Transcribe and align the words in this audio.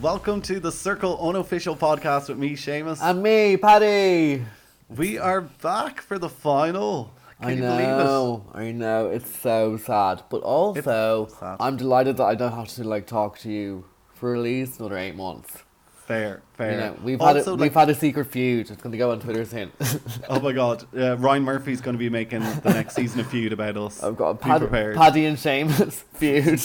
welcome 0.00 0.40
to 0.42 0.60
the 0.60 0.70
Circle 0.70 1.18
unofficial 1.28 1.74
podcast 1.74 2.28
with 2.28 2.38
me, 2.38 2.52
Seamus. 2.52 2.98
And 3.02 3.22
me, 3.22 3.56
Paddy. 3.56 4.44
we 4.88 5.18
are 5.18 5.40
back 5.40 6.00
for 6.00 6.18
the 6.18 6.28
final. 6.28 7.12
Can 7.40 7.50
I 7.50 7.54
know, 7.54 8.46
I 8.52 8.72
know. 8.72 9.08
It's 9.10 9.40
so 9.40 9.76
sad, 9.76 10.22
but 10.28 10.42
also 10.42 11.28
sad. 11.28 11.56
I'm 11.60 11.76
delighted 11.76 12.16
that 12.16 12.24
I 12.24 12.34
don't 12.34 12.52
have 12.52 12.68
to 12.68 12.84
like 12.84 13.06
talk 13.06 13.38
to 13.40 13.50
you 13.50 13.84
for 14.14 14.34
at 14.34 14.40
least 14.42 14.80
another 14.80 14.98
eight 14.98 15.14
months. 15.14 15.62
Fair, 16.06 16.42
fair. 16.54 16.72
You 16.72 16.76
know, 16.78 16.96
we've 17.04 17.20
had 17.20 17.36
a, 17.36 17.50
like, 17.50 17.60
we've 17.60 17.74
had 17.74 17.90
a 17.90 17.94
secret 17.94 18.26
feud. 18.26 18.70
It's 18.70 18.82
going 18.82 18.92
to 18.92 18.98
go 18.98 19.12
on 19.12 19.20
Twitter 19.20 19.44
soon. 19.44 19.70
oh 20.28 20.40
my 20.40 20.52
god, 20.52 20.84
uh, 20.96 21.16
Ryan 21.18 21.44
Murphy's 21.44 21.80
going 21.80 21.94
to 21.94 21.98
be 21.98 22.08
making 22.08 22.40
the 22.40 22.72
next 22.72 22.94
season 22.94 23.20
of 23.20 23.28
Feud 23.28 23.52
about 23.52 23.76
us. 23.76 24.02
I've 24.02 24.16
got 24.16 24.40
Pad- 24.40 24.68
Paddy 24.70 25.26
and 25.26 25.36
Seamus 25.38 25.92
feud. 26.14 26.60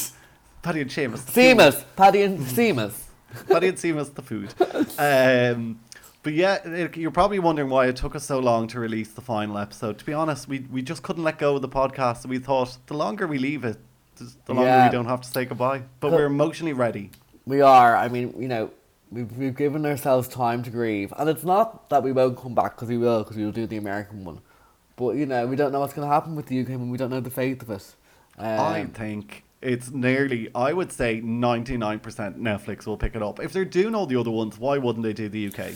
Paddy 0.63 0.81
and 0.81 0.89
Seamus. 0.89 1.19
Seamus, 1.29 1.83
Paddy 1.95 2.21
and 2.21 2.39
Seamus. 2.39 3.02
Paddy 3.49 3.67
and 3.69 3.77
Seamus 3.77 4.13
the 4.13 4.21
food. 4.21 4.53
Um, 4.99 5.79
but 6.21 6.33
yeah, 6.33 6.87
you're 6.95 7.11
probably 7.11 7.39
wondering 7.39 7.69
why 7.69 7.87
it 7.87 7.95
took 7.97 8.15
us 8.15 8.25
so 8.25 8.39
long 8.39 8.67
to 8.69 8.79
release 8.79 9.09
the 9.11 9.21
final 9.21 9.57
episode. 9.57 9.97
To 9.99 10.05
be 10.05 10.13
honest, 10.13 10.47
we 10.47 10.59
we 10.71 10.81
just 10.81 11.03
couldn't 11.03 11.23
let 11.23 11.37
go 11.37 11.55
of 11.55 11.61
the 11.61 11.69
podcast. 11.69 12.25
We 12.25 12.39
thought 12.39 12.77
the 12.87 12.93
longer 12.93 13.27
we 13.27 13.37
leave 13.37 13.65
it, 13.65 13.77
the 14.45 14.53
longer 14.53 14.63
Yeah. 14.69 14.87
we 14.87 14.91
don't 14.91 15.05
have 15.07 15.21
to 15.21 15.29
say 15.29 15.45
goodbye. 15.45 15.83
But 15.99 16.11
we're 16.13 16.25
emotionally 16.25 16.73
ready. 16.73 17.11
We 17.45 17.59
are. 17.59 17.95
I 17.95 18.07
mean, 18.07 18.33
you 18.39 18.47
know, 18.47 18.71
we've, 19.11 19.29
we've 19.37 19.55
given 19.55 19.85
ourselves 19.85 20.29
time 20.29 20.63
to 20.63 20.69
grieve, 20.69 21.13
and 21.17 21.29
it's 21.29 21.43
not 21.43 21.89
that 21.89 22.03
we 22.03 22.13
won't 22.13 22.37
come 22.37 22.55
back 22.55 22.75
because 22.75 22.87
we 22.87 22.97
will, 22.97 23.23
because 23.23 23.35
we 23.35 23.43
will 23.43 23.51
do 23.51 23.67
the 23.67 23.75
American 23.77 24.23
one. 24.23 24.39
But 24.95 25.15
you 25.17 25.25
know, 25.25 25.45
we 25.47 25.57
don't 25.57 25.73
know 25.73 25.81
what's 25.81 25.93
going 25.93 26.07
to 26.07 26.13
happen 26.13 26.35
with 26.37 26.45
the 26.45 26.61
UK 26.61 26.69
and 26.69 26.89
we 26.91 26.97
don't 26.97 27.09
know 27.09 27.19
the 27.19 27.29
fate 27.31 27.61
of 27.63 27.69
it. 27.69 27.95
Um, 28.37 28.59
I 28.59 28.85
think 28.85 29.42
it's 29.63 29.91
nearly, 29.91 30.49
I 30.53 30.73
would 30.73 30.91
say 30.91 31.21
99% 31.21 32.01
Netflix 32.37 32.85
will 32.85 32.97
pick 32.97 33.15
it 33.15 33.23
up. 33.23 33.39
If 33.39 33.53
they're 33.53 33.65
doing 33.65 33.95
all 33.95 34.05
the 34.05 34.17
other 34.17 34.31
ones, 34.31 34.59
why 34.59 34.77
wouldn't 34.77 35.03
they 35.03 35.13
do 35.13 35.29
the 35.29 35.47
UK? 35.47 35.73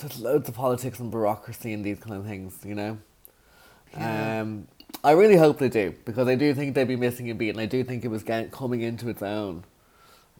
there's 0.00 0.20
loads 0.20 0.48
of 0.48 0.54
politics 0.54 0.98
and 0.98 1.10
bureaucracy 1.10 1.72
and 1.72 1.84
these 1.84 1.98
kind 1.98 2.16
of 2.16 2.26
things, 2.26 2.58
you 2.64 2.74
know. 2.74 2.98
Yeah. 3.92 4.40
Um, 4.40 4.68
I 5.02 5.12
really 5.12 5.36
hope 5.36 5.58
they 5.58 5.68
do 5.68 5.94
because 6.04 6.28
I 6.28 6.34
do 6.34 6.54
think 6.54 6.74
they'd 6.74 6.84
be 6.84 6.96
missing 6.96 7.30
a 7.30 7.34
beat, 7.34 7.50
and 7.50 7.60
I 7.60 7.66
do 7.66 7.82
think 7.84 8.04
it 8.04 8.08
was 8.08 8.22
getting, 8.22 8.50
coming 8.50 8.82
into 8.82 9.08
its 9.08 9.22
own. 9.22 9.64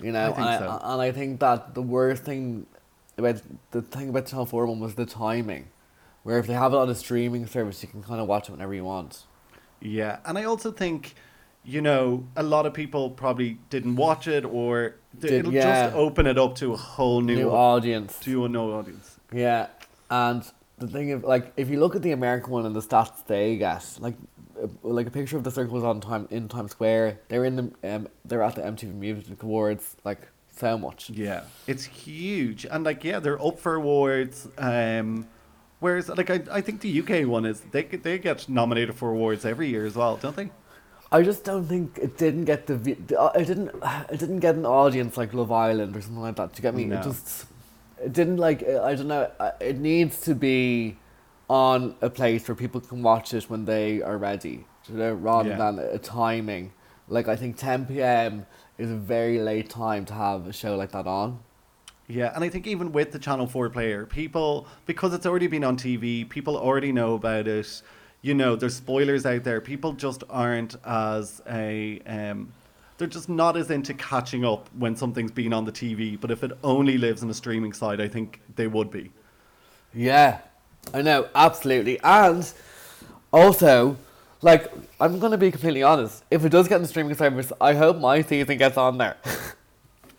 You 0.02 0.12
know, 0.12 0.30
I 0.30 0.32
think 0.32 0.48
and, 0.48 0.58
so. 0.58 0.68
I, 0.68 0.92
and 0.92 1.02
I 1.02 1.12
think 1.12 1.40
that 1.40 1.74
the 1.74 1.82
worst 1.82 2.24
thing 2.24 2.66
about 3.16 3.40
the 3.70 3.82
thing 3.82 4.08
about 4.08 4.26
Channel 4.26 4.46
Four 4.46 4.66
one 4.66 4.80
was 4.80 4.94
the 4.94 5.06
timing, 5.06 5.68
where 6.22 6.38
if 6.38 6.46
they 6.46 6.54
have 6.54 6.72
it 6.72 6.76
on 6.76 6.88
a 6.88 6.94
streaming 6.94 7.46
service, 7.46 7.82
you 7.82 7.88
can 7.88 8.02
kind 8.02 8.20
of 8.20 8.26
watch 8.26 8.48
it 8.48 8.52
whenever 8.52 8.74
you 8.74 8.84
want. 8.84 9.24
Yeah, 9.80 10.18
and 10.26 10.36
I 10.36 10.44
also 10.44 10.70
think, 10.70 11.14
you 11.64 11.80
know, 11.82 12.26
a 12.36 12.42
lot 12.42 12.66
of 12.66 12.72
people 12.74 13.10
probably 13.10 13.58
didn't 13.68 13.96
watch 13.96 14.26
it 14.26 14.44
or 14.44 14.96
th- 15.20 15.30
Did- 15.30 15.32
it'll 15.40 15.52
yeah. 15.52 15.84
just 15.86 15.94
open 15.96 16.26
it 16.26 16.38
up 16.38 16.54
to 16.56 16.72
a 16.72 16.76
whole 16.76 17.20
new, 17.20 17.36
New 17.36 17.50
audience. 17.50 18.18
to 18.20 18.44
a 18.44 18.48
new 18.48 18.72
audience. 18.72 19.18
Yeah, 19.32 19.66
and 20.10 20.42
the 20.78 20.88
thing 20.88 21.12
of 21.12 21.22
like, 21.24 21.52
if 21.56 21.68
you 21.68 21.78
look 21.80 21.94
at 21.94 22.02
the 22.02 22.12
American 22.12 22.50
one 22.52 22.66
and 22.66 22.74
the 22.74 22.80
stats 22.80 23.26
they 23.26 23.56
get, 23.56 23.84
like, 24.00 24.14
uh, 24.62 24.66
like 24.82 25.06
a 25.06 25.10
picture 25.10 25.36
of 25.36 25.44
the 25.44 25.50
circles 25.50 25.84
on 25.84 26.00
time 26.00 26.26
in 26.30 26.48
Times 26.48 26.70
Square. 26.72 27.20
They're 27.28 27.44
in 27.44 27.56
the 27.56 27.94
um, 27.94 28.08
they're 28.24 28.42
at 28.42 28.54
the 28.56 28.62
MTV 28.62 28.94
Music 28.94 29.42
Awards, 29.42 29.96
like 30.04 30.28
so 30.56 30.76
much. 30.78 31.10
Yeah, 31.10 31.42
it's 31.66 31.84
huge, 31.84 32.64
and 32.64 32.82
like 32.84 33.04
yeah, 33.04 33.20
they're 33.20 33.40
up 33.42 33.58
for 33.58 33.74
awards. 33.74 34.48
Um, 34.58 35.28
whereas 35.78 36.08
like 36.08 36.30
I, 36.30 36.40
I 36.50 36.60
think 36.60 36.80
the 36.80 37.00
UK 37.00 37.26
one 37.28 37.44
is 37.46 37.60
they 37.60 37.82
get- 37.84 38.02
they 38.02 38.18
get 38.18 38.48
nominated 38.48 38.94
for 38.96 39.10
awards 39.10 39.44
every 39.44 39.68
year 39.68 39.86
as 39.86 39.94
well, 39.96 40.16
don't 40.16 40.34
they? 40.36 40.50
I 41.12 41.22
just 41.22 41.42
don't 41.44 41.64
think 41.66 41.98
it 41.98 42.16
didn't 42.18 42.44
get 42.44 42.66
the 42.66 42.74
uh, 43.18 43.30
it 43.34 43.46
didn't 43.46 43.70
it 44.10 44.18
didn't 44.20 44.40
get 44.40 44.54
an 44.54 44.66
audience 44.66 45.16
like 45.16 45.34
Love 45.34 45.50
Island 45.52 45.96
or 45.96 46.00
something 46.00 46.22
like 46.22 46.36
that. 46.36 46.52
Do 46.52 46.58
you 46.58 46.62
get 46.62 46.74
me? 46.74 46.84
No. 46.84 46.98
It 47.00 47.02
just 47.02 47.46
it 48.02 48.12
didn't 48.12 48.36
like 48.38 48.62
uh, 48.62 48.82
I 48.82 48.94
don't 48.94 49.08
know. 49.08 49.30
uh, 49.40 49.50
It 49.60 49.78
needs 49.78 50.20
to 50.22 50.34
be 50.34 50.96
on 51.48 51.96
a 52.00 52.08
place 52.08 52.46
where 52.46 52.54
people 52.54 52.80
can 52.80 53.02
watch 53.02 53.34
it 53.34 53.50
when 53.50 53.64
they 53.64 54.00
are 54.02 54.16
ready. 54.16 54.64
You 54.88 54.94
know, 54.96 55.12
rather 55.14 55.50
Yeah. 55.50 55.56
than 55.56 55.78
a 55.78 55.98
timing. 55.98 56.72
Like 57.08 57.26
I 57.28 57.36
think 57.36 57.56
ten 57.56 57.86
p.m. 57.86 58.46
is 58.78 58.90
a 58.90 58.96
very 58.96 59.38
late 59.40 59.68
time 59.68 60.04
to 60.06 60.14
have 60.14 60.46
a 60.46 60.52
show 60.52 60.76
like 60.76 60.92
that 60.92 61.06
on. 61.08 61.40
Yeah, 62.06 62.32
and 62.34 62.42
I 62.42 62.48
think 62.48 62.66
even 62.66 62.90
with 62.90 63.12
the 63.12 63.20
Channel 63.20 63.46
4 63.46 63.70
player, 63.70 64.04
people, 64.04 64.66
because 64.84 65.14
it's 65.14 65.26
already 65.26 65.46
been 65.46 65.62
on 65.62 65.76
TV, 65.76 66.28
people 66.28 66.56
already 66.56 66.90
know 66.90 67.14
about 67.14 67.46
it. 67.46 67.82
You 68.22 68.34
know, 68.34 68.54
there's 68.56 68.76
spoilers 68.76 69.24
out 69.24 69.44
there. 69.44 69.60
People 69.60 69.92
just 69.92 70.24
aren't 70.28 70.76
as 70.84 71.40
a. 71.48 72.00
Um, 72.06 72.52
they're 72.98 73.08
just 73.08 73.30
not 73.30 73.56
as 73.56 73.70
into 73.70 73.94
catching 73.94 74.44
up 74.44 74.68
when 74.76 74.94
something's 74.94 75.30
been 75.30 75.54
on 75.54 75.64
the 75.64 75.72
TV. 75.72 76.20
But 76.20 76.30
if 76.30 76.44
it 76.44 76.52
only 76.62 76.98
lives 76.98 77.22
on 77.22 77.30
a 77.30 77.34
streaming 77.34 77.72
side, 77.72 77.98
I 77.98 78.08
think 78.08 78.40
they 78.56 78.66
would 78.66 78.90
be. 78.90 79.10
Yeah, 79.94 80.40
I 80.92 81.00
know, 81.02 81.28
absolutely. 81.34 81.98
And 82.04 82.50
also, 83.32 83.96
like, 84.42 84.70
I'm 85.00 85.18
going 85.18 85.32
to 85.32 85.38
be 85.38 85.50
completely 85.50 85.82
honest. 85.82 86.24
If 86.30 86.44
it 86.44 86.50
does 86.50 86.68
get 86.68 86.76
in 86.76 86.82
the 86.82 86.88
streaming 86.88 87.14
service, 87.14 87.52
I 87.60 87.74
hope 87.74 87.98
my 87.98 88.22
season 88.22 88.58
gets 88.58 88.76
on 88.76 88.98
there. 88.98 89.16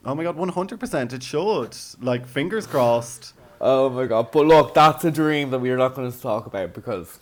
Oh 0.04 0.16
my 0.16 0.24
god, 0.24 0.36
100%. 0.36 1.14
It 1.14 1.22
should. 1.22 1.78
Like, 2.04 2.26
fingers 2.26 2.66
crossed. 2.66 3.34
oh 3.62 3.88
my 3.88 4.08
god. 4.08 4.32
But 4.32 4.48
look, 4.48 4.74
that's 4.74 5.06
a 5.06 5.12
dream 5.12 5.52
that 5.52 5.60
we 5.60 5.70
are 5.70 5.78
not 5.78 5.94
going 5.94 6.12
to 6.12 6.20
talk 6.20 6.48
about 6.48 6.74
because, 6.74 7.20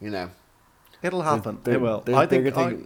you 0.00 0.10
know. 0.10 0.30
It'll 1.02 1.22
happen. 1.22 1.58
there- 1.64 1.74
it 1.74 1.80
will. 1.80 2.00
there's 2.04 2.16
I 2.18 2.26
think 2.26 2.44
bigger 2.44 2.58
I- 2.60 2.76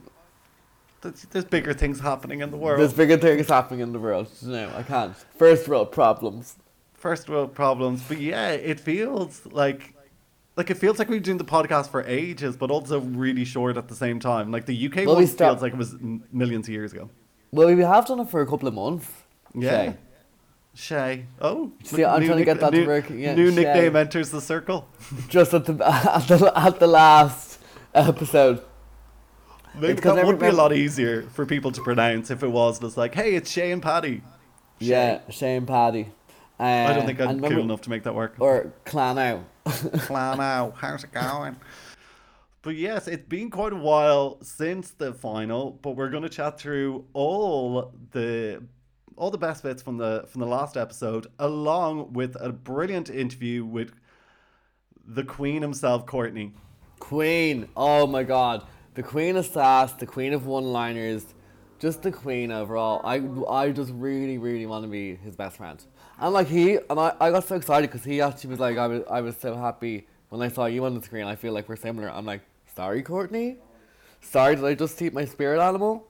there's, 1.33 1.45
bigger 1.47 1.73
things 1.73 1.99
happening 2.01 2.41
in 2.41 2.51
the 2.51 2.59
world. 2.59 2.79
There's 2.81 2.93
bigger 2.93 3.17
things 3.17 3.49
happening 3.49 3.81
in 3.81 3.93
the 3.93 3.99
world. 3.99 4.29
No, 4.43 4.71
I 4.77 4.83
can't. 4.83 5.17
First 5.39 5.67
world 5.69 5.93
problems. 5.93 6.57
first 6.93 7.31
world 7.31 7.55
problems. 7.55 8.03
But 8.07 8.21
yeah, 8.21 8.51
it 8.51 8.79
feels 8.79 9.47
like 9.47 9.95
like 10.57 10.69
it 10.71 10.77
feels 10.77 10.99
like 10.99 11.09
we've 11.09 11.23
been 11.23 11.39
doing 11.39 11.39
the 11.39 11.45
podcast 11.45 11.89
for 11.89 12.03
ages, 12.07 12.55
but 12.59 12.71
also 12.71 13.01
really 13.01 13.47
short 13.47 13.79
at 13.79 13.89
the 13.89 13.95
same 13.95 14.21
time. 14.21 14.51
Like 14.53 14.67
the 14.67 14.87
UK 14.87 15.07
Well, 15.07 15.15
one 15.15 15.27
start- 15.27 15.53
feels 15.55 15.63
like 15.63 15.73
it 15.73 15.79
was 15.79 15.97
millions 16.31 16.67
of 16.69 16.73
years 16.75 16.93
ago. 16.93 17.09
Well, 17.53 17.75
we 17.75 17.83
have 17.83 18.07
done 18.07 18.21
it 18.21 18.29
for 18.29 18.43
a 18.43 18.47
couple 18.47 18.69
of 18.69 18.75
months. 18.75 19.09
Yeah. 19.55 19.71
Shay. 19.71 19.97
Shay. 20.75 21.27
Oh, 21.41 21.73
See, 21.83 22.05
I'm 22.05 22.21
new 22.21 22.27
trying 22.27 22.39
to 22.39 22.45
get 22.45 22.61
that 22.61 22.71
to 22.71 22.77
new, 22.79 22.87
work, 22.87 23.11
yeah, 23.11 23.35
new 23.35 23.51
Shay. 23.51 23.57
nickname 23.57 23.97
enters 23.97 24.31
the 24.31 24.41
circle. 24.41 24.89
Just 25.29 25.53
at 25.53 25.65
the, 25.65 25.73
at 25.87 26.29
the, 26.29 26.53
at 26.57 26.79
the 26.81 26.87
last 26.87 27.61
episode. 27.95 28.63
Maybe 29.75 29.93
It's 29.93 30.03
that 30.03 30.27
would 30.27 30.39
be 30.39 30.47
a 30.47 30.53
lot 30.53 30.73
easier 30.73 31.23
for 31.23 31.47
people 31.47 31.71
to 31.73 31.83
pronounce 31.83 32.31
if 32.31 32.43
it 32.43 32.49
was 32.49 32.81
just 32.81 32.97
like, 32.97 33.15
hey, 33.15 33.35
it's 33.37 33.49
Shay 33.49 33.71
and 33.71 33.81
Paddy. 33.81 34.21
Yeah, 34.81 35.21
Shane 35.31 35.65
Paddy. 35.65 36.11
Uh, 36.59 36.63
I 36.63 36.93
don't 36.93 37.07
think 37.07 37.21
I'm 37.21 37.29
and 37.31 37.43
cool 37.43 37.61
enough 37.61 37.81
to 37.83 37.91
make 37.91 38.03
that 38.03 38.15
work. 38.15 38.35
Or 38.41 38.73
Clan 38.85 39.17
out. 39.19 39.45
Plan 39.65 40.41
out. 40.41 40.75
How's 40.77 41.05
it 41.05 41.13
going? 41.13 41.57
But 42.63 42.77
yes, 42.77 43.07
it's 43.09 43.27
been 43.27 43.49
quite 43.49 43.73
a 43.73 43.77
while 43.77 44.39
since 44.43 44.91
the 44.91 45.15
final, 45.15 45.79
but 45.83 45.93
we're 45.93 46.11
going 46.11 46.25
to 46.25 46.29
chat 46.29 46.59
through 46.59 47.05
all 47.15 47.93
the 48.11 48.63
all 49.21 49.31
the 49.31 49.39
best 49.39 49.63
bits 49.63 49.83
from 49.83 49.99
the 49.99 50.25
from 50.29 50.41
the 50.41 50.47
last 50.47 50.79
episode, 50.79 51.27
along 51.39 52.15
with 52.15 52.37
a 52.41 52.51
brilliant 52.51 53.11
interview 53.11 53.65
with 53.65 53.93
the 55.07 55.23
Queen 55.23 55.61
himself, 55.61 56.07
Courtney. 56.07 56.55
Queen. 56.99 57.69
Oh 57.77 58.07
my 58.07 58.23
god. 58.23 58.67
The 58.95 59.03
Queen 59.03 59.37
of 59.37 59.45
Sass, 59.45 59.93
the 59.93 60.07
Queen 60.07 60.33
of 60.33 60.47
One 60.47 60.73
Liners, 60.73 61.35
just 61.79 62.03
the 62.03 62.11
Queen 62.11 62.51
overall. 62.51 63.01
I, 63.05 63.23
I 63.49 63.71
just 63.71 63.93
really, 63.93 64.39
really 64.39 64.67
want 64.67 64.85
to 64.85 64.89
be 64.91 65.17
his 65.17 65.37
best 65.37 65.59
friend. 65.59 65.83
And 66.19 66.33
like 66.33 66.49
he, 66.49 66.77
and 66.77 66.99
I, 66.99 67.15
I 67.21 67.31
got 67.31 67.47
so 67.47 67.57
excited 67.57 67.91
because 67.91 68.05
he 68.05 68.21
actually 68.21 68.51
was 68.51 68.59
like, 68.59 68.79
I 68.79 68.87
was, 68.87 69.03
I 69.11 69.21
was 69.21 69.37
so 69.37 69.55
happy 69.55 70.07
when 70.31 70.43
I 70.43 70.49
saw 70.49 70.67
you 70.67 70.85
on 70.87 70.95
the 70.95 71.03
screen. 71.03 71.25
I 71.25 71.37
feel 71.37 71.53
like 71.53 71.69
we're 71.69 71.77
similar. 71.77 72.11
I'm 72.11 72.27
like, 72.27 72.41
sorry, 72.75 73.03
Courtney? 73.03 73.59
Sorry, 74.21 74.57
did 74.57 74.65
I 74.65 74.75
just 74.75 75.01
eat 75.03 75.13
my 75.13 75.25
spirit 75.25 75.61
animal? 75.61 76.07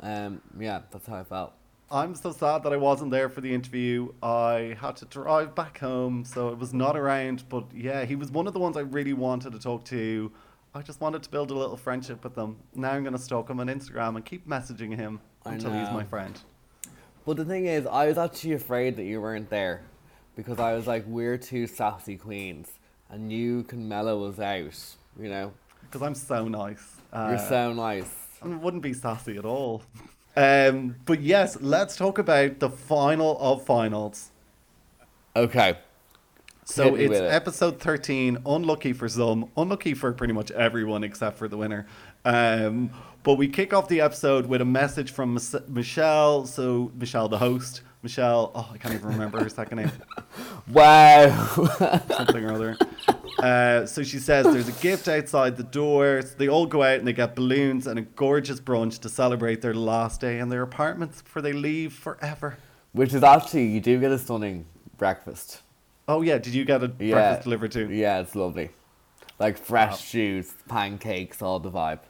Um, 0.00 0.42
yeah, 0.58 0.80
that's 0.90 1.06
how 1.06 1.16
I 1.16 1.24
felt. 1.24 1.52
I'm 1.92 2.14
so 2.14 2.32
sad 2.32 2.62
that 2.62 2.72
I 2.72 2.78
wasn't 2.78 3.10
there 3.10 3.28
for 3.28 3.42
the 3.42 3.52
interview. 3.52 4.14
I 4.22 4.78
had 4.80 4.96
to 4.96 5.04
drive 5.04 5.54
back 5.54 5.78
home, 5.78 6.24
so 6.24 6.48
it 6.48 6.56
was 6.56 6.72
not 6.72 6.96
around. 6.96 7.46
But 7.50 7.66
yeah, 7.74 8.06
he 8.06 8.16
was 8.16 8.30
one 8.30 8.46
of 8.46 8.54
the 8.54 8.58
ones 8.60 8.78
I 8.78 8.80
really 8.80 9.12
wanted 9.12 9.52
to 9.52 9.58
talk 9.58 9.84
to. 9.86 10.32
I 10.74 10.80
just 10.80 11.02
wanted 11.02 11.22
to 11.22 11.30
build 11.30 11.50
a 11.50 11.54
little 11.54 11.76
friendship 11.76 12.24
with 12.24 12.34
them. 12.34 12.56
Now 12.74 12.92
I'm 12.92 13.02
going 13.02 13.12
to 13.14 13.20
stalk 13.20 13.50
him 13.50 13.60
on 13.60 13.66
Instagram 13.66 14.16
and 14.16 14.24
keep 14.24 14.48
messaging 14.48 14.96
him 14.96 15.20
I 15.44 15.52
until 15.52 15.70
he's 15.70 15.92
my 15.92 16.02
friend. 16.02 16.40
But 17.26 17.36
the 17.36 17.44
thing 17.44 17.66
is, 17.66 17.86
I 17.86 18.06
was 18.06 18.16
actually 18.16 18.54
afraid 18.54 18.96
that 18.96 19.04
you 19.04 19.20
weren't 19.20 19.50
there 19.50 19.82
because 20.34 20.58
I 20.58 20.72
was 20.72 20.86
like, 20.86 21.04
we're 21.06 21.36
two 21.36 21.66
sassy 21.66 22.16
queens, 22.16 22.70
and 23.10 23.30
you 23.30 23.64
can 23.64 23.86
mellow 23.86 24.24
us 24.30 24.38
out. 24.38 25.22
You 25.22 25.28
know, 25.28 25.52
Because 25.82 26.00
I'm 26.00 26.14
so 26.14 26.48
nice. 26.48 26.82
Uh, 27.12 27.26
you're 27.32 27.48
so 27.50 27.74
nice. 27.74 28.10
I 28.40 28.48
wouldn't 28.48 28.82
be 28.82 28.94
sassy 28.94 29.36
at 29.36 29.44
all. 29.44 29.82
Um, 30.36 30.96
but 31.04 31.20
yes, 31.20 31.58
let's 31.60 31.96
talk 31.96 32.18
about 32.18 32.58
the 32.58 32.70
final 32.70 33.38
of 33.38 33.64
finals. 33.64 34.30
Okay. 35.36 35.78
So 36.64 36.94
it's 36.94 37.18
it. 37.18 37.24
episode 37.24 37.80
13, 37.80 38.38
unlucky 38.46 38.92
for 38.92 39.08
some, 39.08 39.50
unlucky 39.56 39.94
for 39.94 40.12
pretty 40.12 40.32
much 40.32 40.50
everyone 40.52 41.02
except 41.02 41.36
for 41.36 41.48
the 41.48 41.56
winner. 41.56 41.86
Um, 42.24 42.90
but 43.24 43.34
we 43.34 43.48
kick 43.48 43.74
off 43.74 43.88
the 43.88 44.00
episode 44.00 44.46
with 44.46 44.60
a 44.60 44.64
message 44.64 45.10
from 45.10 45.38
Michelle, 45.68 46.46
so 46.46 46.92
Michelle, 46.94 47.28
the 47.28 47.38
host, 47.38 47.82
Michelle. 48.02 48.52
Oh, 48.54 48.70
I 48.72 48.78
can't 48.78 48.94
even 48.94 49.08
remember 49.08 49.42
her 49.42 49.48
second 49.48 49.78
name. 49.78 49.92
Wow. 50.72 51.30
something 52.08 52.44
or 52.44 52.52
other. 52.52 52.76
Uh, 53.38 53.84
so 53.86 54.02
she 54.02 54.18
says 54.18 54.46
there's 54.46 54.68
a 54.68 54.80
gift 54.82 55.08
outside 55.08 55.56
the 55.56 55.64
door. 55.64 56.22
So 56.22 56.34
they 56.38 56.48
all 56.48 56.66
go 56.66 56.82
out 56.82 56.98
and 56.98 57.06
they 57.06 57.12
get 57.12 57.34
balloons 57.34 57.86
and 57.86 57.98
a 57.98 58.02
gorgeous 58.02 58.60
brunch 58.60 59.00
to 59.00 59.08
celebrate 59.08 59.60
their 59.60 59.74
last 59.74 60.20
day 60.20 60.38
in 60.38 60.48
their 60.48 60.62
apartments 60.62 61.20
before 61.22 61.42
they 61.42 61.52
leave 61.52 61.92
forever. 61.92 62.56
Which 62.92 63.12
is 63.12 63.22
actually, 63.22 63.66
you 63.66 63.80
do 63.80 63.98
get 64.00 64.12
a 64.12 64.18
stunning 64.18 64.66
breakfast. 64.98 65.62
Oh 66.08 66.22
yeah, 66.22 66.38
did 66.38 66.54
you 66.54 66.64
get 66.64 66.82
a 66.82 66.92
Yeah. 66.98 67.12
breakfast 67.14 67.42
delivered 67.44 67.72
too? 67.72 67.90
Yeah, 67.90 68.20
it's 68.20 68.34
lovely. 68.34 68.70
Like 69.38 69.58
fresh 69.58 70.12
juice, 70.12 70.54
pancakes, 70.68 71.42
all 71.42 71.58
the 71.58 71.70
vibe. 71.70 72.00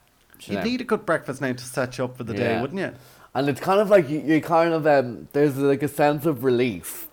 You 0.46 0.56
know? 0.56 0.64
need 0.64 0.80
a 0.80 0.84
good 0.84 1.06
breakfast 1.06 1.40
now 1.40 1.52
to 1.52 1.64
set 1.64 1.96
you 1.98 2.04
up 2.04 2.16
for 2.16 2.24
the 2.24 2.34
day, 2.34 2.60
wouldn't 2.60 2.80
you? 2.80 2.92
And 3.34 3.48
it's 3.48 3.60
kind 3.60 3.80
of 3.80 3.88
like 3.90 4.10
you, 4.10 4.20
you 4.20 4.40
kind 4.42 4.74
of 4.74 4.86
um, 4.86 5.28
there's 5.32 5.56
like 5.56 5.82
a 5.82 5.88
sense 5.88 6.26
of 6.26 6.44
relief 6.44 7.08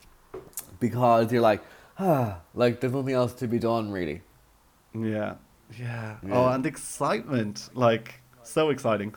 because 0.80 1.32
you're 1.32 1.42
like, 1.42 1.62
ah, 1.98 2.40
like 2.54 2.80
there's 2.82 2.94
nothing 2.94 3.14
else 3.14 3.34
to 3.34 3.48
be 3.48 3.60
done 3.60 3.92
really. 3.92 4.22
Yeah. 4.94 5.36
Yeah. 5.78 6.18
Oh, 6.32 6.48
and 6.48 6.66
excitement. 6.66 7.70
Like, 7.74 8.22
so 8.44 8.70
exciting. 8.70 9.14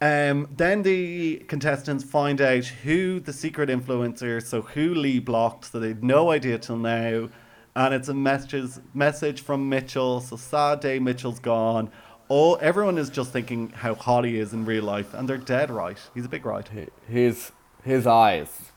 Um, 0.00 0.48
then 0.56 0.82
the 0.82 1.44
contestants 1.48 2.02
find 2.02 2.40
out 2.40 2.64
who 2.64 3.20
the 3.20 3.32
secret 3.32 3.68
influencer, 3.68 4.42
so 4.42 4.62
who 4.62 4.94
Lee 4.94 5.20
blocked, 5.20 5.66
so 5.66 5.78
they 5.78 5.88
had 5.88 6.02
no 6.02 6.30
idea 6.30 6.58
till 6.58 6.76
now. 6.78 7.28
And 7.76 7.94
it's 7.94 8.08
a 8.08 8.14
message 8.14 8.72
message 8.94 9.42
from 9.42 9.68
Mitchell. 9.68 10.20
So 10.20 10.36
sad 10.36 10.80
day, 10.80 10.98
Mitchell's 10.98 11.38
gone. 11.38 11.90
All 12.28 12.58
everyone 12.60 12.98
is 12.98 13.10
just 13.10 13.32
thinking 13.32 13.70
how 13.70 13.94
hot 13.94 14.24
he 14.24 14.38
is 14.38 14.52
in 14.52 14.64
real 14.64 14.84
life, 14.84 15.14
and 15.14 15.28
they're 15.28 15.36
dead 15.38 15.70
right. 15.70 15.98
He's 16.14 16.24
a 16.24 16.28
big 16.28 16.44
right. 16.46 16.66
Hi- 16.68 16.88
His 17.08 17.52
his 17.84 18.06
eyes, 18.06 18.71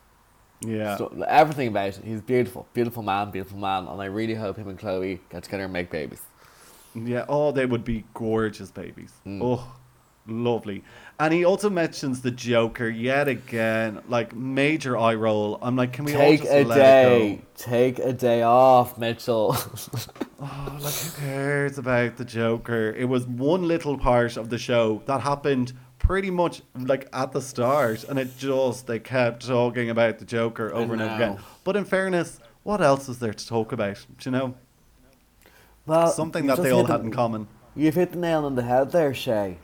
Yeah. 0.65 0.97
so, 0.97 1.23
everything 1.27 1.69
about 1.69 1.89
it. 1.89 2.01
He's 2.03 2.21
beautiful, 2.21 2.67
beautiful 2.73 3.03
man, 3.03 3.31
beautiful 3.31 3.57
man, 3.57 3.87
and 3.87 4.01
I 4.01 4.05
really 4.05 4.35
hope 4.35 4.57
him 4.57 4.67
and 4.67 4.79
Chloe 4.79 5.21
get 5.29 5.43
together 5.43 5.63
and 5.63 5.73
make 5.73 5.89
babies. 5.89 6.21
Yeah, 6.95 7.25
oh, 7.27 7.51
they 7.51 7.65
would 7.65 7.83
be 7.83 8.05
gorgeous 8.13 8.71
babies. 8.71 9.11
Mm. 9.25 9.41
Oh, 9.43 9.75
lovely. 10.27 10.83
And 11.19 11.33
he 11.33 11.45
also 11.45 11.69
mentions 11.69 12.21
the 12.21 12.31
Joker 12.31 12.89
yet 12.89 13.27
again, 13.27 14.01
like 14.07 14.35
major 14.35 14.97
eye 14.97 15.15
roll. 15.15 15.57
I'm 15.61 15.75
like, 15.75 15.93
can 15.93 16.05
we 16.05 16.13
all 16.13 16.19
Take 16.19 16.43
a 16.45 16.63
day, 16.63 17.41
take 17.55 17.99
a 17.99 18.13
day 18.13 18.41
off, 18.41 18.97
Mitchell. 18.97 19.55
Oh, 20.37 20.77
like 20.81 20.93
who 20.93 21.21
cares 21.21 21.77
about 21.77 22.17
the 22.17 22.25
Joker? 22.25 22.91
It 22.91 23.05
was 23.05 23.25
one 23.25 23.69
little 23.69 23.97
part 23.97 24.35
of 24.35 24.49
the 24.49 24.57
show 24.57 25.01
that 25.05 25.21
happened 25.21 25.71
pretty 26.05 26.29
much 26.29 26.61
like 26.77 27.07
at 27.13 27.31
the 27.31 27.41
start, 27.41 28.03
and 28.03 28.19
it 28.19 28.37
just 28.37 28.85
they 28.87 28.99
kept 28.99 29.47
talking 29.47 29.89
about 29.89 30.19
the 30.19 30.25
Joker 30.25 30.73
over 30.73 30.93
and 30.93 31.01
over 31.01 31.15
again. 31.15 31.39
But 31.63 31.75
in 31.75 31.83
fairness, 31.85 32.39
what 32.63 32.81
else 32.81 33.09
is 33.09 33.17
there 33.19 33.33
to 33.33 33.47
talk 33.47 33.71
about? 33.71 34.05
Do 34.19 34.29
you 34.29 34.31
know, 34.31 34.55
well, 35.85 36.07
something 36.09 36.45
that 36.47 36.61
they 36.61 36.71
all 36.71 36.81
hit 36.81 36.87
the- 36.87 36.93
had 36.93 37.01
in 37.01 37.11
common. 37.11 37.47
You've 37.75 37.95
hit 37.95 38.11
the 38.11 38.17
nail 38.17 38.45
on 38.45 38.55
the 38.55 38.63
head 38.63 38.91
there, 38.91 39.13
Shay. 39.13 39.57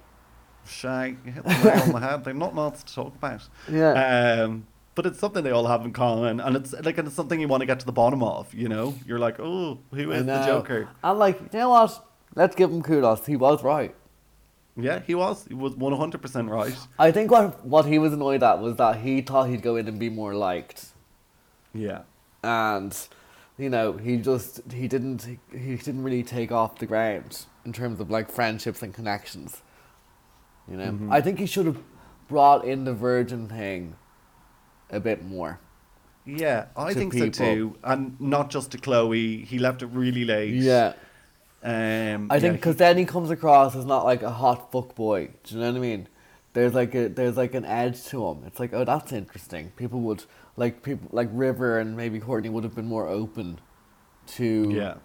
Shy, 0.65 1.15
you 1.25 1.31
hit 1.31 1.43
the 1.43 1.63
nail 1.63 1.83
on 1.83 1.91
the 1.93 1.99
head. 1.99 2.23
They're 2.25 2.33
not 2.33 2.57
else 2.57 2.83
to 2.83 2.93
talk 2.93 3.15
about. 3.15 3.47
Yeah. 3.71 4.43
Um, 4.43 4.67
but 4.95 5.05
it's 5.05 5.19
something 5.19 5.43
they 5.43 5.51
all 5.51 5.67
have 5.67 5.85
in 5.85 5.93
common, 5.93 6.39
and 6.41 6.55
it's 6.57 6.73
like 6.73 6.97
and 6.97 7.07
it's 7.07 7.15
something 7.15 7.39
you 7.39 7.47
want 7.47 7.61
to 7.61 7.65
get 7.67 7.79
to 7.79 7.85
the 7.85 7.93
bottom 7.93 8.21
of. 8.23 8.53
You 8.53 8.67
know, 8.67 8.95
you're 9.05 9.19
like, 9.19 9.39
oh, 9.39 9.79
who 9.93 10.11
I 10.11 10.17
the 10.17 10.23
know. 10.23 10.45
Joker? 10.45 10.89
And 11.03 11.17
like, 11.19 11.39
you 11.39 11.59
know 11.59 11.69
what? 11.69 12.05
Let's 12.35 12.55
give 12.55 12.71
him 12.71 12.81
kudos. 12.81 13.25
He 13.25 13.35
was 13.35 13.63
right. 13.63 13.95
Yeah, 14.77 14.99
he 15.05 15.15
was. 15.15 15.45
He 15.47 15.53
was 15.53 15.75
one 15.75 15.93
hundred 15.93 16.21
percent 16.21 16.49
right. 16.49 16.75
I 16.97 17.11
think 17.11 17.29
what 17.31 17.65
what 17.65 17.85
he 17.85 17.99
was 17.99 18.13
annoyed 18.13 18.41
at 18.43 18.59
was 18.59 18.77
that 18.77 18.97
he 18.97 19.21
thought 19.21 19.49
he'd 19.49 19.61
go 19.61 19.75
in 19.75 19.87
and 19.87 19.99
be 19.99 20.09
more 20.09 20.33
liked, 20.33 20.85
Yeah, 21.73 22.01
and 22.43 22.95
you 23.57 23.69
know 23.69 23.93
he 23.93 24.17
just 24.17 24.61
he 24.71 24.87
didn't 24.87 25.23
he 25.51 25.75
didn't 25.75 26.03
really 26.03 26.23
take 26.23 26.51
off 26.51 26.79
the 26.79 26.85
ground 26.85 27.45
in 27.65 27.73
terms 27.73 27.99
of 27.99 28.09
like 28.09 28.31
friendships 28.31 28.81
and 28.81 28.93
connections. 28.93 29.61
You 30.69 30.77
know, 30.77 30.91
Mhm. 30.93 31.11
I 31.11 31.19
think 31.21 31.39
he 31.39 31.45
should 31.45 31.65
have 31.65 31.79
brought 32.29 32.63
in 32.63 32.85
the 32.85 32.93
virgin 32.93 33.47
thing 33.49 33.95
a 34.89 34.99
bit 35.01 35.23
more. 35.25 35.59
yeah, 36.25 36.65
I 36.77 36.93
think 36.93 37.13
so 37.13 37.29
too, 37.29 37.75
and 37.83 38.15
not 38.21 38.49
just 38.49 38.71
to 38.71 38.77
Chloe. 38.77 39.43
He 39.43 39.59
left 39.59 39.81
it 39.81 39.87
really 39.87 40.23
late. 40.23 40.53
Yeah, 40.53 40.93
um, 41.63 42.27
I 42.31 42.39
think 42.39 42.51
yeah, 42.53 42.57
because 42.57 42.75
then 42.77 42.97
he 42.97 43.05
comes 43.05 43.29
across 43.29 43.75
as 43.75 43.85
not 43.85 44.03
like 44.03 44.23
a 44.23 44.31
hot 44.31 44.71
fuck 44.71 44.95
boy. 44.95 45.29
Do 45.43 45.55
you 45.55 45.61
know 45.61 45.67
what 45.71 45.77
I 45.77 45.79
mean? 45.79 46.07
There's 46.53 46.73
like 46.73 46.93
a 46.95 47.07
there's 47.07 47.37
like 47.37 47.53
an 47.53 47.65
edge 47.65 48.03
to 48.05 48.25
him. 48.27 48.43
It's 48.45 48.59
like 48.59 48.73
oh 48.73 48.83
that's 48.83 49.11
interesting. 49.11 49.71
People 49.75 50.01
would 50.01 50.25
like 50.57 50.83
people 50.83 51.07
like 51.11 51.29
River 51.31 51.79
and 51.79 51.95
maybe 51.95 52.19
Courtney 52.19 52.49
would 52.49 52.63
have 52.63 52.75
been 52.75 52.87
more 52.87 53.07
open 53.07 53.59
to 54.27 54.71
yeah, 54.71 54.95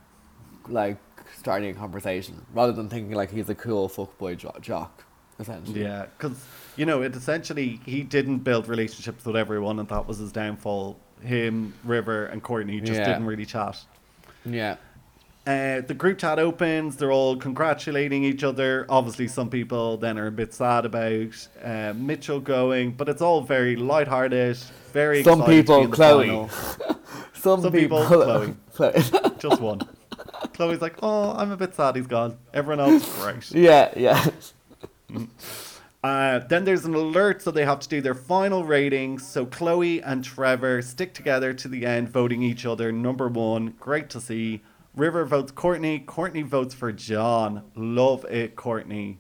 like 0.69 0.99
starting 1.39 1.71
a 1.71 1.75
conversation 1.75 2.45
rather 2.53 2.73
than 2.73 2.89
thinking 2.89 3.15
like 3.15 3.31
he's 3.31 3.49
a 3.49 3.55
cool 3.55 3.89
fuck 3.89 4.17
boy 4.19 4.35
jo- 4.35 4.55
jock. 4.61 5.05
Essentially. 5.39 5.83
yeah, 5.83 6.07
because 6.17 6.43
you 6.77 6.87
know, 6.87 7.03
it 7.03 7.15
essentially 7.15 7.79
he 7.85 8.03
didn't 8.03 8.39
build 8.39 8.69
relationships 8.69 9.25
with 9.27 9.37
everyone, 9.37 9.79
and 9.79 9.89
that 9.91 10.07
was 10.09 10.17
his 10.19 10.33
downfall. 10.33 10.99
Him, 11.21 11.75
River, 11.85 12.27
and 12.27 12.43
Courtney 12.43 12.81
just 12.81 12.99
Yeah. 13.01 13.07
didn't 13.07 13.27
really 13.27 13.45
chat. 13.47 13.79
Yeah. 14.47 14.77
Uh, 15.47 15.81
the 15.81 15.95
group 15.95 16.19
chat 16.19 16.41
opens. 16.41 16.97
They're 16.97 17.13
all 17.13 17.37
congratulating 17.37 18.25
each 18.25 18.43
other. 18.43 18.85
Obviously, 18.89 19.29
some 19.29 19.49
people 19.49 19.97
then 19.97 20.19
are 20.19 20.27
a 20.27 20.33
bit 20.33 20.53
sad 20.53 20.85
about 20.85 21.49
uh, 21.63 21.93
Mitchell 21.97 22.41
going, 22.41 22.91
but 22.93 23.09
it's 23.09 23.23
all 23.23 23.43
very 23.43 23.77
lighthearted, 23.77 24.57
very 24.93 25.23
Some 25.23 25.43
excited 25.43 25.67
to 25.67 25.79
be 25.79 25.85
people, 25.85 25.89
Chloe. 25.89 26.49
Some, 27.35 27.63
Some 27.63 27.73
people, 27.73 28.03
people, 28.03 28.23
Chloe. 28.25 28.55
Chloe. 28.75 29.33
Just 29.39 29.61
one. 29.61 29.81
Chloe's 30.53 30.81
like, 30.81 30.97
oh, 31.03 31.33
I'm 31.37 31.53
a 31.53 31.57
bit 31.57 31.77
sad 31.77 31.95
he's 31.95 32.09
gone. 32.09 32.37
Everyone 32.53 32.81
else, 32.95 33.23
great. 33.23 33.49
yeah, 33.53 33.93
yeah. 33.95 34.27
Uh, 36.03 36.41
then 36.41 36.65
there's 36.65 36.85
an 36.85 36.95
alert, 36.95 37.43
so 37.43 37.53
they 37.53 37.65
have 37.65 37.79
to 37.81 37.89
do 37.89 38.01
their 38.01 38.15
final 38.15 38.65
ratings. 38.65 39.25
So 39.27 39.47
Chloe 39.47 40.03
and 40.03 40.25
Trevor 40.25 40.83
stick 40.83 41.15
together 41.15 41.53
to 41.55 41.69
the 41.69 41.87
end, 41.87 42.09
voting 42.09 42.43
each 42.43 42.67
other 42.67 42.91
number 42.91 43.29
one. 43.29 43.75
Great 43.79 44.11
to 44.11 44.21
see. 44.21 44.63
River 44.97 45.25
votes 45.27 45.53
Courtney. 45.53 45.99
Courtney 46.01 46.43
votes 46.43 46.75
for 46.75 46.91
John. 46.91 47.65
Love 47.75 48.25
it, 48.25 48.57
Courtney. 48.57 49.19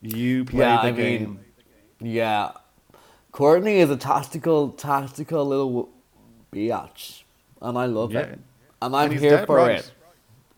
You 0.00 0.44
play 0.46 0.60
Yeah, 0.60 0.76
the 0.82 0.88
I 0.88 0.92
mean, 0.92 1.18
game. 1.18 1.40
Yeah. 2.00 2.52
Courtney 3.32 3.76
is 3.76 3.90
a 3.90 3.96
tactical, 3.96 4.70
tactical 4.70 5.44
little 5.46 5.90
biatch. 6.52 7.22
And 7.60 7.76
I 7.76 7.84
love 7.84 8.12
Yeah. 8.12 8.20
it. 8.20 8.40
And 8.82 8.96
I'm 8.96 9.10
And 9.10 9.20
here 9.20 9.44
for 9.46 9.56
right. 9.56 9.78
it. 9.80 9.92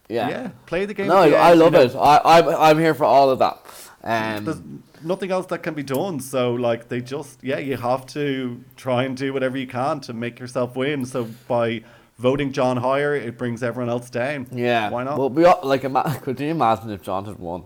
Yeah. 0.08 0.28
Yeah. 0.28 0.50
play 0.66 0.84
the 0.84 0.94
game. 0.94 1.08
No, 1.08 1.28
the 1.28 1.36
I 1.36 1.54
love 1.54 1.72
you 1.72 1.78
know. 1.80 1.84
it. 1.84 1.96
I, 1.96 2.38
I'm, 2.38 2.48
I'm 2.48 2.78
here 2.78 2.94
for 2.94 3.04
all 3.04 3.30
of 3.30 3.40
that. 3.40 3.58
Um, 4.04 4.44
There's 4.44 4.60
nothing 5.02 5.30
else 5.32 5.46
that 5.46 5.62
can 5.64 5.74
be 5.74 5.82
done. 5.82 6.20
So, 6.20 6.54
like, 6.54 6.88
they 6.88 7.00
just, 7.00 7.42
yeah, 7.42 7.58
you 7.58 7.76
have 7.76 8.06
to 8.08 8.62
try 8.76 9.04
and 9.04 9.16
do 9.16 9.32
whatever 9.32 9.56
you 9.58 9.66
can 9.66 10.00
to 10.02 10.12
make 10.12 10.38
yourself 10.38 10.76
win. 10.76 11.04
So, 11.04 11.28
by 11.48 11.82
voting 12.18 12.52
John 12.52 12.76
higher, 12.76 13.14
it 13.14 13.36
brings 13.38 13.62
everyone 13.62 13.90
else 13.90 14.10
down. 14.10 14.46
yeah. 14.52 14.90
Why 14.90 15.04
not? 15.04 15.16
But 15.16 15.28
we 15.28 15.44
all, 15.44 15.60
like, 15.64 15.84
ima- 15.84 16.18
could 16.22 16.38
you 16.40 16.48
imagine 16.48 16.90
if 16.90 17.02
John 17.02 17.24
had 17.24 17.38
won? 17.38 17.64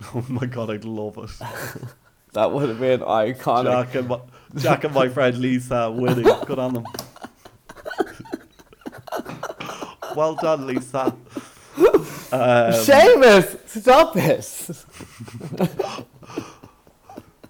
Oh 0.14 0.24
my 0.28 0.46
god, 0.46 0.68
I'd 0.70 0.84
love 0.84 1.16
it. 1.18 1.30
That 2.32 2.50
would 2.50 2.68
have 2.70 2.80
been 2.80 3.00
iconic. 3.00 3.64
Jack 3.84 3.94
and 3.94 4.08
my, 4.08 4.18
Jack 4.56 4.84
and 4.84 4.94
my 4.94 5.06
friend 5.10 5.36
Lisa 5.36 5.90
winning. 5.90 6.24
Good 6.46 6.58
on 6.58 6.72
them. 6.72 6.84
well 10.16 10.34
done, 10.36 10.66
Lisa. 10.66 11.14
Um, 11.78 12.72
Seamus, 12.72 13.68
stop 13.68 14.14
this. 14.14 14.86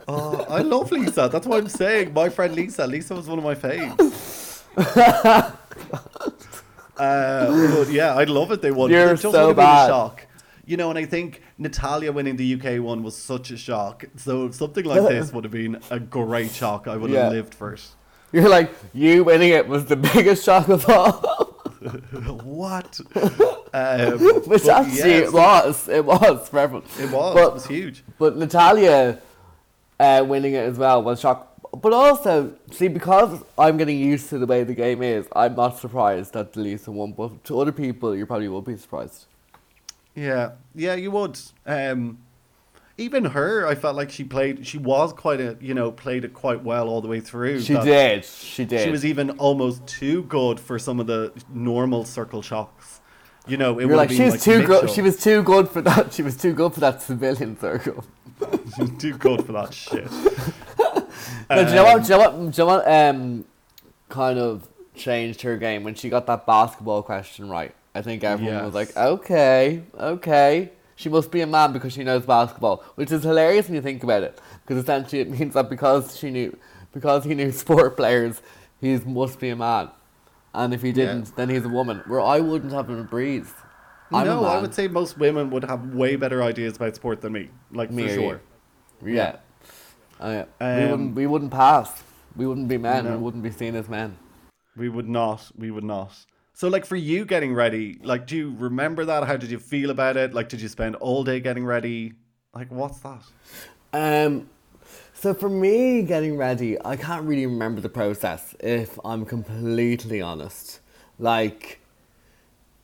oh, 0.08 0.44
I 0.48 0.62
love 0.62 0.90
Lisa. 0.90 1.28
That's 1.32 1.46
what 1.46 1.62
I'm 1.62 1.68
saying. 1.68 2.12
My 2.12 2.28
friend 2.28 2.52
Lisa. 2.54 2.84
Lisa 2.86 3.14
was 3.14 3.28
one 3.28 3.38
of 3.38 3.44
my 3.44 3.54
faves. 3.54 5.52
uh, 6.96 7.74
but 7.76 7.90
yeah, 7.90 8.16
I'd 8.16 8.28
love 8.28 8.50
it. 8.52 8.62
They 8.62 8.70
won. 8.70 8.90
You're 8.90 9.10
just 9.10 9.22
so 9.22 9.30
would 9.30 9.38
have 9.38 9.48
been 9.48 9.56
bad. 9.56 9.84
a 9.86 9.88
shock. 9.88 10.26
You 10.64 10.76
know, 10.76 10.90
and 10.90 10.98
I 10.98 11.04
think 11.04 11.42
Natalia 11.58 12.12
winning 12.12 12.36
the 12.36 12.54
UK 12.54 12.80
one 12.82 13.02
was 13.02 13.16
such 13.16 13.50
a 13.50 13.56
shock. 13.56 14.04
So 14.16 14.50
something 14.50 14.84
like 14.84 15.02
this 15.08 15.32
would 15.34 15.44
have 15.44 15.52
been 15.52 15.80
a 15.90 15.98
great 15.98 16.52
shock. 16.52 16.86
I 16.86 16.96
would 16.96 17.10
Yeah. 17.10 17.24
have 17.24 17.32
lived 17.32 17.54
for 17.54 17.72
it. 17.74 17.86
You're 18.32 18.48
like, 18.48 18.70
you 18.94 19.24
winning 19.24 19.50
it 19.50 19.66
was 19.68 19.86
the 19.86 19.96
biggest 19.96 20.44
shock 20.44 20.68
of 20.68 20.88
all. 20.88 21.48
what? 22.44 23.00
Um, 23.74 24.18
Which 24.46 24.64
but 24.64 24.68
actually 24.68 24.96
yes, 25.10 25.28
it 25.28 25.32
was. 25.32 25.88
It 25.88 26.04
was. 26.04 26.48
It 27.00 27.10
was. 27.10 27.34
But- 27.34 27.48
it 27.48 27.54
was 27.54 27.66
huge. 27.66 28.04
But 28.18 28.36
Natalia 28.36 29.18
uh, 29.98 30.24
winning 30.26 30.54
it 30.54 30.58
as 30.68 30.78
well 30.78 31.02
was 31.02 31.20
shock. 31.20 31.51
But 31.74 31.92
also, 31.94 32.54
see, 32.70 32.88
because 32.88 33.42
I'm 33.56 33.78
getting 33.78 33.98
used 33.98 34.28
to 34.28 34.38
the 34.38 34.46
way 34.46 34.62
the 34.62 34.74
game 34.74 35.02
is, 35.02 35.26
I'm 35.34 35.54
not 35.54 35.78
surprised 35.78 36.34
that 36.34 36.52
the 36.52 36.60
DeLeesa 36.60 36.88
won. 36.88 37.12
But 37.12 37.44
to 37.44 37.58
other 37.60 37.72
people, 37.72 38.14
you 38.14 38.26
probably 38.26 38.48
will 38.48 38.60
be 38.60 38.76
surprised. 38.76 39.24
Yeah, 40.14 40.52
yeah, 40.74 40.94
you 40.94 41.10
would. 41.10 41.38
Um, 41.64 42.18
even 42.98 43.24
her, 43.24 43.66
I 43.66 43.74
felt 43.74 43.96
like 43.96 44.10
she 44.10 44.22
played. 44.22 44.66
She 44.66 44.76
was 44.76 45.14
quite 45.14 45.40
a 45.40 45.56
you 45.60 45.72
know 45.72 45.90
played 45.90 46.24
it 46.24 46.34
quite 46.34 46.62
well 46.62 46.88
all 46.88 47.00
the 47.00 47.08
way 47.08 47.20
through. 47.20 47.60
She 47.62 47.72
That- 47.72 47.84
did. 47.84 48.24
She 48.26 48.66
did. 48.66 48.84
She 48.84 48.90
was 48.90 49.04
even 49.06 49.30
almost 49.30 49.86
too 49.86 50.24
good 50.24 50.60
for 50.60 50.78
some 50.78 51.00
of 51.00 51.06
the 51.06 51.32
normal 51.52 52.04
circle 52.04 52.42
shocks. 52.42 53.00
You 53.46 53.56
know, 53.56 53.78
it 53.78 53.86
You're 53.86 53.96
like, 53.96 54.10
she 54.10 54.22
was 54.22 54.44
too 54.44 54.64
good. 54.64 54.90
She 54.90 55.02
was 55.02 55.16
too 55.16 55.42
good 55.42 55.68
for 55.68 55.80
that. 55.80 56.12
She 56.12 56.22
was 56.22 56.36
too 56.36 56.52
good 56.52 56.74
for 56.74 56.80
that 56.80 57.02
civilian 57.02 57.58
circle. 57.58 58.04
too 58.98 59.16
good 59.16 59.44
for 59.44 59.52
that 59.52 59.74
shit. 59.74 60.08
No, 61.50 61.64
do 61.64 61.70
you 61.70 61.76
know 61.76 61.84
what? 61.84 62.02
Do 62.04 62.12
you 62.12 62.18
know 62.18 62.24
what? 62.30 62.36
Do 62.36 62.42
you 62.44 62.50
know 62.58 62.66
what? 62.66 62.88
Um, 62.88 63.44
kind 64.08 64.38
of 64.38 64.68
changed 64.94 65.42
her 65.42 65.56
game 65.56 65.84
when 65.84 65.94
she 65.94 66.08
got 66.08 66.26
that 66.26 66.46
basketball 66.46 67.02
question 67.02 67.48
right. 67.48 67.74
I 67.94 68.02
think 68.02 68.24
everyone 68.24 68.64
was 68.64 68.74
like, 68.74 68.96
okay, 68.96 69.82
okay. 69.98 70.70
She 70.96 71.08
must 71.08 71.30
be 71.30 71.40
a 71.40 71.46
man 71.46 71.72
because 71.72 71.92
she 71.92 72.04
knows 72.04 72.24
basketball, 72.24 72.84
which 72.94 73.10
is 73.10 73.22
hilarious 73.22 73.66
when 73.66 73.74
you 73.74 73.82
think 73.82 74.02
about 74.04 74.22
it. 74.22 74.38
Because 74.62 74.82
essentially 74.82 75.20
it 75.22 75.30
means 75.30 75.54
that 75.54 75.68
because 75.68 76.16
she 76.16 76.30
knew, 76.30 76.56
because 76.92 77.24
he 77.24 77.34
knew 77.34 77.50
sport 77.64 77.96
players, 77.96 78.40
he 78.80 78.96
must 78.98 79.38
be 79.40 79.50
a 79.50 79.56
man, 79.56 79.90
and 80.54 80.72
if 80.72 80.82
he 80.82 80.92
didn't, 80.92 81.26
Yeah. 81.26 81.32
then 81.36 81.48
he's 81.50 81.64
a 81.64 81.68
woman. 81.68 82.02
Where 82.06 82.20
I 82.20 82.40
wouldn't 82.40 82.72
have 82.72 82.86
been 82.86 83.04
breathed. 83.04 83.52
I'm 84.12 84.26
no, 84.26 84.44
I 84.44 84.60
would 84.60 84.74
say 84.74 84.88
most 84.88 85.18
women 85.18 85.50
would 85.50 85.64
have 85.64 85.94
way 85.94 86.16
better 86.16 86.42
ideas 86.42 86.76
about 86.76 86.94
sport 86.96 87.20
than 87.22 87.32
me. 87.32 87.48
Like 87.72 87.90
Me 87.90 88.08
for 88.08 88.14
sure. 88.14 88.40
you. 89.04 89.14
Yeah. 89.14 89.22
Uh, 89.22 89.36
we 90.22 90.66
Um, 90.66 90.90
wouldn't. 90.90 91.14
We 91.14 91.26
wouldn't 91.26 91.50
pass. 91.50 92.02
We 92.36 92.46
wouldn't 92.46 92.68
be 92.68 92.78
men. 92.78 93.04
No. 93.04 93.12
We 93.12 93.16
wouldn't 93.18 93.42
be 93.42 93.50
seen 93.50 93.74
as 93.74 93.88
men. 93.88 94.16
We 94.76 94.88
would 94.88 95.08
not. 95.08 95.50
We 95.56 95.70
would 95.70 95.84
not. 95.84 96.12
So, 96.54 96.68
like 96.68 96.86
for 96.86 96.96
you 96.96 97.24
getting 97.24 97.54
ready, 97.54 97.98
like, 98.02 98.26
do 98.26 98.36
you 98.36 98.54
remember 98.58 99.04
that? 99.04 99.24
How 99.24 99.36
did 99.36 99.50
you 99.50 99.58
feel 99.58 99.90
about 99.90 100.16
it? 100.16 100.32
Like, 100.34 100.48
did 100.48 100.60
you 100.60 100.68
spend 100.68 100.96
all 100.96 101.24
day 101.24 101.40
getting 101.40 101.64
ready? 101.64 102.14
Like, 102.54 102.70
what's 102.70 102.98
that? 103.00 103.22
Um, 103.92 104.48
so 105.14 105.34
for 105.34 105.48
me, 105.48 106.02
getting 106.02 106.36
ready, 106.36 106.76
I 106.84 106.96
can't 106.96 107.24
really 107.24 107.46
remember 107.46 107.80
the 107.80 107.88
process. 107.88 108.54
If 108.60 108.98
I'm 109.04 109.24
completely 109.24 110.20
honest, 110.20 110.80
like, 111.18 111.80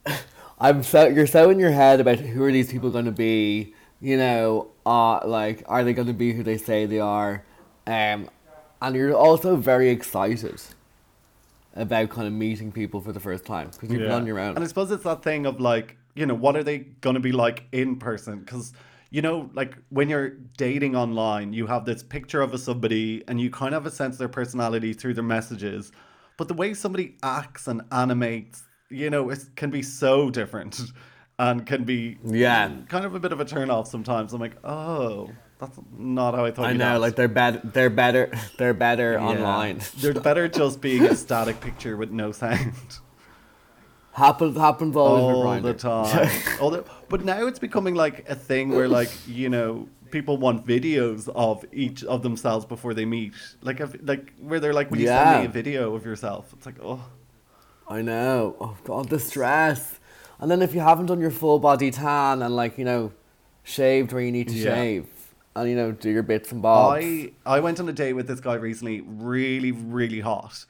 I'm 0.58 0.82
so 0.82 1.06
you're 1.06 1.26
so 1.26 1.50
in 1.50 1.58
your 1.58 1.70
head 1.70 2.00
about 2.00 2.18
who 2.18 2.42
are 2.44 2.52
these 2.52 2.70
people 2.72 2.90
going 2.90 3.04
to 3.04 3.12
be. 3.12 3.74
You 4.00 4.16
know, 4.16 4.68
uh, 4.88 5.20
like, 5.26 5.62
are 5.66 5.84
they 5.84 5.92
going 5.92 6.08
to 6.08 6.14
be 6.14 6.32
who 6.32 6.42
they 6.42 6.56
say 6.56 6.86
they 6.86 6.98
are? 6.98 7.44
Um, 7.86 8.30
and 8.80 8.96
you're 8.96 9.14
also 9.14 9.54
very 9.56 9.90
excited 9.90 10.60
about 11.74 12.08
kind 12.08 12.26
of 12.26 12.32
meeting 12.32 12.72
people 12.72 13.02
for 13.02 13.12
the 13.12 13.20
first 13.20 13.44
time 13.44 13.68
because 13.70 13.90
you've 13.90 14.00
been 14.00 14.10
on 14.10 14.26
your 14.26 14.38
own. 14.38 14.56
And 14.56 14.64
I 14.64 14.66
suppose 14.66 14.90
it's 14.90 15.04
that 15.04 15.22
thing 15.22 15.44
of 15.44 15.60
like, 15.60 15.98
you 16.14 16.24
know, 16.24 16.34
what 16.34 16.56
are 16.56 16.64
they 16.64 16.78
going 16.78 17.14
to 17.14 17.20
be 17.20 17.32
like 17.32 17.64
in 17.70 17.98
person? 17.98 18.40
Because, 18.40 18.72
you 19.10 19.20
know, 19.20 19.50
like 19.52 19.76
when 19.90 20.08
you're 20.08 20.30
dating 20.56 20.96
online, 20.96 21.52
you 21.52 21.66
have 21.66 21.84
this 21.84 22.02
picture 22.02 22.40
of 22.40 22.54
a 22.54 22.58
somebody 22.58 23.22
and 23.28 23.38
you 23.38 23.50
kind 23.50 23.74
of 23.74 23.84
have 23.84 23.92
a 23.92 23.94
sense 23.94 24.14
of 24.14 24.18
their 24.18 24.28
personality 24.28 24.94
through 24.94 25.14
their 25.14 25.22
messages. 25.22 25.92
But 26.38 26.48
the 26.48 26.54
way 26.54 26.72
somebody 26.72 27.16
acts 27.22 27.68
and 27.68 27.82
animates, 27.92 28.62
you 28.88 29.10
know, 29.10 29.28
it 29.28 29.44
can 29.54 29.70
be 29.70 29.82
so 29.82 30.30
different 30.30 30.80
and 31.38 31.64
can 31.66 31.84
be 31.84 32.18
Yeah. 32.24 32.70
kind 32.88 33.04
of 33.04 33.14
a 33.14 33.20
bit 33.20 33.32
of 33.32 33.40
a 33.40 33.44
turn 33.44 33.70
off 33.70 33.88
sometimes. 33.88 34.32
I'm 34.32 34.40
like, 34.40 34.56
oh, 34.64 35.30
that's 35.58 35.78
not 35.96 36.34
how 36.34 36.44
I 36.44 36.50
thought 36.50 36.66
I 36.66 36.72
know, 36.72 36.92
act." 36.94 37.00
like 37.00 37.16
they're 37.16 37.28
better. 37.28 37.60
They're 37.64 37.90
better. 37.90 38.30
They're 38.58 38.74
better 38.74 39.12
Yeah. 39.12 39.26
online. 39.26 39.80
They're 39.98 40.14
better 40.14 40.48
just 40.48 40.80
being 40.80 41.04
a 41.04 41.14
static 41.14 41.60
picture 41.60 41.96
with 41.96 42.10
no 42.10 42.32
sound. 42.32 42.72
happens 44.12 44.56
happens 44.56 44.94
with 44.94 44.96
all 44.96 45.60
the 45.60 45.74
time. 45.74 46.30
all 46.60 46.70
the, 46.70 46.84
but 47.08 47.24
now 47.24 47.46
it's 47.46 47.58
becoming 47.58 47.94
like 47.94 48.28
a 48.28 48.34
thing 48.34 48.70
where 48.70 48.88
like 48.88 49.10
you 49.28 49.48
know 49.48 49.88
people 50.10 50.38
want 50.38 50.66
videos 50.66 51.28
of 51.34 51.64
each 51.72 52.02
of 52.04 52.22
themselves 52.22 52.64
before 52.66 52.94
they 52.94 53.04
meet. 53.04 53.32
Like 53.62 53.78
if, 53.80 53.94
like 54.02 54.32
where 54.40 54.58
they're 54.58 54.72
like, 54.72 54.90
"Will 54.90 54.98
you 54.98 55.06
send 55.06 55.40
me 55.40 55.46
a 55.46 55.48
video 55.48 55.94
of 55.94 56.04
yourself?" 56.04 56.52
It's 56.54 56.66
like, 56.66 56.76
oh, 56.82 57.04
I 57.86 58.02
know. 58.02 58.56
Oh 58.60 58.76
god, 58.84 59.08
the 59.08 59.18
stress. 59.20 59.97
And 60.40 60.50
then 60.50 60.62
if 60.62 60.74
you 60.74 60.80
haven't 60.80 61.06
done 61.06 61.20
your 61.20 61.30
full 61.30 61.58
body 61.58 61.90
tan 61.90 62.42
and 62.42 62.54
like 62.54 62.78
you 62.78 62.84
know, 62.84 63.12
shaved 63.64 64.12
where 64.12 64.22
you 64.22 64.32
need 64.32 64.48
to 64.48 64.54
Yeah. 64.54 64.74
shave, 64.74 65.06
and 65.56 65.68
you 65.68 65.76
know 65.76 65.92
do 65.92 66.10
your 66.10 66.22
bits 66.22 66.52
and 66.52 66.62
bobs. 66.62 67.04
I 67.04 67.32
I 67.44 67.60
went 67.60 67.80
on 67.80 67.88
a 67.88 67.92
date 67.92 68.12
with 68.14 68.26
this 68.28 68.40
guy 68.40 68.54
recently, 68.54 69.00
really 69.00 69.72
really 69.72 70.20
hot. 70.20 70.64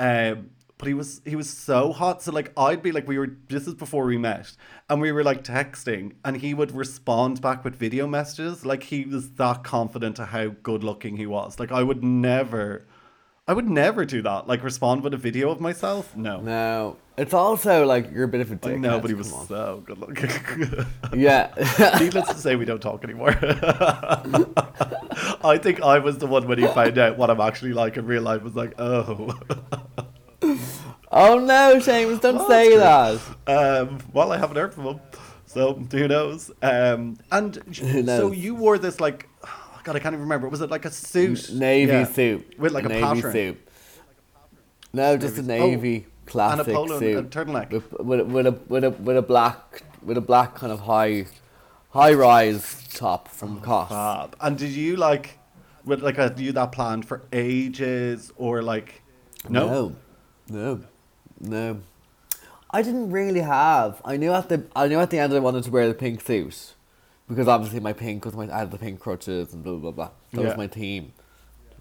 Um, 0.00 0.50
but 0.78 0.86
he 0.86 0.94
was 0.94 1.20
he 1.24 1.34
was 1.34 1.50
so 1.50 1.92
hot. 1.92 2.22
So 2.22 2.30
like 2.30 2.52
I'd 2.56 2.82
be 2.82 2.92
like 2.92 3.08
we 3.08 3.18
were 3.18 3.36
this 3.48 3.66
is 3.66 3.74
before 3.74 4.04
we 4.04 4.16
met, 4.16 4.52
and 4.88 5.00
we 5.00 5.10
were 5.10 5.24
like 5.24 5.42
texting, 5.42 6.12
and 6.24 6.36
he 6.36 6.54
would 6.54 6.70
respond 6.70 7.40
back 7.40 7.64
with 7.64 7.74
video 7.74 8.06
messages. 8.06 8.64
Like 8.64 8.84
he 8.84 9.04
was 9.04 9.30
that 9.32 9.64
confident 9.64 10.14
to 10.16 10.26
how 10.26 10.50
good 10.62 10.84
looking 10.84 11.16
he 11.16 11.26
was. 11.26 11.58
Like 11.58 11.72
I 11.72 11.82
would 11.82 12.04
never, 12.04 12.86
I 13.48 13.54
would 13.54 13.68
never 13.68 14.04
do 14.04 14.20
that. 14.22 14.46
Like 14.46 14.62
respond 14.62 15.02
with 15.02 15.14
a 15.14 15.16
video 15.16 15.50
of 15.50 15.58
myself. 15.58 16.14
No. 16.14 16.38
No, 16.42 16.96
it's 17.16 17.32
also 17.32 17.86
like 17.86 18.12
you're 18.12 18.24
a 18.24 18.28
bit 18.28 18.42
of 18.42 18.52
a 18.52 18.56
dick. 18.56 18.72
Like, 18.72 18.80
no, 18.80 19.00
but 19.00 19.08
he 19.08 19.14
was 19.14 19.32
so 19.48 19.82
good 19.86 19.98
looking. 19.98 20.30
Yeah. 21.18 21.50
Needless 21.98 22.28
to 22.28 22.34
say, 22.34 22.56
we 22.56 22.66
don't 22.66 22.82
talk 22.82 23.02
anymore. 23.04 23.30
I 25.42 25.58
think 25.60 25.80
I 25.80 25.98
was 25.98 26.18
the 26.18 26.26
one 26.26 26.46
when 26.46 26.58
he 26.58 26.66
found 26.66 26.98
out 26.98 27.16
what 27.16 27.30
I'm 27.30 27.40
actually 27.40 27.72
like 27.72 27.96
in 27.96 28.04
real 28.04 28.20
life. 28.22 28.42
Was 28.42 28.54
like, 28.54 28.74
oh. 28.78 29.34
oh 31.10 31.38
no, 31.38 31.76
Seamus, 31.78 32.20
don't 32.20 32.36
Well, 32.36 32.48
say 32.48 32.76
that. 32.76 33.18
Um, 33.46 33.98
well, 34.12 34.30
I 34.30 34.36
haven't 34.36 34.56
heard 34.56 34.74
from 34.74 34.84
him, 34.84 35.00
so 35.46 35.72
who 35.72 36.06
knows? 36.06 36.50
Um, 36.60 37.16
and 37.32 37.56
Who 37.56 38.04
so 38.04 38.30
you 38.30 38.54
wore 38.54 38.76
this 38.76 39.00
like, 39.00 39.26
oh 39.78 39.80
God, 39.84 39.96
I 39.96 39.98
can't 40.00 40.12
even 40.14 40.22
remember. 40.22 40.48
Was 40.48 40.60
it 40.60 40.70
like 40.70 40.84
a 40.84 40.90
suit? 40.90 41.52
Navy 41.52 41.92
Yeah. 41.92 42.04
suit 42.04 42.58
with 42.58 42.72
like 42.72 42.84
a, 42.84 42.88
navy 42.88 43.02
pattern? 43.02 43.32
suit. 43.32 43.68
No, 44.92 45.16
just 45.16 45.38
a 45.38 45.42
Navy- 45.42 45.62
oh, 45.62 45.70
navy 45.70 46.06
classic 46.26 46.74
polo 46.74 46.96
and 46.96 47.00
suit 47.00 47.16
a 47.16 47.22
turtleneck. 47.44 47.70
with, 47.70 47.92
with, 47.92 48.20
a- 48.20 48.24
with 48.24 48.46
a 48.46 48.52
with 48.68 48.84
a 48.84 48.90
with 48.90 49.16
a 49.16 49.22
black 49.22 49.82
with 50.02 50.16
a 50.16 50.20
black 50.20 50.54
kind 50.54 50.72
of 50.72 50.80
high 50.80 51.26
high 51.90 52.12
rise 52.12 52.86
top 52.94 53.28
from 53.28 53.58
oh, 53.58 53.60
Cost. 53.60 53.90
Fab. 53.90 54.36
And 54.40 54.58
did 54.58 54.70
you 54.70 54.96
like, 54.96 55.38
with 55.84 56.02
like 56.02 56.18
a 56.18 56.34
you 56.36 56.52
that 56.52 56.72
planned 56.72 57.06
for 57.06 57.22
ages 57.32 58.32
or 58.36 58.62
like, 58.62 59.02
no? 59.48 59.66
no, 59.66 59.96
no, 60.48 60.84
no. 61.40 61.80
I 62.70 62.82
didn't 62.82 63.10
really 63.10 63.40
have. 63.40 64.02
I 64.04 64.16
knew 64.16 64.32
at 64.32 64.48
the 64.48 64.66
I 64.76 64.88
knew 64.88 64.98
at 64.98 65.10
the 65.10 65.18
end 65.18 65.32
I 65.32 65.38
wanted 65.38 65.64
to 65.64 65.70
wear 65.70 65.88
the 65.88 65.94
pink 65.94 66.20
suit 66.20 66.74
because 67.28 67.48
obviously 67.48 67.80
my 67.80 67.92
pink 67.92 68.24
was 68.24 68.34
my 68.34 68.52
I 68.52 68.60
had 68.60 68.70
the 68.70 68.78
pink 68.78 69.00
crutches 69.00 69.52
and 69.52 69.62
blah 69.62 69.74
blah 69.76 69.90
blah. 69.90 70.10
That 70.32 70.40
Yeah. 70.40 70.46
was 70.48 70.56
my 70.56 70.66
team. 70.66 71.12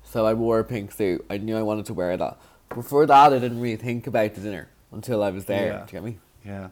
So 0.03 0.25
I 0.25 0.33
wore 0.33 0.59
a 0.59 0.63
pink 0.63 0.91
suit. 0.91 1.25
I 1.29 1.37
knew 1.37 1.57
I 1.57 1.61
wanted 1.63 1.85
to 1.87 1.93
wear 1.93 2.15
that. 2.15 2.37
Before 2.69 3.05
that, 3.05 3.33
I 3.33 3.39
didn't 3.39 3.59
really 3.59 3.75
think 3.77 4.07
about 4.07 4.33
the 4.35 4.41
dinner 4.41 4.69
until 4.91 5.23
I 5.23 5.31
was 5.31 5.45
there. 5.45 5.67
Yeah. 5.67 5.77
Do 5.79 5.79
you 5.79 5.91
get 5.91 6.03
me? 6.03 6.17
Yeah. 6.45 6.67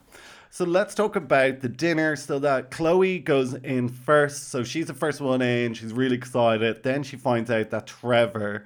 So 0.50 0.64
let's 0.64 0.96
talk 0.96 1.18
about 1.18 1.60
the 1.60 1.68
dinner. 1.68 2.16
So 2.16 2.40
that 2.40 2.72
Chloe 2.72 3.20
goes 3.20 3.54
in 3.56 3.90
first. 3.90 4.50
So 4.50 4.64
she's 4.64 4.88
the 4.88 4.94
first 4.94 5.20
one 5.20 5.42
in. 5.42 5.74
She's 5.74 5.92
really 5.92 6.16
excited. 6.16 6.82
Then 6.84 7.04
she 7.04 7.18
finds 7.18 7.52
out 7.52 7.72
that 7.72 7.88
Trevor 7.88 8.66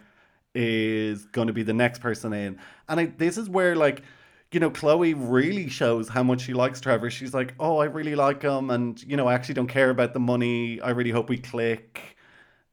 is 0.53 1.25
going 1.25 1.47
to 1.47 1.53
be 1.53 1.63
the 1.63 1.73
next 1.73 1.99
person 1.99 2.31
in. 2.33 2.59
And 2.87 2.99
I, 2.99 3.05
this 3.17 3.37
is 3.39 3.49
where, 3.49 3.75
like, 3.75 4.03
you 4.51 4.59
know, 4.59 4.71
Chloe 4.71 5.13
really 5.13 5.69
shows 5.69 6.09
how 6.09 6.23
much 6.23 6.41
she 6.41 6.53
likes 6.53 6.81
Trevor. 6.81 7.09
She's 7.09 7.33
like, 7.33 7.53
oh, 7.59 7.77
I 7.77 7.85
really 7.85 8.15
like 8.15 8.41
him. 8.41 8.71
And, 8.71 9.01
you 9.03 9.15
know, 9.15 9.27
I 9.27 9.33
actually 9.35 9.55
don't 9.55 9.67
care 9.67 9.91
about 9.91 10.13
the 10.13 10.19
money. 10.19 10.81
I 10.81 10.89
really 10.89 11.11
hope 11.11 11.29
we 11.29 11.37
click. 11.37 12.17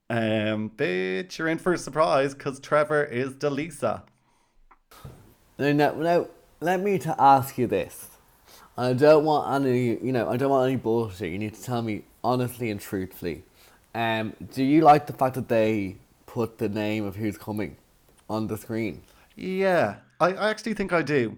Um, 0.08 0.70
bitch, 0.70 1.36
you're 1.36 1.48
in 1.48 1.58
for 1.58 1.74
a 1.74 1.78
surprise 1.78 2.32
because 2.32 2.60
Trevor 2.60 3.04
is 3.04 3.34
DeLeesa. 3.34 4.02
Now, 5.58 5.72
now, 5.72 5.92
now, 5.92 6.28
let 6.60 6.80
me 6.80 6.98
to 7.00 7.14
ask 7.18 7.58
you 7.58 7.66
this. 7.66 8.08
I 8.78 8.92
don't 8.94 9.24
want 9.24 9.64
any, 9.64 9.98
you 10.02 10.12
know, 10.12 10.30
I 10.30 10.36
don't 10.36 10.50
want 10.50 10.68
any 10.68 10.76
bullshit. 10.76 11.30
You 11.30 11.38
need 11.38 11.54
to 11.54 11.62
tell 11.62 11.82
me 11.82 12.04
honestly 12.24 12.70
and 12.70 12.80
truthfully. 12.80 13.42
Um, 13.94 14.34
do 14.52 14.62
you 14.62 14.82
like 14.82 15.06
the 15.06 15.12
fact 15.12 15.34
that 15.34 15.48
they 15.48 15.96
put 16.26 16.58
the 16.58 16.68
name 16.68 17.04
of 17.04 17.16
who's 17.16 17.36
coming 17.36 17.76
on 18.28 18.46
the 18.46 18.56
screen? 18.56 19.02
Yeah, 19.34 19.96
I, 20.20 20.32
I 20.32 20.50
actually 20.50 20.74
think 20.74 20.92
I 20.92 21.02
do. 21.02 21.36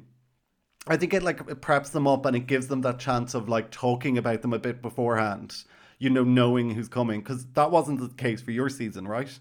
I 0.89 0.97
think 0.97 1.15
it 1.15 1.23
like 1.23 1.41
it 1.41 1.61
preps 1.61 1.93
them 1.93 2.07
up 2.07 2.27
and 2.27 2.37
it 2.37 2.47
gives 2.47 2.69
them 2.69 2.81
that 2.83 2.99
chance 2.99 3.35
of 3.35 3.49
like 3.49 3.71
talking 3.71 4.19
about 4.19 4.43
them 4.43 4.53
a 4.53 4.59
bit 4.59 4.83
beforehand. 4.83 5.55
You 5.99 6.11
know, 6.11 6.23
knowing 6.23 6.71
who's 6.71 6.89
coming 6.89 7.21
because 7.21 7.45
that 7.55 7.71
wasn't 7.71 8.01
the 8.01 8.09
case 8.23 8.41
for 8.41 8.53
your 8.53 8.69
season, 8.69 9.07
right? 9.09 9.37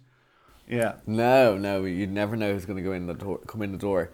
Yeah, 0.67 0.95
No, 1.05 1.57
no, 1.57 1.85
you'd 1.85 2.11
never 2.11 2.35
know 2.35 2.51
who's 2.51 2.65
going 2.65 2.77
to 2.77 2.83
go 2.83 2.91
in 2.91 3.07
the 3.07 3.13
door, 3.13 3.39
come 3.47 3.61
in 3.61 3.71
the 3.71 3.77
door. 3.77 4.09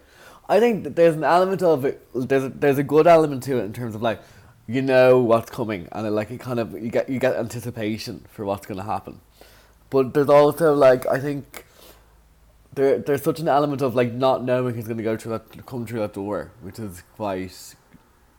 I 0.48 0.60
think 0.60 0.84
that 0.84 0.94
there's 0.94 1.16
an 1.16 1.24
element 1.24 1.62
of 1.62 1.84
it. 1.84 2.06
There's 2.14 2.44
a, 2.44 2.48
there's 2.48 2.78
a 2.78 2.84
good 2.84 3.06
element 3.08 3.42
to 3.44 3.58
it 3.58 3.64
in 3.64 3.72
terms 3.72 3.94
of 3.94 4.02
like, 4.02 4.20
you 4.66 4.80
know 4.80 5.18
what's 5.18 5.50
coming, 5.50 5.88
and 5.90 6.06
it, 6.06 6.10
like 6.10 6.30
it 6.30 6.38
kind 6.38 6.60
of 6.60 6.72
you 6.72 6.90
get 6.90 7.08
you 7.08 7.18
get 7.18 7.34
anticipation 7.34 8.24
for 8.30 8.44
what's 8.44 8.66
going 8.66 8.78
to 8.78 8.84
happen. 8.84 9.20
But 9.90 10.14
there's 10.14 10.28
also 10.28 10.74
like 10.74 11.06
I 11.06 11.18
think 11.18 11.63
there 12.74 12.98
there's 12.98 13.22
such 13.22 13.40
an 13.40 13.48
element 13.48 13.82
of 13.82 13.94
like 13.94 14.12
not 14.12 14.44
knowing 14.44 14.74
who's 14.74 14.86
going 14.86 14.96
to 14.98 15.02
go 15.04 15.16
through 15.16 15.32
that 15.32 15.66
come 15.66 15.86
through 15.86 16.00
that 16.00 16.12
door, 16.14 16.52
which 16.62 16.78
is 16.78 17.02
quite 17.16 17.74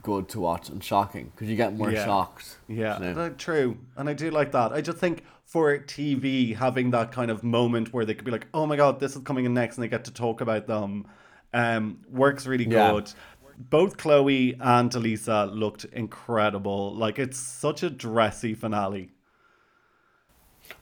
good 0.02 0.30
to 0.30 0.40
watch 0.40 0.70
and 0.70 0.84
shocking 0.84 1.32
because 1.34 1.48
you 1.50 1.56
get 1.56 1.76
more 1.76 1.92
Yeah. 1.92 2.06
shocked. 2.06 2.58
Yeah, 2.68 3.00
you 3.00 3.14
know? 3.14 3.22
uh, 3.22 3.30
true. 3.38 3.78
And 3.98 4.08
I 4.10 4.14
do 4.14 4.30
like 4.30 4.52
that. 4.52 4.72
I 4.72 4.82
just 4.82 5.00
think 5.00 5.24
for 5.46 5.78
TV, 5.80 6.56
having 6.56 6.92
that 6.92 7.12
kind 7.12 7.32
of 7.32 7.44
moment 7.44 7.92
where 7.94 8.06
they 8.06 8.14
could 8.14 8.26
be 8.26 8.32
like, 8.32 8.48
oh 8.54 8.66
my 8.66 8.76
God, 8.76 9.00
this 9.00 9.16
is 9.16 9.22
coming 9.24 9.46
in 9.46 9.54
next, 9.54 9.78
and 9.78 9.84
they 9.84 9.88
get 9.88 10.06
to 10.06 10.12
talk 10.12 10.42
about 10.42 10.68
them, 10.68 11.08
um, 11.54 12.00
works 12.10 12.46
really 12.46 12.66
Yeah. 12.68 12.92
good. 12.92 13.12
Both 13.58 13.98
Chloe 13.98 14.58
and 14.60 14.94
Elisa 14.94 15.50
looked 15.52 15.86
incredible. 15.86 16.94
Like, 16.94 17.18
it's 17.20 17.38
such 17.38 17.84
a 17.84 17.90
dressy 17.90 18.54
finale. 18.54 19.12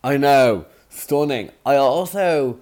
I 0.03 0.17
know, 0.17 0.65
stunning. 0.89 1.51
I 1.65 1.75
also, 1.75 2.60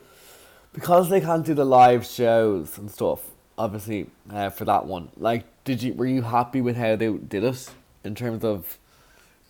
because 0.74 1.10
they 1.10 1.22
can't 1.22 1.46
do 1.46 1.54
the 1.54 1.66
live 1.66 2.06
shows 2.06 2.78
and 2.78 2.90
stuff, 2.90 3.22
obviously 3.58 4.10
uh, 4.30 4.50
for 4.50 4.66
that 4.66 4.86
one. 4.86 5.10
Like, 5.18 5.46
did 5.63 5.84
you 5.84 5.94
were 5.94 6.06
you 6.08 6.22
happy 6.22 6.62
with 6.62 6.78
how 6.78 6.96
they 6.96 7.12
did 7.12 7.44
it 7.44 7.70
in 8.04 8.16
terms 8.16 8.44
of, 8.44 8.78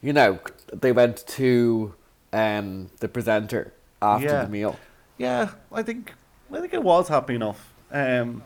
you 0.01 0.13
know, 0.13 0.40
they 0.74 0.92
went 0.92 1.25
to 1.28 1.94
um 2.34 2.90
the 3.00 3.08
presenter 3.08 3.74
after 4.01 4.28
Yeah. 4.28 4.44
the 4.46 4.50
meal. 4.50 4.75
Yeah, 5.18 5.51
I 5.72 5.84
think 5.84 6.13
I 6.51 6.60
think 6.60 6.74
it 6.74 6.84
was 6.84 7.08
happy 7.08 7.36
enough. 7.36 7.74
Um, 7.92 8.44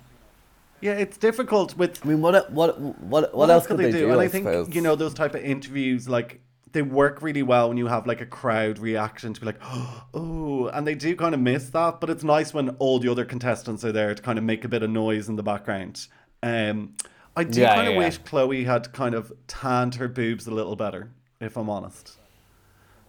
yeah, 0.82 0.94
it's 0.94 1.18
difficult 1.18 1.78
with 1.78 2.06
I 2.06 2.10
mean, 2.10 2.22
what 2.22 2.52
what 2.52 2.80
what 2.80 3.34
what, 3.34 3.50
else 3.50 3.66
could 3.66 3.78
they, 3.78 3.92
do? 3.92 4.12
And 4.12 4.20
I, 4.20 4.26
I 4.26 4.28
think 4.28 4.46
suppose? 4.46 4.76
you 4.76 4.82
know 4.82 4.96
those 4.96 5.14
type 5.14 5.34
of 5.36 5.44
interviews, 5.44 6.10
like 6.10 6.42
they 6.76 6.82
work 6.82 7.22
really 7.22 7.42
well 7.42 7.70
when 7.70 7.78
you 7.78 7.88
have 7.88 8.06
like 8.06 8.20
a 8.20 8.26
crowd 8.26 8.80
reaction 8.80 9.34
to 9.34 9.40
be 9.40 9.46
like, 9.46 9.62
oh, 10.14 10.68
and 10.74 10.86
they 10.86 10.94
do 10.94 11.16
kind 11.16 11.34
of 11.34 11.40
miss 11.40 11.70
that. 11.70 12.02
But 12.02 12.10
it's 12.10 12.24
nice 12.24 12.54
when 12.54 12.70
all 12.80 13.00
the 13.00 13.10
other 13.10 13.24
contestants 13.24 13.86
are 13.86 13.94
there 13.94 14.14
to 14.14 14.22
kind 14.22 14.38
of 14.38 14.44
make 14.44 14.66
a 14.66 14.68
bit 14.68 14.84
of 14.84 14.90
noise 14.90 15.30
in 15.30 15.38
the 15.38 15.44
background. 15.44 16.08
Um, 16.44 16.96
I 17.36 17.46
do 17.46 17.62
Yeah, 17.62 17.76
kind 17.76 17.88
of 17.88 17.94
yeah, 17.94 18.00
wish 18.00 18.18
Chloe 18.20 18.66
had 18.66 18.92
kind 18.92 19.16
of 19.16 19.32
tanned 19.48 19.96
her 19.96 20.10
boobs 20.10 20.48
a 20.48 20.52
little 20.52 20.76
better, 20.76 21.12
if 21.40 21.58
I'm 21.58 21.70
honest. 21.70 22.18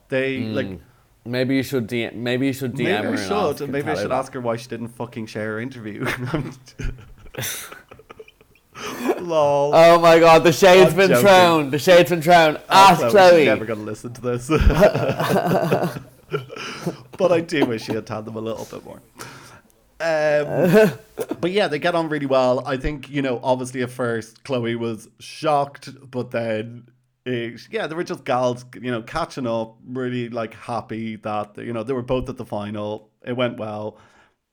They 0.08 0.38
like. 0.38 0.80
Maybe 1.24 1.56
you 1.56 1.64
should 1.64 1.88
DM. 1.88 2.14
Maybe 2.14 2.46
you 2.46 2.52
should 2.52 2.74
DM 2.74 2.84
Maybe 2.84 3.02
her 3.02 3.08
I 3.08 3.10
and 3.10 3.18
should, 3.18 3.32
ask 3.32 3.60
and 3.62 3.72
maybe 3.72 3.90
I 3.90 3.94
should 3.96 4.12
ask 4.12 4.32
her 4.32 4.40
why 4.40 4.54
she 4.54 4.68
didn't 4.68 4.90
fucking 4.90 5.26
share 5.26 5.54
her 5.54 5.60
interview. 5.60 6.06
Lol. 9.20 9.74
Oh 9.74 10.00
my 10.00 10.18
god, 10.18 10.44
the 10.44 10.52
shade's 10.52 10.90
I'm 10.90 10.96
been 10.96 11.08
joking. 11.08 11.26
thrown. 11.26 11.70
The 11.70 11.78
shade's 11.78 12.10
been 12.10 12.22
thrown. 12.22 12.58
Ask 12.68 13.00
Chloe, 13.00 13.10
Chloe. 13.10 13.38
She's 13.38 13.46
never 13.46 13.64
going 13.64 13.78
to 13.78 13.84
listen 13.84 14.12
to 14.12 14.20
this. 14.20 14.48
but 17.18 17.32
I 17.32 17.40
do 17.40 17.66
wish 17.66 17.84
she 17.84 17.94
had 17.94 18.06
told 18.06 18.24
them 18.24 18.36
a 18.36 18.40
little 18.40 18.64
bit 18.64 18.84
more. 18.84 19.00
Um, 19.98 20.92
but 21.40 21.50
yeah, 21.50 21.68
they 21.68 21.78
get 21.78 21.94
on 21.94 22.08
really 22.08 22.26
well. 22.26 22.62
I 22.66 22.76
think, 22.76 23.08
you 23.08 23.22
know, 23.22 23.40
obviously 23.42 23.82
at 23.82 23.90
first 23.90 24.44
Chloe 24.44 24.76
was 24.76 25.08
shocked, 25.20 25.88
but 26.10 26.30
then, 26.30 26.88
eh, 27.24 27.56
yeah, 27.70 27.86
they 27.86 27.94
were 27.94 28.04
just 28.04 28.24
gals, 28.24 28.64
you 28.74 28.90
know, 28.90 29.02
catching 29.02 29.46
up, 29.46 29.76
really 29.86 30.28
like 30.28 30.54
happy 30.54 31.16
that, 31.16 31.56
you 31.58 31.72
know, 31.72 31.82
they 31.82 31.94
were 31.94 32.02
both 32.02 32.28
at 32.28 32.36
the 32.36 32.44
final. 32.44 33.10
It 33.24 33.36
went 33.36 33.58
well. 33.58 33.98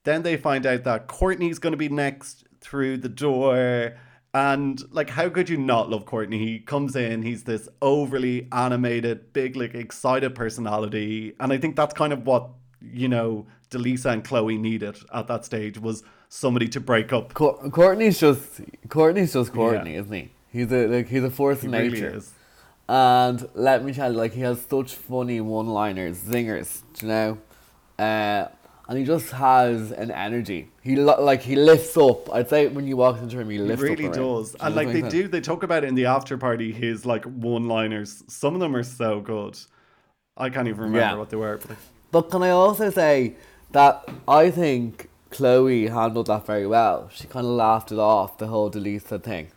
Then 0.05 0.23
they 0.23 0.37
find 0.37 0.65
out 0.65 0.83
that 0.85 1.07
Courtney's 1.07 1.59
going 1.59 1.73
to 1.73 1.77
be 1.77 1.89
next 1.89 2.45
through 2.61 2.97
the 2.97 3.09
door. 3.09 3.95
And 4.33 4.81
like, 4.91 5.11
how 5.11 5.29
could 5.29 5.47
you 5.47 5.57
not 5.57 5.89
love 5.89 6.05
Courtney? 6.05 6.39
He 6.39 6.59
comes 6.59 6.95
in, 6.95 7.21
he's 7.21 7.43
this 7.43 7.69
overly 7.81 8.47
animated, 8.51 9.31
big, 9.31 9.55
like 9.55 9.75
excited 9.75 10.33
personality. 10.33 11.35
And 11.39 11.53
I 11.53 11.57
think 11.59 11.75
that's 11.75 11.93
kind 11.93 12.11
of 12.11 12.25
what, 12.25 12.49
you 12.81 13.07
know, 13.07 13.45
DeLeesa 13.69 14.11
and 14.11 14.23
Chloe 14.23 14.57
needed 14.57 14.97
at 15.13 15.27
that 15.27 15.45
stage 15.45 15.77
was 15.77 16.03
somebody 16.29 16.67
to 16.69 16.79
break 16.79 17.13
up. 17.13 17.33
Cour- 17.35 17.69
Courtney's 17.69 18.19
just 18.19 18.61
Courtney's 18.89 19.33
just 19.33 19.53
Courtney, 19.53 19.95
isn't 19.95 20.11
he? 20.11 20.31
He's 20.51 20.71
a 20.71 20.87
like 20.87 21.07
he's 21.07 21.23
a 21.23 21.29
force 21.29 21.61
He 21.61 21.67
of 21.67 21.73
really 21.73 21.89
nature. 21.91 22.15
is. 22.15 22.31
And 22.89 23.47
let 23.53 23.83
me 23.85 23.93
tell 23.93 24.11
you, 24.11 24.17
like 24.17 24.33
he 24.33 24.41
has 24.41 24.61
such 24.65 24.93
funny 24.95 25.41
one-liners, 25.41 26.17
zingers, 26.19 26.81
you 27.01 27.07
know, 27.07 27.37
uh, 27.97 28.47
and 28.89 28.97
he 28.97 29.05
just 29.05 29.31
has 29.31 29.91
an 29.91 30.11
energy. 30.11 30.69
He 30.83 30.97
like 30.97 31.41
he 31.41 31.55
lifts 31.55 31.95
up. 31.95 32.29
I'd 32.33 32.49
say 32.49 32.67
when 32.67 32.85
you 32.85 32.97
walk 32.97 33.17
into 33.21 33.39
him, 33.39 33.49
he 33.49 33.55
He 33.55 33.61
lifts 33.63 33.81
really 33.83 34.07
up. 34.07 34.15
room. 34.15 34.35
does. 34.37 34.55
And 34.59 34.75
like 34.75 34.91
they 34.91 35.01
I'm 35.03 35.09
do, 35.09 35.27
they 35.29 35.39
talk 35.39 35.63
about 35.63 35.83
it 35.85 35.87
in 35.87 35.95
the 35.95 36.05
after 36.07 36.37
party, 36.37 36.73
his 36.73 37.05
like 37.05 37.23
one 37.25 37.67
liners. 37.69 38.23
Some 38.27 38.53
of 38.53 38.59
them 38.59 38.75
are 38.75 38.83
so 38.83 39.21
good. 39.21 39.57
I 40.35 40.49
can't 40.49 40.67
even 40.67 40.81
remember 40.81 40.99
Yeah. 40.99 41.15
what 41.15 41.29
they 41.29 41.37
were. 41.37 41.57
But 41.65 41.77
But 42.11 42.29
can 42.31 42.43
I 42.43 42.49
also 42.49 42.89
say 42.89 43.35
that 43.71 44.07
I 44.27 44.51
think 44.51 45.09
Chloe 45.31 45.87
handled 45.87 46.27
that 46.27 46.45
very 46.45 46.67
well. 46.67 47.09
She 47.13 47.27
kind 47.27 47.45
of 47.45 47.53
laughed 47.53 47.91
it 47.91 47.97
off 47.99 48.37
the 48.37 48.47
whole 48.47 48.69
DeLeesa 48.69 49.23
thing. 49.23 49.47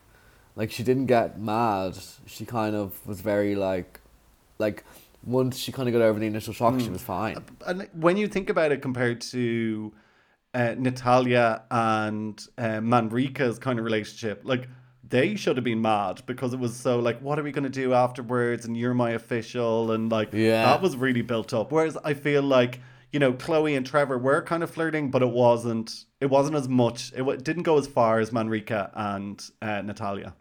Like 0.54 0.70
she 0.70 0.82
didn't 0.84 1.06
get 1.06 1.40
mad. 1.40 1.98
She 2.26 2.46
kind 2.46 2.76
of 2.76 3.04
was 3.06 3.20
very 3.20 3.56
like, 3.56 4.00
like 4.58 4.84
once 5.24 5.58
she 5.58 5.72
kind 5.72 5.88
of 5.88 5.92
got 5.92 6.02
over 6.02 6.20
the 6.20 6.26
initial 6.26 6.54
shock, 6.54 6.74
Hmm. 6.74 6.78
she 6.80 6.90
was 6.90 7.02
fine. 7.02 7.36
and 7.66 7.88
when 7.94 8.16
you 8.16 8.28
think 8.28 8.48
about 8.48 8.70
it 8.70 8.80
compared 8.80 9.20
to 9.32 9.92
uh, 10.56 10.74
Natalia 10.78 11.62
and 11.70 12.42
uh, 12.56 12.80
Manrika's 12.80 13.58
kind 13.58 13.78
of 13.78 13.84
relationship, 13.84 14.40
like 14.44 14.68
they 15.08 15.36
should 15.36 15.56
have 15.56 15.64
been 15.64 15.82
mad 15.82 16.22
because 16.26 16.52
it 16.54 16.58
was 16.58 16.74
so 16.74 16.98
like, 16.98 17.20
what 17.20 17.38
are 17.38 17.42
we 17.42 17.52
going 17.52 17.64
to 17.64 17.70
do 17.70 17.92
afterwards? 17.94 18.64
And 18.64 18.76
you're 18.76 18.94
my 18.94 19.10
official, 19.10 19.92
and 19.92 20.10
like 20.10 20.30
Yeah. 20.32 20.64
that 20.64 20.80
was 20.82 20.96
really 20.96 21.22
built 21.22 21.52
up. 21.54 21.70
Whereas 21.70 21.96
I 22.04 22.14
feel 22.14 22.42
like 22.42 22.80
you 23.12 23.20
know 23.20 23.32
Chloe 23.34 23.76
and 23.76 23.86
Trevor 23.86 24.18
were 24.18 24.40
kind 24.42 24.62
of 24.62 24.70
flirting, 24.70 25.10
but 25.10 25.22
it 25.22 25.30
wasn't. 25.30 26.06
It 26.20 26.26
wasn't 26.30 26.56
as 26.56 26.68
much. 26.68 27.12
It 27.14 27.44
didn't 27.44 27.64
go 27.64 27.76
as 27.78 27.86
far 27.86 28.18
as 28.18 28.32
Manrika 28.32 28.90
and 28.94 29.38
uh, 29.60 29.82
Natalia. 29.82 30.34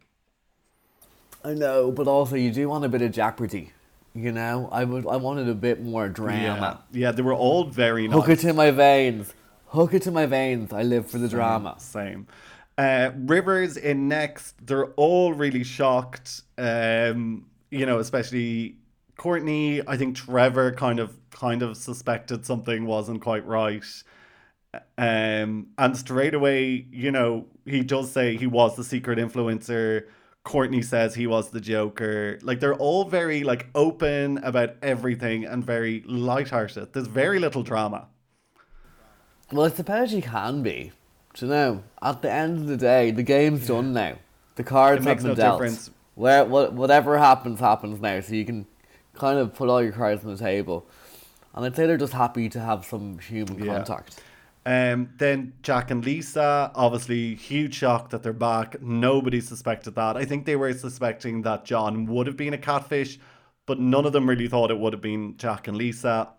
I 1.43 1.54
know, 1.54 1.91
but 1.91 2.08
also 2.08 2.36
you 2.36 2.51
do 2.51 2.69
want 2.69 2.86
a 2.86 2.89
bit 2.89 3.01
of 3.04 3.12
jeopardy. 3.12 3.71
You 4.15 4.32
know, 4.32 4.69
I 4.71 4.86
would. 4.86 5.06
I 5.06 5.17
wanted 5.17 5.49
a 5.49 5.54
bit 5.54 5.84
more 5.84 6.08
drama. 6.10 6.82
yeah, 6.91 7.12
they 7.12 7.21
were 7.21 7.34
all 7.34 7.65
very 7.65 8.08
nice. 8.08 8.15
Hook 8.15 8.30
it 8.30 8.39
to 8.39 8.54
my 8.54 8.71
veins. 8.71 9.34
Hook 9.76 9.94
it 9.94 10.04
to 10.04 10.12
my 10.12 10.26
veins. 10.26 10.72
I 10.72 10.84
live 10.84 11.12
for 11.12 11.18
the 11.18 11.28
drama. 11.28 11.76
Same. 11.80 12.28
Uh, 12.78 13.12
Rivers 13.14 13.76
in 13.76 14.08
next, 14.08 14.66
they're 14.66 14.94
all 14.94 15.34
really 15.34 15.66
shocked. 15.66 16.44
Um, 16.58 17.48
you 17.72 17.86
know, 17.86 18.00
especially 18.00 18.78
Courtney. 19.18 19.86
I 19.86 19.98
think 19.98 20.16
Trevor 20.16 20.72
kind 20.72 20.98
of 21.02 21.18
kind 21.30 21.62
of 21.62 21.76
suspected 21.76 22.46
something 22.46 22.86
wasn't 22.86 23.22
quite 23.22 23.46
right. 23.46 23.84
Um, 24.98 25.68
and 25.78 25.98
straight 25.98 26.36
away, 26.36 26.86
you 26.90 27.12
know, 27.12 27.48
he 27.66 27.82
does 27.82 28.10
say 28.10 28.38
he 28.38 28.48
was 28.48 28.78
the 28.78 28.84
secret 28.86 29.20
influencer. 29.20 30.06
Courtney 30.46 30.84
says 30.84 31.16
he 31.16 31.28
was 31.28 31.50
the 31.50 31.60
Joker. 31.60 32.40
Like 32.44 32.62
they're 32.62 32.76
all 32.76 33.04
very 33.04 33.44
like 33.44 33.68
open 33.76 34.38
about 34.38 34.76
everything 34.82 35.44
and 35.44 35.66
very 35.66 36.02
lighthearted. 36.06 36.94
There's 36.94 37.08
very 37.08 37.40
little 37.40 37.62
drama. 37.62 38.08
Well, 39.52 39.66
I 39.66 39.70
suppose 39.70 40.14
you 40.14 40.22
can 40.22 40.64
be. 40.64 40.92
Do 41.34 41.46
you 41.46 41.52
know? 41.52 41.84
At 42.02 42.22
the 42.22 42.32
end 42.32 42.60
of 42.60 42.68
the 42.68 42.78
day, 42.78 43.12
the 43.12 43.24
game's 43.24 43.68
done 43.68 43.94
now. 43.94 44.16
The 44.56 44.64
cards 44.64 45.06
have 45.06 45.18
been 45.18 45.28
no 45.28 45.36
dealt. 45.36 45.60
difference. 45.62 45.92
Where 46.16 46.46
what, 46.46 46.74
whatever 46.74 47.18
happens, 47.18 47.60
happens 47.60 48.00
now. 48.00 48.22
So 48.22 48.34
you 48.34 48.46
can 48.46 48.66
kind 49.14 49.38
of 49.38 49.54
put 49.54 49.70
all 49.70 49.84
your 49.84 49.92
cards 49.92 50.24
on 50.24 50.32
the 50.32 50.38
table. 50.38 50.88
And 51.54 51.66
I'd 51.66 51.76
say 51.76 51.86
they're 51.86 51.98
just 51.98 52.14
happy 52.14 52.50
to 52.50 52.60
have 52.60 52.86
some 52.86 53.20
human 53.20 53.60
Yeah. 53.64 53.76
contact. 53.78 54.22
Um, 54.66 55.10
then 55.20 55.54
Jack 55.62 55.92
and 55.92 56.04
Lisa, 56.04 56.72
obviously, 56.74 57.36
huge 57.36 57.76
shock 57.76 58.10
that 58.10 58.24
they're 58.24 58.34
back. 58.34 58.82
Nobody 58.82 59.40
suspected 59.40 59.94
that. 59.96 60.18
I 60.18 60.26
think 60.26 60.46
they 60.46 60.56
were 60.56 60.74
suspecting 60.74 61.44
that 61.44 61.66
John 61.66 62.08
would 62.08 62.26
have 62.26 62.36
been 62.36 62.54
a 62.54 62.58
catfish, 62.58 63.20
but 63.68 63.80
none 63.80 64.06
of 64.06 64.14
them 64.14 64.28
really 64.28 64.48
thought 64.48 64.72
it 64.72 64.80
would 64.80 64.94
have 64.94 65.04
been 65.04 65.38
Jack 65.38 65.68
and 65.68 65.78
Lisa. 65.78 66.30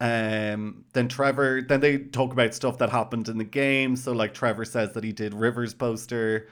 Um, 0.00 0.84
then 0.92 1.08
Trevor, 1.08 1.62
then 1.62 1.80
they 1.80 1.98
talk 1.98 2.32
about 2.32 2.54
stuff 2.54 2.78
that 2.78 2.90
happened 2.90 3.28
in 3.28 3.38
the 3.38 3.44
game. 3.44 3.96
So, 3.96 4.12
like, 4.12 4.34
Trevor 4.34 4.64
says 4.64 4.92
that 4.92 5.04
he 5.04 5.12
did 5.12 5.32
Rivers 5.32 5.72
poster, 5.72 6.48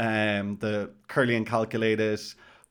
um, 0.00 0.56
the 0.60 0.90
curly 1.08 1.36
and 1.36 1.46
calculated. 1.46 2.20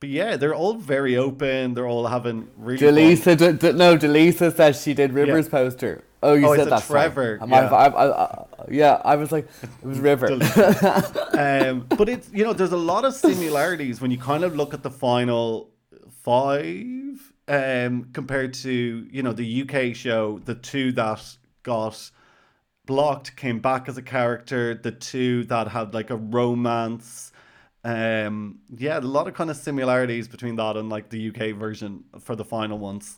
But 0.01 0.09
yeah, 0.09 0.37
they're 0.37 0.55
all 0.55 0.75
very 0.75 1.17
open. 1.17 1.73
They're 1.73 1.87
all 1.87 2.07
having 2.07 2.49
really 2.57 3.15
fun. 3.15 3.37
DeLeesa, 3.37 3.59
d- 3.59 3.67
d- 3.71 3.77
no, 3.77 3.97
DeLeesa 3.97 4.55
says 4.55 4.81
she 4.81 4.93
did 4.93 5.13
Rivers 5.13 5.47
poster. 5.49 6.03
Oh, 6.21 6.33
you 6.33 6.47
Oh, 6.47 6.55
said 6.55 6.69
that. 6.69 6.83
Trevor, 6.83 7.39
I 7.41 7.45
yeah. 7.45 7.69
I, 7.69 7.87
I, 7.87 8.25
I, 8.25 8.45
yeah, 8.69 9.01
I 9.05 9.15
was 9.15 9.31
like, 9.31 9.47
it 9.63 9.87
was 9.87 9.99
River. 9.99 10.27
um, 11.33 11.85
but 11.97 12.09
it's 12.09 12.29
you 12.33 12.43
know 12.43 12.51
there's 12.51 12.73
a 12.73 12.77
lot 12.77 13.05
of 13.05 13.13
similarities 13.13 14.01
when 14.01 14.11
you 14.11 14.17
kind 14.17 14.43
of 14.43 14.53
look 14.55 14.73
at 14.73 14.83
the 14.83 14.91
final 14.91 15.69
five 16.23 17.33
um, 17.49 18.09
compared 18.13 18.53
to 18.53 19.07
you 19.11 19.23
know 19.23 19.33
the 19.33 19.63
UK 19.63 19.95
show. 19.95 20.39
The 20.45 20.55
two 20.55 20.91
that 20.93 21.37
got 21.63 22.11
blocked 22.85 23.35
came 23.35 23.59
back 23.59 23.89
as 23.89 23.97
a 23.97 24.01
character. 24.01 24.75
The 24.75 24.91
two 24.91 25.43
that 25.45 25.67
had 25.67 25.93
like 25.93 26.11
a 26.11 26.15
romance. 26.15 27.31
Um, 27.83 28.59
yeah, 28.75 28.99
a 28.99 29.01
lot 29.01 29.27
of 29.27 29.33
kind 29.33 29.49
of 29.49 29.57
similarities 29.57 30.27
between 30.27 30.57
that 30.57 30.77
and 30.77 30.89
like 30.89 31.09
the 31.09 31.29
UK 31.29 31.55
version 31.57 32.03
for 32.19 32.35
the 32.35 32.45
final 32.45 32.77
ones. 32.77 33.17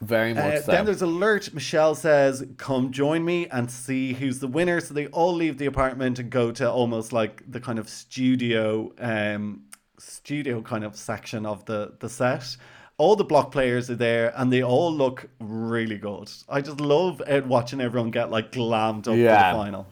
Very 0.00 0.34
much 0.34 0.44
Uh, 0.44 0.62
so. 0.62 0.72
Then 0.72 0.84
there's 0.84 1.02
alert. 1.02 1.52
Michelle 1.52 1.94
says, 1.94 2.44
"Come 2.58 2.92
join 2.92 3.24
me 3.24 3.48
and 3.48 3.70
see 3.70 4.12
who's 4.12 4.38
the 4.38 4.48
winner." 4.48 4.80
So 4.80 4.94
they 4.94 5.06
all 5.08 5.34
leave 5.34 5.58
the 5.58 5.66
apartment 5.66 6.18
and 6.18 6.30
go 6.30 6.52
to 6.52 6.70
almost 6.70 7.12
like 7.12 7.42
the 7.50 7.60
kind 7.60 7.78
of 7.78 7.88
studio, 7.88 8.92
um, 8.98 9.64
studio 9.98 10.60
kind 10.62 10.84
of 10.84 10.94
section 10.94 11.46
of 11.46 11.64
the 11.64 11.94
the 11.98 12.08
set. 12.08 12.56
All 12.96 13.16
the 13.16 13.24
block 13.24 13.50
players 13.50 13.90
are 13.90 13.96
there, 13.96 14.32
and 14.36 14.52
they 14.52 14.62
all 14.62 14.92
look 14.92 15.28
really 15.40 15.98
good. 15.98 16.30
I 16.48 16.60
just 16.60 16.80
love 16.80 17.20
uh, 17.26 17.40
watching 17.44 17.80
everyone 17.80 18.10
get 18.12 18.30
like 18.30 18.52
glammed 18.52 19.08
up 19.08 19.16
Yeah. 19.16 19.50
for 19.52 19.56
the 19.58 19.64
final. 19.64 19.86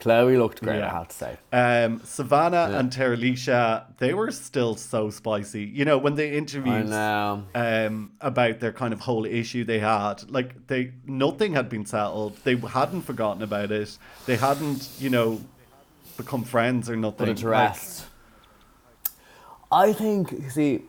Chloe 0.00 0.36
looked 0.36 0.60
great, 0.60 0.78
Yeah. 0.78 0.90
I 0.90 0.98
have 0.98 1.08
to 1.08 1.14
say. 1.14 1.36
Um, 1.52 2.00
Savannah 2.04 2.68
Yeah. 2.70 2.78
and 2.80 2.90
Terilisha, 2.92 3.84
they 3.98 4.12
were 4.12 4.32
still 4.32 4.74
so 4.74 5.08
spicy. 5.10 5.62
You 5.62 5.84
know, 5.84 5.96
when 5.96 6.16
they 6.16 6.36
interviewed 6.36 6.92
um, 6.92 8.10
about 8.20 8.58
their 8.58 8.72
kind 8.72 8.92
of 8.92 9.00
whole 9.00 9.24
issue 9.24 9.64
they 9.64 9.78
had, 9.78 10.28
like 10.28 10.66
they 10.66 10.92
nothing 11.06 11.54
had 11.54 11.68
been 11.68 11.86
settled. 11.86 12.36
They 12.42 12.56
hadn't 12.56 13.02
forgotten 13.02 13.42
about 13.42 13.70
it. 13.70 13.96
They 14.26 14.36
hadn't, 14.36 14.88
you 14.98 15.08
know, 15.08 15.40
become 16.16 16.42
friends 16.42 16.90
or 16.90 16.96
nothing. 16.96 17.28
It 17.28 17.36
to 17.38 17.48
Like. 17.48 17.78
I 19.72 19.92
think, 19.92 20.32
you 20.32 20.50
see, 20.50 20.82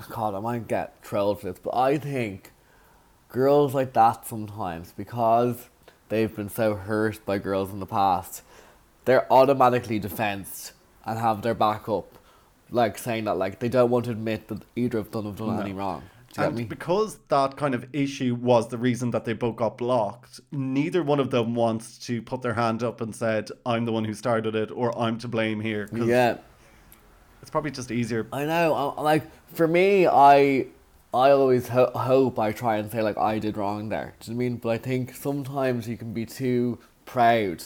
Oh 0.00 0.06
God, 0.10 0.34
I 0.34 0.40
might 0.40 0.66
get 0.68 1.02
trolled 1.02 1.40
for 1.40 1.50
this, 1.50 1.58
but 1.62 1.74
I 1.76 1.98
think 1.98 2.52
girls 3.28 3.74
like 3.74 3.92
that 3.92 4.26
sometimes, 4.26 4.92
because 4.96 5.68
they've 6.08 6.34
been 6.34 6.48
so 6.48 6.74
hurt 6.74 7.24
by 7.26 7.38
girls 7.38 7.70
in 7.72 7.80
the 7.80 7.86
past, 7.86 8.42
they're 9.04 9.30
automatically 9.32 9.98
defensed 9.98 10.72
and 11.04 11.18
have 11.18 11.42
their 11.42 11.54
back 11.54 11.88
up, 11.88 12.18
like 12.70 12.96
saying 12.98 13.24
that 13.24 13.34
like 13.36 13.58
they 13.58 13.68
don't 13.68 13.90
want 13.90 14.06
to 14.06 14.10
admit 14.12 14.48
that 14.48 14.62
either 14.74 14.98
of 14.98 15.10
them 15.10 15.26
have 15.26 15.36
done 15.36 15.56
No. 15.56 15.62
any 15.62 15.72
wrong. 15.72 16.02
And 16.38 16.68
because 16.68 17.18
that 17.28 17.56
kind 17.56 17.74
of 17.74 17.84
issue 17.92 18.36
was 18.36 18.68
the 18.68 18.78
reason 18.78 19.10
that 19.10 19.24
they 19.24 19.32
both 19.32 19.56
got 19.56 19.76
blocked, 19.76 20.40
neither 20.52 21.02
one 21.02 21.18
of 21.18 21.30
them 21.30 21.56
wants 21.56 21.98
to 22.06 22.22
put 22.22 22.40
their 22.40 22.54
hand 22.54 22.84
up 22.84 23.00
and 23.00 23.14
said, 23.14 23.50
"I'm 23.66 23.84
the 23.84 23.90
one 23.90 24.04
who 24.04 24.14
started 24.14 24.54
it" 24.54 24.70
or 24.70 24.96
"I'm 24.96 25.18
to 25.18 25.28
blame 25.28 25.60
here." 25.60 25.88
Yeah. 25.92 26.38
it's 27.42 27.50
probably 27.50 27.72
just 27.72 27.90
easier. 27.90 28.26
I 28.32 28.44
know. 28.44 28.94
I, 28.96 29.00
like 29.02 29.24
for 29.52 29.66
me, 29.68 30.06
I 30.06 30.66
I 31.12 31.30
always 31.30 31.68
ho- 31.68 31.90
hope 31.94 32.38
I 32.38 32.52
try 32.52 32.76
and 32.76 32.90
say 32.90 33.02
like 33.02 33.18
I 33.18 33.38
did 33.38 33.56
wrong 33.56 33.88
there. 33.88 34.14
Do 34.20 34.30
you 34.30 34.36
know 34.36 34.44
I 34.44 34.48
mean? 34.48 34.56
But 34.56 34.68
I 34.70 34.78
think 34.78 35.14
sometimes 35.14 35.88
you 35.88 35.96
can 35.96 36.12
be 36.12 36.26
too 36.26 36.78
proud, 37.04 37.64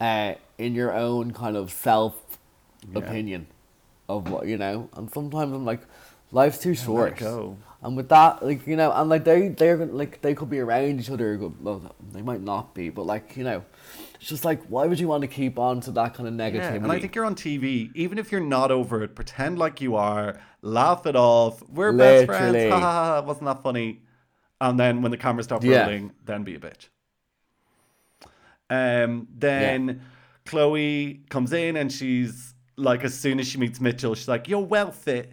uh, 0.00 0.34
in 0.58 0.74
your 0.74 0.92
own 0.92 1.32
kind 1.32 1.56
of 1.56 1.70
self 1.72 2.38
opinion 2.94 3.46
of 4.08 4.30
what 4.30 4.46
you 4.46 4.56
know. 4.58 4.88
And 4.94 5.10
sometimes 5.10 5.52
I'm 5.52 5.64
like, 5.64 5.80
life's 6.32 6.58
too 6.58 6.74
short. 6.74 7.16
go. 7.16 7.56
And 7.82 7.96
with 7.96 8.08
that, 8.10 8.44
like 8.44 8.66
you 8.66 8.76
know, 8.76 8.92
and 8.92 9.08
like 9.08 9.24
they 9.24 9.48
they're 9.48 9.76
like 9.86 10.20
they 10.20 10.34
could 10.34 10.50
be 10.50 10.58
around 10.58 11.00
each 11.00 11.10
other. 11.10 11.38
Well, 11.60 11.94
they 12.12 12.20
might 12.20 12.42
not 12.42 12.74
be, 12.74 12.90
but 12.90 13.06
like 13.06 13.36
you 13.36 13.44
know, 13.44 13.64
it's 14.16 14.28
just 14.28 14.44
like 14.44 14.62
why 14.64 14.86
would 14.86 15.00
you 15.00 15.08
want 15.08 15.22
to 15.22 15.28
keep 15.28 15.58
on 15.58 15.80
to 15.82 15.90
that 15.92 16.14
kind 16.14 16.28
of 16.28 16.34
negativity? 16.34 16.54
Yeah, 16.54 16.74
and 16.74 16.92
I 16.92 16.98
think 17.00 17.14
you're 17.14 17.24
on 17.24 17.34
TV. 17.36 17.90
Even 17.94 18.18
if 18.18 18.30
you're 18.30 18.40
not 18.42 18.70
over 18.70 19.02
it, 19.02 19.14
pretend 19.14 19.58
like 19.58 19.80
you 19.80 19.96
are. 19.96 20.38
Laugh 20.62 21.06
it 21.06 21.16
off. 21.16 21.62
We're 21.68 21.92
best 21.92 22.26
friends. 22.26 22.70
Ha 22.72 22.78
ha 22.80 22.92
ha. 22.92 23.20
Wasn't 23.22 23.44
that 23.46 23.62
funny? 23.62 24.02
And 24.60 24.78
then 24.78 25.00
when 25.02 25.10
the 25.10 25.16
camera 25.16 25.42
stops 25.42 25.64
Yeah. 25.64 25.82
rolling, 25.82 26.12
then 26.24 26.44
be 26.44 26.54
a 26.54 26.58
bitch. 26.58 26.88
Um. 28.68 29.26
Then 29.36 30.02
Chloe 30.46 31.22
comes 31.28 31.52
in 31.52 31.76
and 31.76 31.90
she's 31.90 32.54
like, 32.76 33.04
as 33.04 33.18
soon 33.18 33.40
as 33.40 33.46
she 33.46 33.58
meets 33.58 33.80
Mitchell, 33.80 34.14
she's 34.14 34.28
like, 34.28 34.48
"You're 34.48 34.60
well 34.60 34.90
fit." 34.92 35.32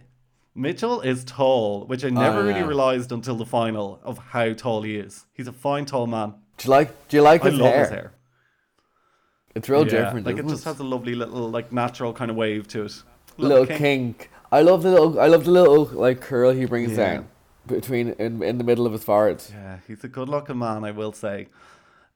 Mitchell 0.54 1.00
is 1.02 1.22
tall, 1.24 1.84
which 1.86 2.04
I 2.04 2.10
never 2.10 2.42
really 2.42 2.62
realized 2.64 3.12
until 3.12 3.36
the 3.36 3.46
final 3.46 4.00
of 4.02 4.18
how 4.18 4.52
tall 4.54 4.82
he 4.82 4.96
is. 4.96 5.24
He's 5.32 5.46
a 5.46 5.52
fine, 5.52 5.84
tall 5.84 6.08
man. 6.08 6.34
do 6.56 6.64
you 6.66 6.70
like 6.70 7.08
do 7.08 7.16
you 7.16 7.22
like 7.22 7.44
I 7.44 7.50
his 7.50 7.58
love 7.60 7.68
hair? 7.72 7.80
his 7.80 7.90
hair. 7.90 8.12
It's 9.54 9.68
real 9.68 9.84
Yeah, 9.86 10.04
different. 10.04 10.26
Like 10.26 10.34
it 10.36 10.38
isn't 10.40 10.48
just 10.50 10.64
has 10.64 10.78
a 10.80 10.84
lovely 10.84 11.14
little, 11.14 11.48
like 11.48 11.70
natural 11.72 12.12
kind 12.12 12.30
of 12.30 12.36
wave 12.36 12.66
to 12.68 12.84
it. 12.86 13.02
little 13.36 13.66
kink. 13.66 13.78
kink. 13.78 14.30
I 14.50 14.62
love 14.62 14.82
the 14.82 14.90
little. 14.90 15.20
I 15.20 15.26
love 15.26 15.44
the 15.44 15.50
little 15.50 15.84
like 15.86 16.20
curl 16.20 16.52
he 16.52 16.64
brings 16.64 16.92
Yeah. 16.96 17.14
down 17.14 17.28
between 17.66 18.10
in 18.18 18.42
in 18.42 18.58
the 18.58 18.64
middle 18.64 18.86
of 18.86 18.92
his 18.92 19.04
forehead. 19.04 19.42
Yeah, 19.50 19.78
he's 19.86 20.02
a 20.04 20.08
good 20.08 20.28
looking 20.28 20.58
man, 20.58 20.84
I 20.84 20.90
will 20.90 21.12
say. 21.12 21.48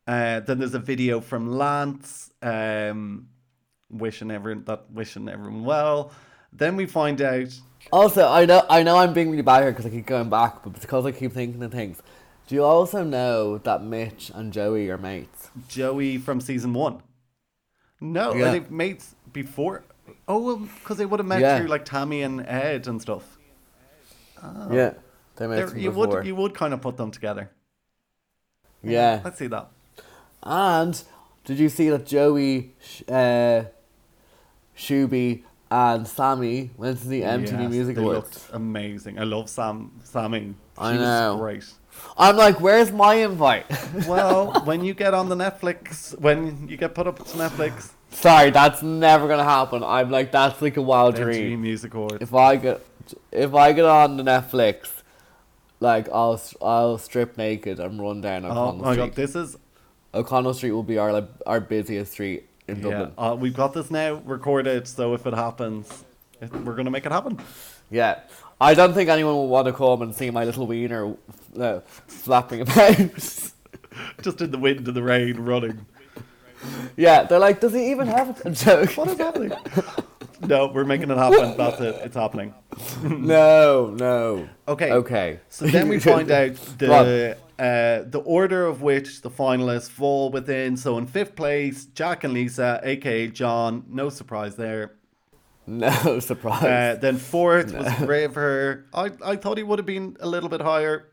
Uh, 0.06 0.40
then 0.40 0.58
there's 0.58 0.74
a 0.74 0.78
video 0.80 1.20
from 1.20 1.46
Lance 1.56 2.32
um, 2.42 3.28
wishing 3.90 4.30
everyone 4.30 4.64
that 4.64 4.90
wishing 4.90 5.28
everyone 5.28 5.64
well. 5.64 6.10
Then 6.52 6.76
we 6.76 6.86
find 6.86 7.20
out 7.22 7.48
Also, 7.92 8.28
I 8.28 8.44
know 8.46 8.64
I 8.68 8.82
know 8.82 8.96
I'm 8.96 9.12
being 9.12 9.30
really 9.30 9.42
bad 9.42 9.62
here 9.62 9.72
because 9.72 9.86
I 9.86 9.90
keep 9.90 10.06
going 10.06 10.28
back, 10.30 10.62
but 10.64 10.80
because 10.80 11.06
I 11.06 11.12
keep 11.12 11.32
thinking 11.32 11.62
of 11.62 11.70
things. 11.72 12.00
Do 12.48 12.54
you 12.56 12.64
also 12.64 13.04
know 13.04 13.58
that 13.58 13.84
Mitch 13.84 14.30
and 14.34 14.52
Joey 14.52 14.90
are 14.90 14.98
mates? 14.98 15.50
Joey 15.68 16.18
from 16.18 16.40
season 16.40 16.72
one. 16.74 17.00
No, 18.00 18.34
Yeah. 18.34 18.48
are 18.48 18.52
they 18.58 18.68
mates 18.68 19.14
before? 19.32 19.84
Oh, 20.29 20.38
well, 20.38 20.57
because 20.57 20.96
they 20.98 21.07
would 21.07 21.20
have 21.20 21.27
met 21.27 21.40
Yeah. 21.40 21.59
through 21.59 21.68
like 21.68 21.85
Tammy 21.85 22.22
and 22.22 22.44
Ed 22.46 22.87
and 22.88 23.01
stuff. 23.01 23.38
Yeah, 24.70 24.94
they 25.37 25.46
They're- 25.46 25.77
you 25.77 25.90
before. 25.90 26.09
would 26.09 26.27
you 26.27 26.35
would 26.37 26.55
kind 26.55 26.75
of 26.75 26.81
put 26.81 26.96
them 26.96 27.11
together. 27.11 27.51
yeah, 28.83 29.20
Let's 29.25 29.38
see 29.38 29.46
that. 29.48 29.68
and 30.42 31.03
did 31.44 31.59
you 31.59 31.68
see 31.68 31.88
that 31.90 32.07
Joey, 32.07 32.75
uh, 33.09 33.64
Shuby, 34.77 35.42
and 35.70 36.07
Sammy 36.07 36.70
went 36.77 37.01
to 37.01 37.09
the 37.09 37.22
MTV 37.22 37.62
Yes, 37.62 37.70
Music 37.70 37.96
they 37.96 38.03
Awards? 38.03 38.18
looked 38.35 38.51
amazing. 38.55 39.18
I 39.18 39.25
love 39.25 39.48
Sam 39.48 39.92
Sammy. 40.05 40.55
I 40.77 40.92
She 40.92 40.98
was 40.98 41.07
know. 41.07 41.37
great. 41.38 41.64
I'm 42.16 42.37
like, 42.37 42.61
where's 42.61 42.90
my 42.90 43.14
invite? 43.14 43.66
Well, 44.09 44.62
when 44.64 44.83
you 44.85 44.94
get 44.94 45.14
on 45.14 45.29
the 45.29 45.37
Netflix, 45.37 46.18
when 46.18 46.66
you 46.68 46.77
get 46.77 46.94
put 46.94 47.07
up 47.07 47.18
to 47.18 47.25
Netflix, 47.37 47.90
Sorry, 48.12 48.51
that's 48.51 48.83
never 48.83 49.27
gonna 49.27 49.44
happen. 49.44 49.83
I'm 49.83 50.11
like, 50.11 50.33
that's 50.33 50.61
like 50.62 50.77
a 50.77 50.83
wild 50.83 51.16
dream. 51.16 51.62
Music 51.62 51.92
Awards. 51.94 52.18
If 52.20 52.35
I 52.35 52.57
get, 52.57 52.81
if 53.31 53.55
I 53.55 53.72
get 53.72 53.85
on 53.85 54.16
the 54.16 54.22
Netflix, 54.22 55.03
like 55.81 56.09
I'll 56.12 56.40
I'll 56.61 56.98
strip 56.98 57.37
naked 57.37 57.81
and 57.81 58.01
run 58.01 58.20
down 58.20 58.44
O'Connell 58.44 58.62
oh 58.62 58.68
O'Connell 58.68 58.85
my 58.85 58.92
Street. 58.92 59.07
god, 59.07 59.14
this 59.16 59.35
is 59.35 59.57
O'Connell 60.14 60.55
Street 60.55 60.72
will 60.72 60.83
be 60.83 60.98
our 60.98 61.12
like, 61.12 61.29
our 61.46 61.61
busiest 61.61 62.12
street 62.12 62.48
in 62.68 62.77
yeah. 62.77 62.83
Dublin. 62.83 63.12
Uh, 63.18 63.37
we've 63.38 63.57
got 63.57 63.72
this 63.72 63.90
now 63.90 64.14
recorded, 64.25 64.87
so 64.87 65.14
if 65.14 65.27
it 65.27 65.35
happens, 65.35 66.05
it, 66.40 66.53
we're 66.53 66.77
gonna 66.77 66.90
make 66.90 67.07
it 67.07 67.12
happen. 67.12 67.40
Yeah, 67.90 68.20
I 68.61 68.75
don't 68.75 68.94
think 68.94 69.11
anyone 69.11 69.35
will 69.35 69.48
want 69.48 69.66
to 69.66 69.72
come 69.72 70.03
and 70.03 70.14
see 70.14 70.31
my 70.31 70.44
little 70.44 70.66
wiener 70.66 71.14
uh, 71.59 71.81
flapping 72.07 72.61
about. 72.62 72.96
Just 74.22 74.40
in 74.40 74.51
the 74.51 74.59
wind 74.59 74.87
and 74.87 74.96
the 74.96 75.03
rain, 75.03 75.37
running. 75.37 75.85
yeah, 76.96 77.25
they're 77.25 77.38
like, 77.38 77.61
does 77.61 77.72
he 77.72 77.90
even 77.90 78.07
have 78.07 78.40
a 78.46 78.51
joke? 78.64 78.90
What 78.92 79.09
is 79.09 79.18
happening? 79.18 79.53
no, 80.42 80.66
we're 80.72 80.85
making 80.85 81.11
it 81.11 81.16
happen. 81.18 81.57
That's 81.57 81.81
it. 81.81 81.94
It's 82.05 82.16
happening. 82.16 82.55
no, 83.03 83.94
no. 83.98 84.48
Okay. 84.68 84.92
Okay. 84.92 85.40
So 85.48 85.66
then 85.66 85.88
we 85.88 85.98
find 86.01 86.31
out 86.31 86.55
the 86.79 87.37
uh, 87.59 88.03
the 88.09 88.22
order 88.25 88.66
of 88.66 88.83
which 88.83 89.22
the 89.22 89.31
finalists 89.31 89.88
fall 89.90 90.31
within. 90.31 90.77
So 90.77 90.98
in 90.98 91.07
fifth 91.07 91.37
place, 91.37 91.85
Jack 91.87 92.25
and 92.25 92.33
Lisa, 92.35 92.81
aka 92.83 93.29
John. 93.29 93.85
No 93.88 94.09
surprise 94.09 94.57
there. 94.57 94.94
No 95.64 96.18
surprise. 96.18 96.64
Uh, 96.64 96.98
then 97.01 97.18
fourth 97.18 97.72
was 97.72 98.01
River. 98.01 98.87
I, 98.92 99.11
I 99.25 99.37
thought 99.37 99.59
he 99.59 99.62
would 99.62 99.79
have 99.79 99.87
been 99.87 100.16
a 100.18 100.27
little 100.29 100.48
bit 100.48 100.61
higher. 100.61 101.12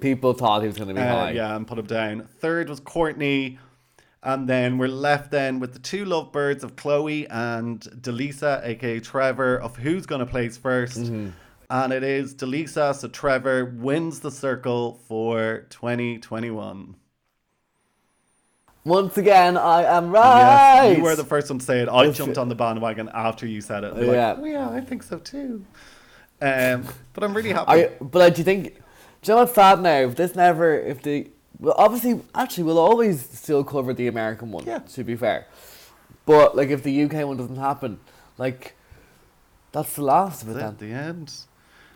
People 0.00 0.32
thought 0.34 0.60
he 0.60 0.66
was 0.68 0.76
going 0.76 0.88
to 0.88 0.94
be 0.94 1.00
Uh, 1.00 1.08
high. 1.16 1.30
yeah, 1.32 1.56
and 1.56 1.66
put 1.66 1.78
him 1.78 1.86
down. 1.86 2.28
Third 2.40 2.68
was 2.68 2.80
Courtney. 2.80 3.58
And 4.22 4.48
then 4.48 4.78
we're 4.78 4.88
left 4.88 5.30
then 5.30 5.60
with 5.60 5.72
the 5.74 5.78
two 5.78 6.04
lovebirds 6.04 6.64
of 6.64 6.74
Chloe 6.76 7.28
and 7.28 7.80
DeLeesa, 7.80 8.64
aka 8.66 8.98
Trevor, 9.00 9.56
of 9.60 9.76
who's 9.76 10.06
going 10.06 10.20
to 10.20 10.26
place 10.26 10.58
1st 10.58 10.98
Mm-hmm. 10.98 11.28
And 11.70 11.92
it 11.92 12.02
is 12.02 12.34
DeLeesa, 12.34 12.94
so 12.94 13.08
Trevor 13.08 13.66
wins 13.66 14.20
the 14.20 14.30
circle 14.30 15.00
for 15.06 15.66
2021. 15.68 16.94
Once 18.84 19.18
again, 19.18 19.58
I 19.58 19.82
am 19.84 20.10
right. 20.10 20.84
Yes, 20.86 20.96
you 20.96 21.02
were 21.02 21.14
the 21.14 21.24
first 21.24 21.50
one 21.50 21.58
to 21.58 21.64
say 21.64 21.80
it. 21.80 21.88
I 21.90 22.10
jumped 22.10 22.38
on 22.38 22.48
the 22.48 22.54
bandwagon 22.54 23.10
after 23.12 23.46
you 23.46 23.60
said 23.60 23.84
it. 23.84 23.94
Like, 23.94 24.06
Yeah. 24.06 24.36
"Oh, 24.38 24.44
yeah, 24.46 24.70
I 24.70 24.80
think 24.80 25.02
so 25.02 25.18
too. 25.18 25.62
Um, 26.40 26.84
but 27.12 27.22
I'm 27.22 27.34
really 27.34 27.52
happy. 27.52 27.70
I, 27.70 27.90
but 28.00 28.18
like, 28.18 28.34
do 28.34 28.40
you 28.40 28.44
think? 28.44 28.64
Do 29.20 29.32
you 29.32 29.34
know 29.34 29.42
what's 29.42 29.52
sad 29.54 29.82
now? 29.82 29.98
If 29.98 30.14
this 30.16 30.34
never, 30.34 30.78
if 30.78 31.02
the, 31.02 31.30
well, 31.60 31.74
obviously, 31.76 32.20
actually, 32.34 32.64
we'll 32.64 32.78
always 32.78 33.20
still 33.30 33.64
cover 33.64 33.92
the 33.94 34.06
American 34.06 34.50
one. 34.52 34.64
Yeah. 34.66 34.78
To 34.78 35.04
be 35.04 35.16
fair, 35.16 35.46
but 36.26 36.56
like, 36.56 36.70
if 36.70 36.82
the 36.82 37.02
UK 37.04 37.26
one 37.26 37.36
doesn't 37.36 37.56
happen, 37.56 38.00
like, 38.36 38.74
that's 39.72 39.94
the 39.96 40.02
last 40.02 40.42
of 40.42 40.50
it. 40.50 40.54
That's 40.54 40.76
Then 40.78 40.88
the 40.90 40.94
end. 40.96 41.32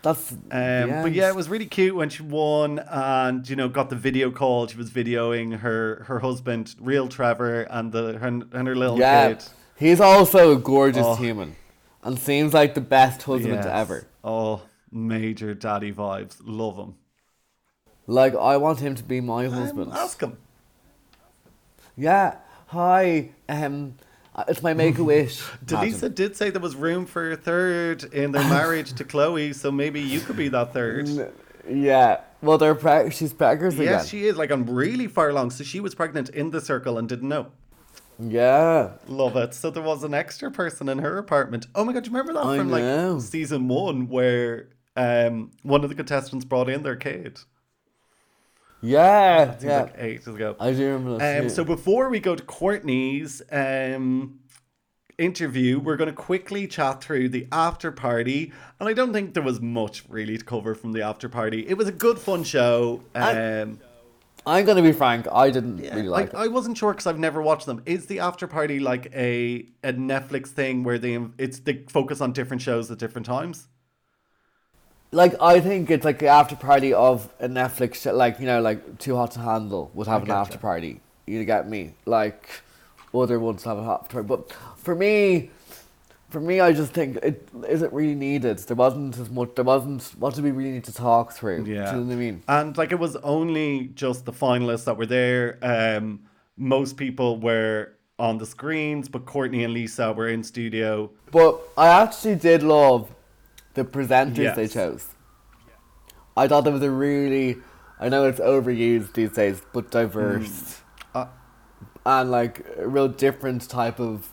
that's. 0.03 0.33
Um, 0.33 1.03
but 1.03 1.13
yeah, 1.13 1.29
it 1.29 1.37
was 1.37 1.49
really 1.49 1.67
cute 1.67 1.95
when 1.95 2.09
she 2.11 2.23
won, 2.23 2.79
and 2.81 3.49
you 3.49 3.57
know, 3.57 3.69
got 3.69 3.89
the 3.91 3.97
video 3.97 4.31
call. 4.31 4.67
She 4.67 4.77
was 4.77 4.91
videoing 4.91 5.59
her 5.61 6.05
her 6.09 6.19
husband, 6.21 6.75
real 6.81 7.09
Trevor, 7.09 7.63
and 7.63 7.93
the 7.93 8.19
her, 8.19 8.27
and 8.29 8.53
her 8.69 8.75
little 8.77 8.99
yeah. 8.99 9.29
kid. 9.35 9.45
He's 9.77 10.01
also 10.01 10.53
a 10.53 10.59
gorgeous 10.59 11.07
Oh. 11.07 11.15
human, 11.15 11.57
and 12.03 12.19
seems 12.19 12.53
like 12.53 12.75
the 12.75 12.81
best 12.81 13.23
husband 13.23 13.55
Yes. 13.65 13.67
ever. 13.67 14.07
Oh, 14.23 14.63
major 14.93 15.55
daddy 15.55 15.93
vibes. 15.93 16.37
Love 16.45 16.77
him. 16.77 16.95
Like 18.13 18.35
I 18.37 18.59
want 18.59 18.79
him 18.81 18.95
to 18.97 19.03
be 19.03 19.21
my 19.23 19.47
husband. 19.49 19.91
Um, 19.93 19.97
ask 19.97 20.21
him. 20.21 20.37
Yeah. 21.97 22.37
Hi. 22.67 23.31
Um. 23.49 23.95
uh, 24.35 24.45
It's 24.49 24.63
my 24.63 24.75
make 24.75 24.99
a 24.99 25.05
wish. 25.15 25.41
DeLeesa 25.65 26.15
did 26.15 26.37
say 26.37 26.51
there 26.51 26.61
was 26.61 26.77
room 26.77 27.07
for 27.07 27.33
a 27.33 27.37
third 27.37 28.05
in 28.13 28.33
their 28.33 28.45
marriage 28.49 28.93
to 28.95 29.05
Chloe, 29.05 29.53
so 29.53 29.71
maybe 29.71 30.01
you 30.01 30.21
could 30.21 30.37
be 30.37 30.49
that 30.49 30.73
third. 30.75 31.09
Yeah. 31.69 32.21
Well, 32.43 32.59
they're 32.59 32.75
preg- 32.75 33.13
she's 33.13 33.33
preggers 33.33 33.75
again. 33.75 33.85
Yes, 33.85 34.09
she 34.09 34.27
is. 34.27 34.37
Like, 34.37 34.51
I'm 34.51 34.69
really 34.69 35.07
far 35.07 35.31
along. 35.31 35.51
So 35.53 35.63
she 35.65 35.79
was 35.81 35.95
pregnant 35.95 36.29
in 36.31 36.51
the 36.51 36.61
circle 36.61 36.99
and 36.99 37.09
didn't 37.09 37.29
know. 37.29 37.47
Yeah. 38.19 38.91
Love 39.07 39.37
it. 39.37 39.55
So 39.55 39.71
there 39.71 39.83
was 39.83 40.03
an 40.05 40.13
extra 40.13 40.51
person 40.51 40.89
in 40.89 40.99
her 40.99 41.19
apartment. 41.19 41.67
Oh 41.75 41.85
my 41.85 41.93
god, 41.93 42.05
do 42.05 42.11
you 42.11 42.17
remember 42.17 42.35
that 42.35 42.47
I 42.47 42.59
from 42.59 42.69
know. 42.71 43.13
like 43.15 43.23
season 43.23 43.69
one 43.69 44.09
where 44.09 44.69
um 44.97 45.51
one 45.63 45.83
of 45.83 45.89
the 45.89 45.95
contestants 45.97 46.45
brought 46.45 46.69
in 46.69 46.83
their 46.83 46.97
kid? 46.97 47.41
Yeah. 48.83 49.57
Yeah. 49.61 49.83
like 49.83 49.95
ages 49.97 50.27
ago. 50.27 50.57
I 50.61 50.73
do 50.73 50.85
remember 50.85 51.19
that. 51.19 51.39
Um, 51.39 51.43
yeah. 51.45 51.49
so 51.49 51.65
before 51.65 52.09
we 52.09 52.21
go 52.21 52.35
to 52.35 52.43
Courtney's 52.43 53.41
um, 53.51 54.41
interview, 55.19 55.79
we're 55.79 55.97
going 55.97 56.11
to 56.11 56.17
quickly 56.17 56.67
chat 56.67 57.03
through 57.03 57.29
the 57.31 57.47
after 57.53 57.93
party, 57.93 58.53
and 58.81 58.89
I 58.89 58.93
don't 58.93 59.13
think 59.13 59.35
there 59.35 59.43
was 59.43 59.61
much 59.61 60.05
really 60.09 60.37
to 60.37 60.45
cover 60.45 60.75
from 60.75 60.93
the 60.93 61.03
after 61.03 61.29
party. 61.29 61.67
It 61.67 61.75
was 61.75 61.89
a 61.89 61.93
good, 61.93 62.19
fun 62.19 62.45
show. 62.45 63.03
Um, 63.15 63.79
I'm 64.45 64.65
gonna 64.65 64.83
be 64.83 64.93
frank. 64.93 65.27
I 65.33 65.51
didn't 65.51 65.79
yeah, 65.79 65.95
really 65.95 66.09
like 66.09 66.35
I, 66.35 66.45
I 66.45 66.49
wasn't 66.49 66.77
sure 66.77 66.93
because 66.93 67.07
I've 67.07 67.19
never 67.19 67.41
watched 67.41 67.67
them. 67.67 67.81
Is 67.87 68.07
the 68.07 68.19
after 68.19 68.49
party 68.49 68.81
like 68.81 69.07
a 69.15 69.67
a 69.85 69.93
Netflix 69.93 70.49
thing 70.49 70.83
where 70.83 70.99
they 70.99 71.17
it's 71.39 71.61
they 71.61 71.85
focus 71.89 72.21
on 72.21 72.33
different 72.33 72.61
shows 72.61 72.91
at 72.91 72.99
different 72.99 73.27
times? 73.27 73.69
Like 75.13 75.35
I 75.41 75.61
think 75.61 75.91
it's 75.91 76.05
like 76.05 76.19
the 76.19 76.29
after 76.29 76.57
party 76.57 76.95
of 76.95 77.33
a 77.39 77.47
Netflix 77.47 77.97
show, 77.97 78.15
like 78.15 78.41
you 78.41 78.47
know, 78.47 78.63
like 78.63 78.99
Too 78.99 79.15
Hot 79.15 79.31
to 79.33 79.41
Handle 79.41 79.91
would 79.95 80.07
have 80.07 80.23
an 80.23 80.29
gotcha. 80.29 80.41
after 80.41 80.59
party. 80.59 81.01
You 81.27 81.45
get 81.45 81.69
me? 81.69 81.93
Like 82.07 82.49
other 83.15 83.39
ones 83.39 83.63
have 83.65 83.79
an 83.79 83.85
after 83.85 84.09
party, 84.23 84.27
but 84.27 84.53
for 84.77 84.95
me. 84.95 85.51
For 86.31 86.41
me, 86.41 86.61
I 86.61 86.73
just 86.73 86.95
think 86.95 87.17
it 87.17 87.47
isn't 87.69 87.93
really 87.93 88.15
needed. 88.15 88.57
There 88.61 88.75
wasn't 88.75 89.19
as 89.19 89.29
much. 89.29 89.51
There 89.55 89.67
wasn't. 89.67 90.03
What 90.19 90.35
do 90.35 90.43
we 90.43 90.51
really 90.51 90.71
need 90.71 90.85
to 90.85 90.95
talk 90.95 91.35
through? 91.35 91.67
Yeah. 91.67 91.91
Do 91.93 91.99
you 91.99 92.05
know 92.05 92.07
what 92.07 92.13
I 92.13 92.17
mean? 92.17 92.43
And 92.49 92.75
like 92.79 92.91
it 92.91 92.99
was 92.99 93.17
only 93.17 93.91
just 93.95 94.25
the 94.25 94.33
finalists 94.33 94.85
that 94.85 94.97
were 94.97 95.05
there. 95.05 95.59
Um, 95.61 96.21
most 96.57 96.97
people 96.97 97.39
were 97.39 97.93
on 98.19 98.39
the 98.39 98.47
screens, 98.47 99.11
but 99.11 99.27
Courtney 99.27 99.65
and 99.65 99.75
Lisa 99.75 100.11
were 100.15 100.29
in 100.29 100.43
studio. 100.43 101.11
But 101.31 101.61
I 101.77 101.89
actually 101.89 102.37
did 102.37 102.63
love 102.63 103.11
the 103.75 103.85
presenters 103.85 104.55
they 104.55 104.69
chose. 104.69 105.07
I 106.37 106.49
thought 106.49 106.65
there 106.65 106.73
was 106.73 106.83
a 106.83 106.91
really, 106.91 107.57
I 108.01 108.09
know 108.09 108.27
it's 108.27 108.41
overused 108.41 109.13
these 109.15 109.33
days, 109.33 109.63
but 109.73 109.91
diverse 109.91 110.81
Uh, 111.15 111.27
and 112.07 112.31
like 112.31 112.65
a 112.79 112.89
real 112.89 113.09
different 113.09 113.69
type 113.69 114.01
of 114.01 114.29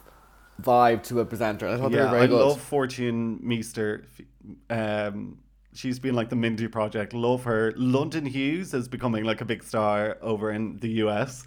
vibe 0.61 1.03
to 1.03 1.19
a 1.19 1.25
presenter. 1.25 1.67
I 1.67 1.77
thought 1.77 1.91
they 1.91 1.97
yeah, 1.97 2.05
were 2.05 2.09
very 2.11 2.23
I 2.23 2.27
good. 2.27 2.45
love 2.45 2.61
Fortune 2.61 3.39
Feimster. 3.39 4.05
Um, 4.69 5.39
she's 5.73 5.99
been 5.99 6.15
like 6.15 6.29
the 6.29 6.35
Mindy 6.35 6.67
Project. 6.67 7.13
Love 7.13 7.43
her. 7.43 7.73
London 7.75 8.25
Hughes 8.25 8.73
is 8.73 8.87
becoming 8.87 9.23
like 9.23 9.41
a 9.41 9.45
big 9.45 9.63
star 9.63 10.17
over 10.21 10.51
in 10.51 10.77
the 10.77 10.89
US. 11.03 11.45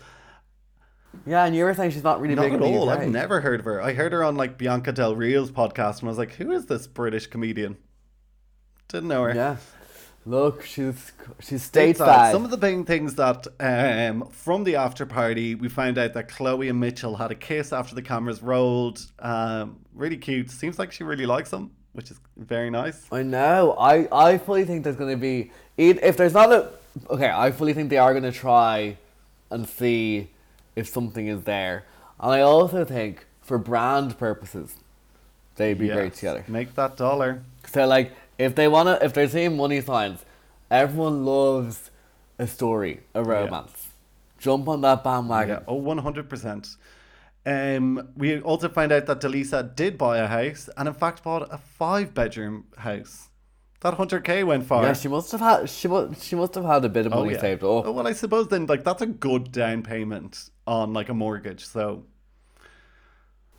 Yeah, 1.27 1.45
and 1.45 1.55
you 1.55 1.65
were 1.65 1.75
saying 1.75 1.91
she's 1.93 2.03
not 2.03 2.21
really 2.21 2.35
Not 2.35 2.43
big 2.43 2.55
at 2.55 2.63
all. 2.63 2.89
I've 2.89 3.09
never 3.09 3.41
heard 3.41 3.61
of 3.61 3.67
her. 3.67 3.81
I 3.83 3.93
heard 3.93 4.13
her 4.13 4.25
on 4.25 4.37
like 4.37 4.59
Bianca 4.59 4.93
Del 4.93 5.15
Rio's 5.15 5.51
podcast, 5.51 6.01
and 6.01 6.05
I 6.05 6.09
was 6.09 6.19
like, 6.19 6.33
"Who 6.35 6.53
is 6.53 6.67
this 6.67 6.87
British 6.87 7.27
comedian?" 7.27 7.77
Didn't 8.89 9.09
know 9.09 9.23
her. 9.25 9.35
Yeah, 9.35 9.57
look, 10.27 10.65
she's 10.65 11.13
she's 11.41 11.69
Stateside. 11.69 11.97
stateside. 11.97 12.33
Some 12.33 12.45
of 12.45 12.51
the 12.51 12.57
big 12.57 12.87
things 12.87 13.15
that 13.17 13.47
um, 13.61 14.29
from 14.31 14.65
the 14.65 14.77
after 14.77 15.07
party, 15.07 15.55
we 15.55 15.69
found 15.69 15.99
out 15.99 16.13
that 16.15 16.29
Chloe 16.29 16.69
and 16.69 16.81
Mitchell 16.81 17.17
had 17.17 17.31
a 17.31 17.35
kiss 17.35 17.73
after 17.73 17.95
the 17.95 18.03
cameras 18.03 18.43
rolled. 18.43 19.05
Um, 19.19 19.81
really 19.95 20.17
cute. 20.17 20.51
Seems 20.51 20.79
like 20.79 20.93
she 20.93 21.05
really 21.05 21.27
likes 21.27 21.53
him, 21.53 21.71
which 21.93 22.11
is 22.11 22.21
very 22.37 22.71
nice. 22.71 23.07
I 23.13 23.23
know. 23.23 23.77
I, 23.79 24.09
I 24.13 24.39
fully 24.39 24.65
think 24.65 24.85
there's 24.85 24.97
going 24.97 25.11
to 25.11 25.21
be 25.21 25.53
if 25.77 26.17
there's 26.17 26.35
not 26.35 26.53
a 26.53 26.71
okay. 27.11 27.31
I 27.31 27.53
fully 27.53 27.75
think 27.75 27.91
they 27.91 27.99
are 27.99 28.13
going 28.13 28.31
to 28.31 28.33
try 28.33 28.97
and 29.51 29.69
see 29.69 30.31
if 30.77 30.89
something 30.89 31.27
is 31.27 31.43
there, 31.43 31.85
and 32.21 32.33
I 32.33 32.41
also 32.41 32.85
think 32.85 33.27
for 33.41 33.59
brand 33.59 34.19
purposes, 34.19 34.77
they'd 35.57 35.79
be 35.79 35.89
great 35.89 36.15
together. 36.15 36.45
Make 36.49 36.75
that 36.75 36.97
dollar. 36.97 37.43
So 37.67 37.87
like, 37.87 38.13
if 38.39 38.55
they 38.55 38.69
wanna, 38.69 38.99
if 39.03 39.13
they're 39.13 39.29
seeing 39.29 39.57
money 39.57 39.81
signs, 39.81 40.25
everyone 40.71 41.25
loves 41.25 41.91
a 42.39 42.47
story, 42.47 43.01
a 43.15 43.23
romance. 43.23 43.89
Jump 44.39 44.69
on 44.69 44.81
that 44.81 45.05
bandwagon. 45.05 45.57
Yeah. 45.57 45.65
Oh, 45.69 45.75
one 45.75 45.99
hundred 45.99 46.29
percent. 46.29 46.77
Um, 47.45 48.09
we 48.17 48.41
also 48.41 48.69
found 48.69 48.93
out 48.93 49.07
that 49.07 49.21
DeLeesa 49.21 49.75
did 49.75 49.99
buy 49.99 50.19
a 50.19 50.27
house, 50.27 50.71
and 50.77 50.89
in 50.89 50.95
fact 50.95 51.23
bought 51.25 51.53
a 51.53 51.59
five-bedroom 51.59 52.67
house. 52.79 53.29
That 53.83 53.95
hundred 53.95 54.23
k 54.25 54.45
went 54.45 54.65
far. 54.65 54.85
Yeah, 54.85 54.93
she 54.93 55.09
must 55.09 55.33
have 55.33 55.41
had 55.41 55.69
she 55.69 55.89
must 55.89 56.23
she 56.23 56.37
must 56.37 56.55
have 56.55 56.65
had 56.65 56.85
a 56.85 56.89
bit 56.89 57.07
of 57.07 57.13
Oh, 57.13 57.21
money 57.25 57.33
yeah. 57.35 57.41
saved 57.41 57.63
up. 57.65 57.85
Oh, 57.87 57.93
well, 57.93 58.07
I 58.07 58.13
suppose 58.13 58.49
then, 58.49 58.67
like, 58.67 58.85
that's 58.85 59.03
a 59.03 59.07
good 59.07 59.51
down 59.53 59.83
payment 59.83 60.51
on 60.67 60.93
like 60.93 61.09
a 61.09 61.15
mortgage. 61.15 61.67
So, 61.67 62.05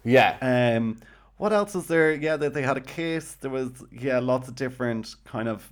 Yeah. 0.04 0.38
um, 0.42 1.00
what 1.38 1.52
else 1.54 1.76
is 1.76 1.88
there? 1.88 2.14
Yeah, 2.14 2.38
that 2.38 2.54
they 2.54 2.62
had 2.62 2.78
a 2.78 2.82
kiss. 2.82 3.34
There 3.34 3.52
was 3.52 3.72
yeah, 3.92 4.20
lots 4.20 4.48
of 4.48 4.56
different 4.56 5.16
kind 5.26 5.48
of 5.50 5.72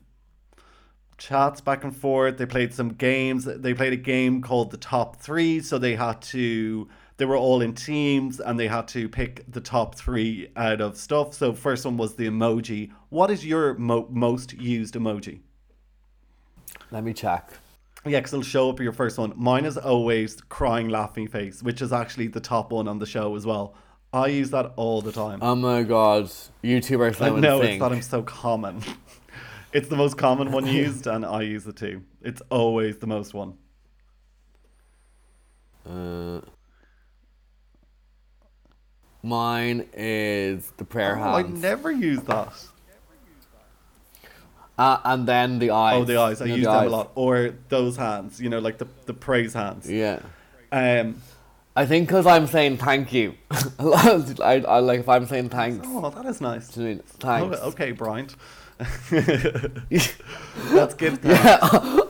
chats 1.17 1.61
back 1.61 1.83
and 1.83 1.95
forth. 1.95 2.37
They 2.37 2.45
played 2.45 2.73
some 2.73 2.89
games. 2.89 3.45
They 3.45 3.73
played 3.73 3.93
a 3.93 3.97
game 3.97 4.41
called 4.41 4.71
the 4.71 4.77
top 4.77 5.17
three. 5.21 5.61
So 5.61 5.77
they 5.77 5.95
had 5.95 6.21
to. 6.23 6.87
They 7.21 7.25
were 7.25 7.37
all 7.37 7.61
in 7.61 7.75
teams 7.75 8.39
and 8.39 8.59
they 8.59 8.67
had 8.67 8.87
to 8.87 9.07
pick 9.07 9.43
the 9.47 9.61
top 9.61 9.93
three 9.93 10.47
out 10.55 10.81
of 10.81 10.97
stuff. 10.97 11.35
So 11.35 11.53
first 11.53 11.85
one 11.85 11.95
was 11.95 12.15
the 12.15 12.25
emoji. 12.25 12.89
What 13.09 13.29
is 13.29 13.45
your 13.45 13.75
mo- 13.75 14.07
most 14.09 14.53
used 14.53 14.95
emoji? 14.95 15.41
Let 16.89 17.03
me 17.03 17.13
check. 17.13 17.51
Yeah, 18.07 18.21
because 18.21 18.33
it'll 18.33 18.41
show 18.41 18.71
up 18.71 18.79
your 18.79 18.91
first 18.91 19.19
one. 19.19 19.33
Mine 19.35 19.65
is 19.65 19.77
always 19.77 20.41
crying, 20.49 20.89
laughing 20.89 21.27
face, 21.27 21.61
which 21.61 21.83
is 21.83 21.93
actually 21.93 22.25
the 22.25 22.39
top 22.39 22.71
one 22.71 22.87
on 22.87 22.97
the 22.97 23.05
show 23.05 23.35
as 23.35 23.45
well. 23.45 23.75
I 24.11 24.25
use 24.25 24.49
that 24.49 24.73
all 24.75 25.03
the 25.03 25.11
time. 25.11 25.37
Oh 25.43 25.53
my 25.53 25.83
god, 25.83 26.25
YouTubers 26.63 27.21
I 27.21 27.29
now 27.29 27.35
know 27.35 27.61
it's 27.61 27.77
that 27.77 27.91
I'm 27.91 28.01
so 28.01 28.23
common. 28.23 28.81
it's 29.73 29.89
the 29.89 29.95
most 29.95 30.17
common 30.17 30.51
one 30.51 30.65
used, 30.81 31.05
and 31.05 31.23
I 31.23 31.43
use 31.43 31.67
it 31.67 31.75
too. 31.75 32.01
It's 32.23 32.41
always 32.49 32.97
the 32.97 33.05
most 33.05 33.35
one. 33.35 33.59
Uh, 35.87 36.41
mine 39.23 39.87
is 39.93 40.71
the 40.77 40.85
prayer 40.85 41.17
Oh, 41.17 41.23
I 41.23 41.43
hands. 41.43 41.61
never 41.61 41.91
use 41.91 42.21
that. 42.23 42.53
Uh, 44.77 44.99
and 45.03 45.27
then 45.27 45.59
the 45.59 45.69
eyes. 45.71 45.95
Oh, 46.01 46.05
the 46.05 46.17
eyes. 46.19 46.41
I 46.41 46.45
use 46.45 46.57
the 46.65 46.71
them 46.71 46.75
eyes. 46.75 46.87
a 46.87 46.89
lot. 46.89 47.11
Or 47.15 47.53
those 47.69 47.97
hands, 47.97 48.41
you 48.41 48.49
know, 48.49 48.59
like 48.59 48.77
the, 48.79 48.87
the 49.05 49.13
praise 49.13 49.53
hands. 49.53 49.89
Yeah. 49.89 50.21
Um, 50.71 51.21
I 51.75 51.85
think 51.85 52.07
because 52.07 52.25
I'm 52.25 52.47
saying 52.47 52.77
thank 52.77 53.13
you. 53.13 53.35
I, 53.79 54.63
I 54.67 54.79
like 54.79 55.01
if 55.01 55.09
I'm 55.09 55.25
saying 55.27 55.49
thanks. 55.49 55.85
oh, 55.89 56.09
that 56.09 56.25
is 56.25 56.41
nice. 56.41 56.69
Do 56.69 56.81
you 56.81 56.87
mean 56.87 56.99
thanks? 57.19 57.59
Oh, 57.61 57.67
okay, 57.69 57.91
Bryant. 57.91 58.35
That's 59.11 60.95
good. 60.95 61.19
Yeah, 61.23 61.59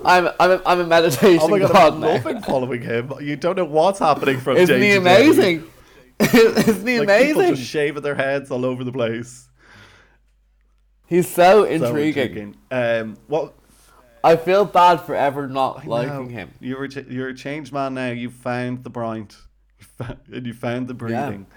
I'm 0.05 0.29
I'm 0.39 0.51
a, 0.51 0.61
I'm 0.65 0.79
a 0.79 0.87
meditation 0.87 1.39
Oh 1.41 1.47
my 1.49 1.59
god, 1.59 1.71
god 1.73 1.93
I'm 1.93 2.01
loving 2.01 2.41
following 2.41 2.81
him. 2.81 3.11
You 3.19 3.35
don't 3.35 3.57
know 3.57 3.65
what's 3.65 3.99
happening 3.99 4.39
from 4.45 4.55
Isn't 4.57 4.79
day 4.79 4.93
he 4.93 4.99
to 4.99 5.35
day. 5.35 5.61
Isn't 6.33 6.87
he 6.87 6.99
Like 6.99 7.07
people 7.25 7.41
amazing? 7.41 7.55
just 7.55 7.69
shaving 7.69 8.03
their 8.03 8.15
heads 8.15 8.51
all 8.51 8.65
over 8.65 8.83
the 8.83 8.91
place. 8.91 9.49
He's 11.07 11.27
so 11.27 11.63
So 11.63 11.63
intriguing. 11.65 12.55
Um, 12.69 13.17
what? 13.27 13.53
I 14.23 14.35
feel 14.35 14.65
bad 14.65 14.97
for 15.01 15.15
ever 15.15 15.47
not 15.47 15.83
I 15.83 15.87
liking 15.87 16.27
know. 16.27 16.31
him. 16.31 16.51
You're 16.59 16.83
a, 16.83 16.89
ch- 16.89 17.07
you're 17.09 17.29
a 17.29 17.35
changed 17.35 17.73
man 17.73 17.95
now. 17.95 18.11
You 18.11 18.29
found 18.29 18.83
the 18.83 18.89
You 18.89 19.87
and 20.31 20.45
you 20.45 20.53
found 20.53 20.87
the 20.87 20.93
breathing. 20.93 21.47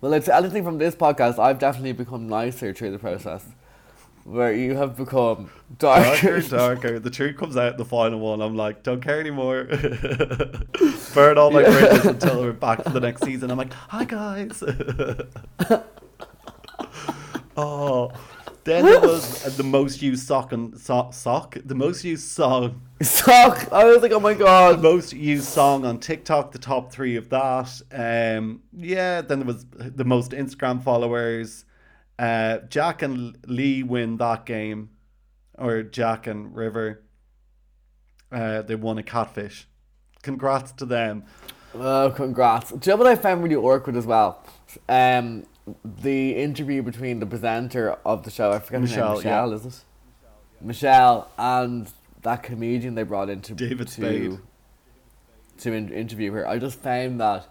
Well, 0.00 0.12
it's 0.12 0.28
anything 0.28 0.62
from 0.62 0.78
this 0.78 0.94
podcast. 0.94 1.38
I've 1.38 1.58
definitely 1.58 1.92
become 1.92 2.28
nicer 2.28 2.72
through 2.74 2.90
the 2.92 2.98
process, 2.98 3.44
where 4.24 4.52
you 4.52 4.76
have 4.76 4.96
become 4.96 5.50
Darker 5.78 6.40
darker. 6.40 6.48
darker. 6.48 6.98
The 6.98 7.10
truth 7.10 7.36
comes 7.36 7.56
out 7.56 7.72
in 7.72 7.78
the 7.78 7.84
final 7.84 8.18
one. 8.20 8.40
I'm 8.42 8.56
like, 8.56 8.82
don't 8.82 9.00
care 9.00 9.20
anymore. 9.20 9.64
Burn 11.14 11.38
all 11.38 11.50
my 11.50 11.62
Yeah. 11.62 11.70
bridges 11.70 12.06
until 12.06 12.40
we're 12.42 12.52
back 12.52 12.82
for 12.82 12.90
the 12.90 13.00
next 13.00 13.22
season. 13.24 13.50
I'm 13.50 13.58
like, 13.58 13.72
hi 13.72 14.04
guys. 14.04 14.62
oh, 17.56 18.12
then 18.64 18.84
there 18.84 19.00
was 19.00 19.56
the 19.56 19.62
most 19.62 20.02
used 20.02 20.26
sock 20.26 20.52
and 20.52 20.78
so- 20.78 21.10
sock. 21.12 21.56
The 21.64 21.74
most 21.74 22.04
used 22.04 22.28
song 22.28 22.82
Suck. 23.02 23.72
I 23.72 23.84
was 23.84 24.02
like, 24.02 24.12
oh 24.12 24.20
my 24.20 24.34
the 24.34 24.44
god. 24.44 24.82
most 24.82 25.14
used 25.14 25.46
song 25.48 25.86
on 25.86 25.98
TikTok, 25.98 26.52
the 26.52 26.58
top 26.58 26.92
three 26.92 27.16
of 27.16 27.30
that. 27.30 27.80
Um, 27.92 28.60
yeah, 28.76 29.22
then 29.22 29.38
there 29.40 29.46
was 29.46 29.64
the 29.72 30.04
most 30.04 30.32
Instagram 30.32 30.82
followers. 30.82 31.64
Uh, 32.20 32.58
Jack 32.68 33.00
and 33.02 33.36
Lee 33.46 33.82
win 33.82 34.18
that 34.18 34.44
game. 34.44 34.90
or 35.56 35.82
Jack 35.82 36.26
and 36.26 36.54
River. 36.54 37.02
Uh, 38.32 38.62
they 38.62 38.74
won 38.74 38.98
a 38.98 39.02
catfish. 39.02 39.66
Congrats 40.22 40.72
to 40.72 40.84
them. 40.86 41.24
Oh, 41.74 42.10
congrats. 42.14 42.70
Do 42.70 42.90
you 42.90 42.96
know 42.96 43.02
what 43.02 43.06
I 43.06 43.14
found 43.16 43.42
really 43.42 43.56
awkward 43.56 43.96
as 43.96 44.06
well? 44.06 44.42
Um, 44.88 45.46
the 45.84 46.34
interview 46.36 46.82
between 46.82 47.20
the 47.20 47.26
presenter 47.26 47.96
of 48.04 48.24
the 48.24 48.30
show, 48.30 48.50
I 48.52 48.58
forget 48.58 48.80
Michelle, 48.82 49.08
name, 49.14 49.16
Michelle, 49.18 49.48
yeah. 49.50 49.54
is 49.56 49.66
it? 49.66 49.84
Michelle 50.60 51.30
and 51.38 51.90
that 52.22 52.42
comedian 52.42 52.94
they 52.96 53.02
brought 53.02 53.30
in 53.30 53.40
to, 53.42 53.54
David 53.54 53.88
to, 53.88 53.92
Spade. 53.92 54.38
to 55.58 55.72
in- 55.72 55.92
interview 55.92 56.32
her. 56.32 56.46
I 56.48 56.58
just 56.58 56.78
found 56.80 57.20
that 57.20 57.46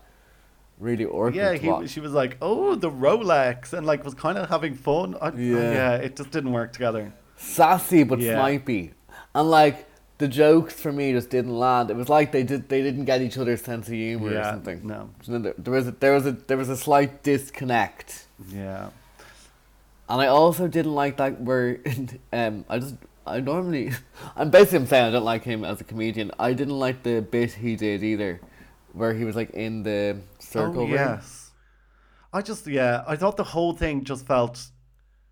really 0.80 1.06
awkward. 1.06 1.36
Yeah, 1.36 1.54
he, 1.54 1.68
watch. 1.68 1.90
she 1.90 2.00
was 2.00 2.14
like, 2.14 2.38
"Oh, 2.42 2.76
the 2.76 2.90
Rolex," 2.90 3.74
and 3.74 3.86
like 3.86 4.04
was 4.06 4.14
kind 4.14 4.38
of 4.38 4.50
having 4.50 4.74
fun. 4.76 5.16
I, 5.22 5.28
yeah, 5.30 5.34
Yeah. 5.58 5.72
yeah, 5.74 5.94
it 5.96 6.16
just 6.16 6.32
didn't 6.32 6.52
work 6.54 6.74
together. 6.74 7.14
sassy 7.38 8.04
but 8.04 8.20
Yeah. 8.20 8.36
snipey, 8.36 8.92
and 9.36 9.50
like 9.50 9.86
the 10.18 10.28
jokes 10.28 10.74
for 10.74 10.92
me 10.92 11.14
just 11.14 11.30
didn't 11.30 11.58
land. 11.58 11.90
It 11.90 11.96
was 11.96 12.10
like 12.10 12.32
they 12.34 12.44
did 12.44 12.68
they 12.70 12.82
didn't 12.82 13.06
get 13.06 13.22
each 13.22 13.38
other's 13.38 13.62
sense 13.62 13.88
of 13.88 13.94
humor 13.94 14.38
or 14.38 14.44
something. 14.44 14.82
no. 14.86 15.10
There 15.28 15.74
was 15.74 15.88
a, 15.88 15.92
there 15.92 16.14
was 16.14 16.26
a 16.26 16.32
there 16.34 16.58
was 16.58 16.70
a 16.70 16.76
slight 16.78 17.24
disconnect, 17.24 18.26
Yeah, 18.54 18.90
and 20.10 20.22
I 20.22 20.28
also 20.28 20.68
didn't 20.68 20.96
like 20.96 21.18
that 21.18 21.40
where 21.42 21.80
um 22.34 22.66
I 22.70 22.80
just 22.80 22.96
I 23.26 23.40
normally 23.40 23.92
I'm 24.36 24.50
basically 24.50 24.80
I'm 24.80 24.88
saying 24.88 25.06
I 25.06 25.12
don't 25.12 25.24
like 25.24 25.44
him 25.44 25.64
as 25.64 25.80
a 25.82 25.84
comedian. 25.84 26.32
I 26.40 26.54
didn't 26.54 26.78
like 26.80 27.04
the 27.04 27.22
bit 27.22 27.52
he 27.54 27.76
did 27.76 28.04
either, 28.04 28.42
where 28.94 29.14
he 29.14 29.24
was 29.24 29.36
like 29.36 29.52
in 29.52 29.84
the 29.84 30.18
circle 30.50 30.82
oh, 30.82 30.86
ring. 30.86 30.94
yes. 30.94 31.52
I 32.32 32.42
just 32.42 32.68
yeah, 32.68 33.04
I 33.08 33.16
thought 33.16 33.38
the 33.38 33.44
whole 33.44 33.74
thing 33.74 34.04
just 34.04 34.26
felt 34.26 34.68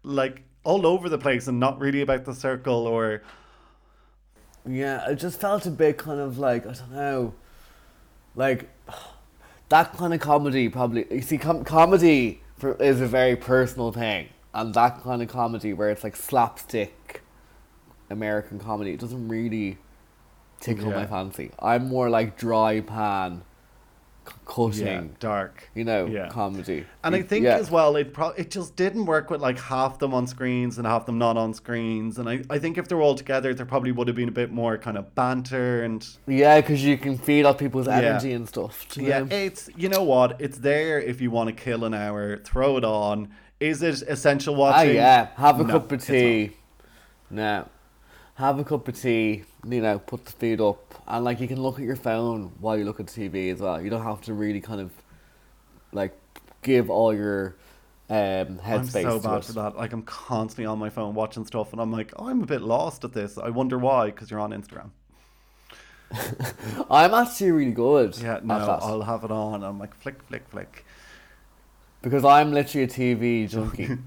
like 0.04 0.44
all 0.64 0.86
over 0.86 1.10
the 1.10 1.18
place 1.18 1.48
and 1.48 1.60
not 1.60 1.80
really 1.80 2.02
about 2.02 2.26
the 2.26 2.34
circle 2.34 2.88
or 2.88 3.22
Yeah, 4.68 5.10
it 5.10 5.16
just 5.16 5.40
felt 5.40 5.66
a 5.66 5.72
bit 5.72 5.98
kind 5.98 6.20
of 6.20 6.38
like 6.38 6.66
I 6.66 6.74
don't 6.74 6.92
know, 6.92 7.34
like 8.36 8.70
that 9.70 9.94
kind 9.94 10.14
of 10.14 10.20
comedy. 10.20 10.70
Probably 10.70 11.06
you 11.12 11.22
see, 11.22 11.38
com- 11.38 11.64
comedy 11.64 12.42
for, 12.58 12.82
is 12.82 13.02
a 13.02 13.08
very 13.08 13.36
personal 13.36 13.92
thing, 13.92 14.30
and 14.54 14.74
that 14.74 15.02
kind 15.04 15.22
of 15.22 15.28
comedy 15.30 15.74
where 15.74 15.90
it's 15.90 16.04
like 16.04 16.16
slapstick 16.16 17.22
American 18.10 18.60
comedy, 18.60 18.92
it 18.92 19.00
doesn't 19.00 19.28
really 19.28 19.78
tickle 20.60 20.92
my 20.92 21.06
fancy. 21.06 21.52
I'm 21.60 21.88
more 21.88 22.10
like 22.10 22.38
dry 22.38 22.82
pan, 22.82 23.44
cutting, 24.46 24.86
yeah, 24.86 25.04
dark. 25.20 25.70
you 25.76 25.84
know, 25.84 26.06
Yeah. 26.06 26.28
comedy. 26.30 26.86
And 27.04 27.16
I 27.16 27.22
think 27.22 27.46
yeah. 27.46 27.56
as 27.58 27.70
well, 27.72 27.96
it 27.96 28.14
pro- 28.14 28.30
it 28.38 28.52
just 28.52 28.76
didn't 28.76 29.06
work 29.06 29.30
with 29.30 29.42
like 29.42 29.60
half 29.60 30.00
them 30.00 30.14
on 30.14 30.28
screens 30.28 30.78
and 30.78 30.86
half 30.88 31.06
them 31.06 31.18
not 31.18 31.38
on 31.38 31.54
screens. 31.54 32.18
And 32.18 32.28
I, 32.30 32.42
I 32.50 32.60
think 32.60 32.78
if 32.78 32.88
they 32.88 32.96
were 32.96 33.02
all 33.02 33.16
together, 33.16 33.54
there 33.54 33.66
probably 33.66 33.92
would 33.92 34.08
have 34.08 34.16
been 34.16 34.30
a 34.30 34.32
bit 34.32 34.52
more 34.52 34.78
kind 34.78 34.98
of 34.98 35.14
banter 35.16 35.84
and 35.84 36.08
yeah, 36.28 36.60
because 36.62 36.84
you 36.84 36.98
can 36.98 37.18
feed 37.18 37.46
off 37.46 37.58
people's 37.58 37.88
energy 37.88 38.34
and 38.34 38.48
stuff. 38.48 38.86
yeah, 38.96 39.26
it's 39.30 39.70
you 39.76 39.90
know 39.90 40.04
what, 40.04 40.40
it's 40.40 40.58
there 40.60 41.00
if 41.00 41.22
you 41.22 41.32
want 41.32 41.48
to 41.50 41.54
kill 41.54 41.84
an 41.86 41.94
hour, 41.94 42.38
throw 42.38 42.78
it 42.78 42.84
on. 42.86 43.30
Is 43.60 43.82
it 43.82 44.04
essential 44.04 44.56
watching? 44.56 44.90
Ah, 44.92 44.94
yeah. 44.94 45.28
Have 45.36 45.60
a 45.60 45.64
No, 45.64 45.74
cup 45.74 45.92
of 45.92 46.06
tea. 46.06 46.52
No. 47.30 47.68
Have 48.36 48.60
a 48.60 48.64
cup 48.64 48.88
of 48.88 49.00
tea, 49.02 49.44
you 49.68 49.82
know, 49.82 49.98
put 49.98 50.26
the 50.26 50.32
feet 50.32 50.62
up. 50.62 50.87
And, 51.08 51.24
like, 51.24 51.40
you 51.40 51.48
can 51.48 51.62
look 51.62 51.80
at 51.80 51.86
your 51.86 51.96
phone 51.96 52.52
while 52.60 52.78
you 52.78 52.84
look 52.84 53.00
at 53.00 53.06
TV 53.06 53.52
as 53.52 53.60
well. 53.60 53.82
You 53.82 53.90
don't 53.90 54.04
have 54.04 54.22
to 54.24 54.34
really 54.34 54.62
kind 54.62 54.82
of, 54.82 54.92
like, 55.94 56.14
give 56.62 56.90
all 56.90 57.14
your 57.14 57.56
um, 58.10 58.18
I'm 58.18 58.60
headspace 58.60 59.04
so 59.04 59.20
to 59.20 59.28
bad 59.28 59.38
it. 59.40 59.46
for 59.46 59.52
that. 59.54 59.76
Like 59.76 59.92
I'm 59.92 60.04
constantly 60.04 60.66
on 60.66 60.80
my 60.80 60.90
phone 60.90 61.14
watching 61.14 61.46
stuff, 61.46 61.74
and 61.74 61.82
I'm 61.82 61.92
like, 61.92 62.14
oh, 62.18 62.30
I'm 62.30 62.42
a 62.42 62.46
bit 62.46 62.62
lost 62.62 63.04
at 63.04 63.14
this. 63.14 63.38
I 63.38 63.50
wonder 63.50 63.78
why, 63.78 64.08
because 64.08 64.32
you're 64.32 64.40
on 64.40 64.52
Instagram. 64.52 64.92
I'm 66.90 67.14
actually 67.14 67.52
really 67.52 67.72
good 67.72 68.18
Yeah, 68.18 68.40
no. 68.42 68.56
I'll 68.56 69.02
have 69.02 69.26
it 69.26 69.32
on. 69.32 69.62
I'm 69.62 69.78
like, 69.78 69.94
flick, 69.96 70.24
flick, 70.24 70.48
flick. 70.48 70.86
Because 72.02 72.24
I'm 72.24 72.54
literally 72.54 72.86
a 72.86 72.88
TV 72.88 73.50
junkie. 73.50 73.98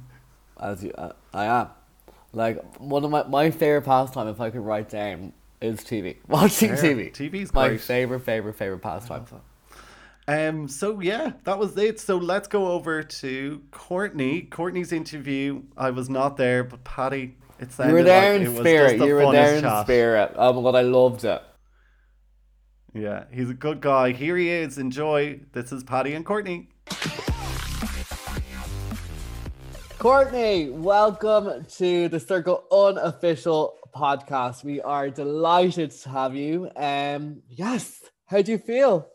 as 0.58 0.82
you, 0.82 0.92
uh, 0.92 1.12
I 1.34 1.44
am. 1.44 1.68
Like, 2.32 2.78
one 2.78 3.04
of 3.04 3.10
my, 3.10 3.24
my 3.24 3.50
favorite 3.50 3.82
pastime, 3.82 4.28
if 4.28 4.40
I 4.40 4.48
could 4.48 4.60
write 4.60 4.88
down, 4.88 5.34
is 5.61 5.81
TV. 5.81 6.16
Watching 6.29 6.77
Fair. 6.77 6.94
TV. 6.94 7.12
TV's 7.12 7.53
My 7.53 7.68
great. 7.68 7.81
favorite, 7.81 8.20
favorite, 8.20 8.57
favorite 8.57 8.81
pastime. 8.81 9.25
Um. 10.29 10.68
So 10.68 11.01
yeah, 11.01 11.33
that 11.44 11.59
was 11.59 11.77
it. 11.77 11.99
So 12.01 12.16
let's 12.16 12.46
go 12.49 12.68
over 12.73 13.03
to 13.03 13.62
Courtney. 13.70 14.42
Courtney's 14.42 14.92
interview. 14.92 15.62
I 15.77 15.90
was 15.90 16.09
not 16.09 16.37
there, 16.37 16.62
but 16.64 16.85
Patty. 16.85 17.37
It 17.59 17.73
sounded 17.73 17.90
You 17.92 17.96
were 17.99 18.03
there 18.05 18.38
like 18.38 18.46
in 18.49 18.57
spirit. 18.57 18.99
the 18.99 19.07
You 19.07 19.14
were 19.16 19.33
there 19.33 19.57
in 19.57 19.62
chat. 19.62 19.85
spirit. 19.87 20.33
Oh 20.37 20.53
my 20.53 20.62
god, 20.62 20.77
I 20.79 20.83
loved 20.83 21.25
it. 21.25 21.42
Yeah, 22.94 23.25
he's 23.33 23.51
a 23.51 23.55
good 23.55 23.81
guy. 23.81 24.12
Here 24.12 24.37
he 24.37 24.49
is. 24.51 24.79
Enjoy. 24.79 25.40
This 25.53 25.73
is 25.73 25.85
Patty 25.85 26.14
and 26.14 26.25
Courtney. 26.25 26.68
Courtney, 29.99 30.70
welcome 30.70 31.66
to 31.77 32.09
the 32.09 32.18
Circle 32.18 32.64
Unofficial 32.73 33.77
podcast. 33.94 34.64
We 34.64 34.81
are 34.81 35.11
delighted 35.11 35.90
to 35.90 36.09
have 36.09 36.35
you. 36.35 36.70
Um, 36.76 37.42
yes, 37.48 38.00
how 38.26 38.42
do 38.42 38.53
you 38.53 38.59
feel? 38.59 39.09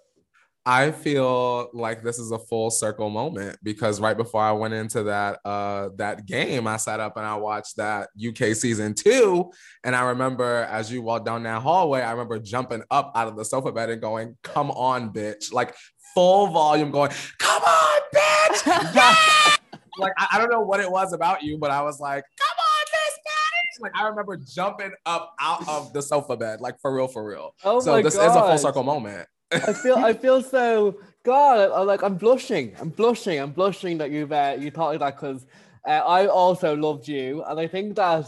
I 0.68 0.92
feel 0.92 1.70
like 1.74 2.02
this 2.02 2.18
is 2.18 2.32
a 2.32 2.40
full 2.40 2.72
circle 2.72 3.12
moment 3.12 3.60
because 3.62 4.02
right 4.02 4.18
before 4.18 4.42
I 4.42 4.52
went 4.52 4.74
into 4.74 5.04
that 5.04 5.40
uh 5.46 5.90
that 5.98 6.26
game, 6.26 6.66
I 6.66 6.78
sat 6.78 7.00
up 7.00 7.18
and 7.18 7.26
I 7.26 7.36
watched 7.36 7.78
that 7.78 8.10
UK 8.18 8.56
season 8.56 8.96
two. 8.96 9.52
And 9.84 9.96
I 9.96 10.02
remember 10.06 10.68
as 10.72 10.92
you 10.92 11.04
walked 11.04 11.28
down 11.28 11.44
that 11.44 11.62
hallway, 11.62 12.02
I 12.02 12.12
remember 12.12 12.40
jumping 12.40 12.82
up 12.90 13.12
out 13.16 13.28
of 13.28 13.36
the 13.36 13.46
sofa 13.46 13.72
bed 13.72 13.92
and 13.92 14.02
going, 14.02 14.38
Come 14.42 14.72
on, 14.72 15.14
bitch. 15.14 15.54
Like 15.54 15.76
full 16.16 16.48
volume 16.48 16.90
going, 16.90 17.12
Come 17.38 17.62
on, 17.62 18.02
bitch. 18.16 18.96
Yeah! 18.96 19.16
like 20.00 20.14
I, 20.18 20.28
I 20.34 20.38
don't 20.40 20.52
know 20.52 20.62
what 20.62 20.80
it 20.80 20.90
was 20.90 21.14
about 21.14 21.44
you, 21.44 21.60
but 21.60 21.70
I 21.70 21.84
was 21.84 22.00
like, 22.00 22.24
Come 22.40 22.58
on, 22.58 22.65
I 23.94 24.08
remember 24.08 24.38
jumping 24.38 24.92
up 25.06 25.36
out 25.40 25.68
of 25.68 25.94
the 25.94 26.02
sofa 26.02 26.38
bed, 26.38 26.62
like 26.62 26.80
for 26.80 26.96
real, 26.96 27.08
for 27.08 27.26
real. 27.28 27.56
Oh 27.64 27.80
so 27.80 27.94
my 27.94 28.02
this 28.02 28.14
is 28.14 28.20
a 28.20 28.32
full 28.32 28.58
circle 28.58 28.84
moment. 28.84 29.28
I 29.52 29.74
feel 29.74 29.96
I 29.98 30.14
feel 30.14 30.42
so 30.42 31.00
God. 31.24 31.72
I'm 31.72 31.88
like 31.88 32.04
I'm 32.04 32.16
blushing. 32.16 32.76
I'm 32.80 32.90
blushing. 32.90 33.40
I'm 33.40 33.52
blushing 33.52 33.98
that 34.00 34.12
you've 34.12 34.32
uh, 34.32 34.58
you 34.60 34.72
thought 34.72 34.96
of 34.96 35.00
that 35.02 35.20
because 35.20 35.46
uh, 35.88 35.92
I 35.92 36.28
also 36.28 36.76
loved 36.76 37.08
you, 37.08 37.44
and 37.44 37.60
I 37.60 37.68
think 37.68 37.96
that 37.96 38.28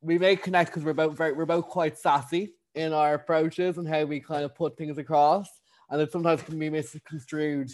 we 0.00 0.18
may 0.18 0.36
connect 0.36 0.70
because 0.70 0.84
we're 0.84 0.94
both 0.94 1.16
very 1.16 1.32
we're 1.32 1.46
both 1.46 1.68
quite 1.68 1.98
sassy 1.98 2.54
in 2.74 2.92
our 2.92 3.14
approaches 3.14 3.78
and 3.78 3.88
how 3.88 4.04
we 4.04 4.20
kind 4.20 4.44
of 4.44 4.54
put 4.54 4.76
things 4.76 4.98
across, 4.98 5.48
and 5.90 6.00
it 6.00 6.12
sometimes 6.12 6.42
can 6.42 6.58
be 6.58 6.70
misconstrued 6.70 7.70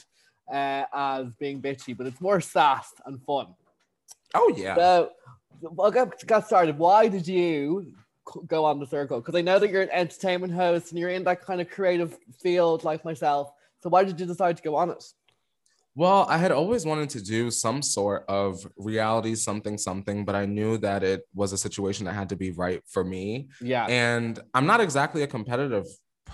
uh, 0.53 0.85
as 0.92 1.35
being 1.37 1.61
bitchy, 1.61 1.96
but 1.96 2.07
it's 2.07 2.20
more 2.20 2.40
sass 2.40 2.92
and 3.07 3.22
fun. 3.22 3.48
Oh 4.35 4.53
yeah. 4.57 4.75
So, 4.75 5.11
I'll 5.79 5.90
get, 5.90 6.27
get 6.27 6.46
started. 6.46 6.79
Why 6.79 7.09
did 7.09 7.27
you 7.27 7.94
go 8.46 8.64
on 8.64 8.79
the 8.79 8.87
circle? 8.87 9.20
Because 9.20 9.35
I 9.35 9.42
know 9.42 9.59
that 9.59 9.70
you're 9.70 9.83
an 9.83 9.90
entertainment 9.90 10.53
host 10.53 10.90
and 10.90 10.98
you're 10.98 11.11
in 11.11 11.25
that 11.25 11.42
kind 11.42 11.61
of 11.61 11.70
creative 11.70 12.16
field 12.40 12.85
like 12.85 13.05
myself. 13.05 13.53
So 13.83 13.88
why 13.88 14.05
did 14.05 14.18
you 14.20 14.27
decide 14.27 14.57
to 14.57 14.62
go 14.62 14.77
on 14.77 14.90
it? 14.90 15.05
Well, 15.94 16.25
I 16.29 16.38
had 16.38 16.53
always 16.53 16.87
wanted 16.87 17.11
to 17.11 17.22
do 17.22 17.51
some 17.51 17.83
sort 17.83 18.25
of 18.27 18.66
reality 18.77 19.35
something 19.35 19.77
something, 19.77 20.25
but 20.25 20.35
I 20.35 20.46
knew 20.46 20.79
that 20.79 21.05
it 21.05 21.29
was 21.35 21.53
a 21.53 21.59
situation 21.59 22.07
that 22.07 22.14
had 22.14 22.31
to 22.31 22.37
be 22.37 22.51
right 22.51 22.83
for 22.87 23.05
me. 23.05 23.48
Yeah. 23.61 23.85
And 23.87 24.38
I'm 24.55 24.66
not 24.66 24.81
exactly 24.81 25.22
a 25.22 25.27
competitive 25.27 25.87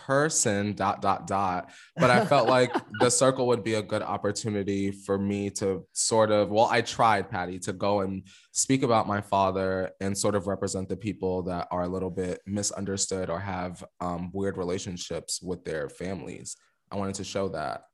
person 0.07 0.73
dot 0.75 1.03
dot 1.03 1.27
dot. 1.27 1.71
But 1.97 2.11
i 2.11 2.25
felt 2.25 2.49
like 2.49 2.73
the 3.01 3.11
circle 3.11 3.47
would 3.49 3.65
be 3.65 3.75
a 3.75 3.83
good 3.83 4.03
opportunity 4.03 4.91
for 4.91 5.19
me 5.19 5.51
to 5.51 5.85
sort 5.93 6.31
of 6.31 6.51
well 6.51 6.69
i 6.71 6.81
tried 6.81 7.31
patty 7.31 7.59
to 7.61 7.73
go 7.73 8.01
and 8.01 8.23
speak 8.53 8.83
about 8.83 9.07
my 9.07 9.21
father 9.21 9.91
and 10.01 10.17
sort 10.17 10.35
of 10.35 10.47
represent 10.47 10.89
the 10.89 10.97
people 10.97 11.43
that 11.43 11.69
are 11.71 11.83
a 11.83 11.89
little 11.89 12.11
bit 12.11 12.41
misunderstood 12.47 13.31
or 13.31 13.39
have 13.39 13.85
um, 14.01 14.31
weird 14.33 14.57
relationships 14.57 15.41
with 15.41 15.65
their 15.65 15.89
families. 15.89 16.57
I 16.91 16.97
wanted 16.97 17.15
to 17.17 17.25
show 17.25 17.49
that. 17.51 17.85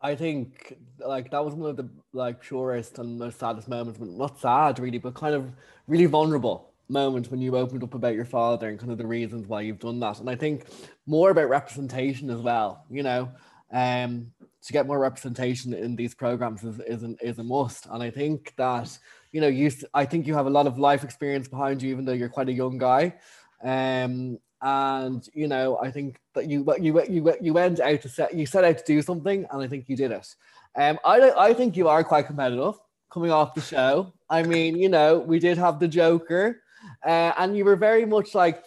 I 0.00 0.14
think 0.14 0.78
like 0.98 1.30
that 1.32 1.44
was 1.44 1.54
one 1.54 1.70
of 1.70 1.76
the 1.76 1.88
like 2.12 2.40
purest 2.40 2.98
and 2.98 3.18
most 3.18 3.38
saddest 3.38 3.68
moments. 3.68 3.98
but 3.98 4.08
Not 4.08 4.40
sad 4.40 4.78
really, 4.78 4.98
but 4.98 5.14
kind 5.14 5.34
of 5.34 5.50
really 5.86 6.06
vulnerable 6.06 6.67
moment 6.88 7.30
when 7.30 7.40
you 7.40 7.56
opened 7.56 7.82
up 7.82 7.94
about 7.94 8.14
your 8.14 8.24
father 8.24 8.68
and 8.68 8.78
kind 8.78 8.90
of 8.90 8.98
the 8.98 9.06
reasons 9.06 9.46
why 9.46 9.60
you've 9.60 9.78
done 9.78 10.00
that. 10.00 10.20
And 10.20 10.30
I 10.30 10.34
think 10.34 10.66
more 11.06 11.30
about 11.30 11.48
representation 11.48 12.30
as 12.30 12.40
well. 12.40 12.84
You 12.90 13.02
know, 13.02 13.30
um, 13.72 14.32
to 14.62 14.72
get 14.72 14.86
more 14.86 14.98
representation 14.98 15.74
in 15.74 15.96
these 15.96 16.14
programs 16.14 16.64
is 16.64 16.80
is, 16.80 17.02
an, 17.02 17.16
is 17.20 17.38
a 17.38 17.44
must. 17.44 17.86
And 17.86 18.02
I 18.02 18.10
think 18.10 18.54
that 18.56 18.98
you 19.32 19.40
know 19.40 19.48
you 19.48 19.70
I 19.94 20.04
think 20.04 20.26
you 20.26 20.34
have 20.34 20.46
a 20.46 20.50
lot 20.50 20.66
of 20.66 20.78
life 20.78 21.04
experience 21.04 21.48
behind 21.48 21.82
you, 21.82 21.90
even 21.90 22.04
though 22.04 22.12
you're 22.12 22.28
quite 22.28 22.48
a 22.48 22.52
young 22.52 22.78
guy. 22.78 23.14
Um, 23.62 24.38
and 24.60 25.28
you 25.34 25.46
know 25.46 25.78
I 25.78 25.90
think 25.90 26.18
that 26.34 26.50
you 26.50 26.66
you 26.80 27.00
you 27.08 27.34
you 27.40 27.52
went 27.52 27.80
out 27.80 28.02
to 28.02 28.08
set 28.08 28.34
you 28.34 28.46
set 28.46 28.64
out 28.64 28.78
to 28.78 28.84
do 28.84 29.02
something, 29.02 29.46
and 29.50 29.62
I 29.62 29.68
think 29.68 29.88
you 29.88 29.96
did 29.96 30.10
it. 30.10 30.34
Um, 30.74 30.98
I 31.04 31.30
I 31.30 31.54
think 31.54 31.76
you 31.76 31.88
are 31.88 32.02
quite 32.02 32.26
competitive 32.26 32.74
coming 33.10 33.30
off 33.30 33.54
the 33.54 33.60
show. 33.60 34.12
I 34.28 34.42
mean, 34.42 34.76
you 34.76 34.88
know, 34.88 35.18
we 35.18 35.38
did 35.38 35.58
have 35.58 35.78
the 35.78 35.88
Joker 35.88 36.60
uh, 37.04 37.32
and 37.38 37.56
you 37.56 37.64
were 37.64 37.76
very 37.76 38.04
much 38.04 38.34
like 38.34 38.62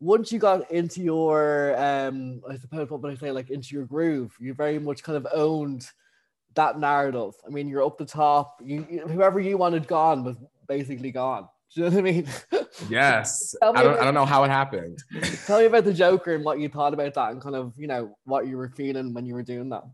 once 0.00 0.32
you 0.32 0.38
got 0.38 0.68
into 0.70 1.00
your 1.00 1.74
um 1.78 2.42
i 2.50 2.56
suppose 2.56 2.90
what 2.90 3.00
would 3.00 3.12
i 3.12 3.16
say 3.16 3.30
like 3.30 3.50
into 3.50 3.74
your 3.74 3.84
groove 3.84 4.34
you 4.40 4.52
very 4.52 4.78
much 4.78 5.02
kind 5.02 5.16
of 5.16 5.26
owned 5.32 5.86
that 6.54 6.78
narrative 6.78 7.32
i 7.46 7.48
mean 7.50 7.68
you're 7.68 7.84
up 7.86 7.96
the 7.98 8.04
top 8.04 8.60
you, 8.64 8.86
you 8.90 9.00
whoever 9.06 9.38
you 9.40 9.56
wanted 9.56 9.86
gone 9.86 10.24
was 10.24 10.36
basically 10.66 11.10
gone 11.12 11.46
do 11.74 11.80
you 11.82 11.90
know 11.90 11.96
what 11.96 11.98
i 11.98 12.02
mean 12.02 12.26
Yes. 12.88 13.54
I 13.62 13.66
don't, 13.66 13.76
about- 13.76 14.00
I 14.00 14.04
don't 14.04 14.14
know 14.14 14.24
how 14.24 14.44
it 14.44 14.50
happened. 14.50 14.98
tell 15.46 15.60
me 15.60 15.66
about 15.66 15.84
the 15.84 15.92
joker 15.94 16.34
and 16.34 16.44
what 16.44 16.58
you 16.58 16.68
thought 16.68 16.94
about 16.94 17.14
that 17.14 17.30
and 17.32 17.40
kind 17.40 17.54
of 17.54 17.72
you 17.76 17.86
know 17.86 18.16
what 18.24 18.46
you 18.46 18.56
were 18.56 18.70
feeling 18.70 19.12
when 19.14 19.24
you 19.26 19.34
were 19.34 19.42
doing 19.42 19.68
that 19.70 19.84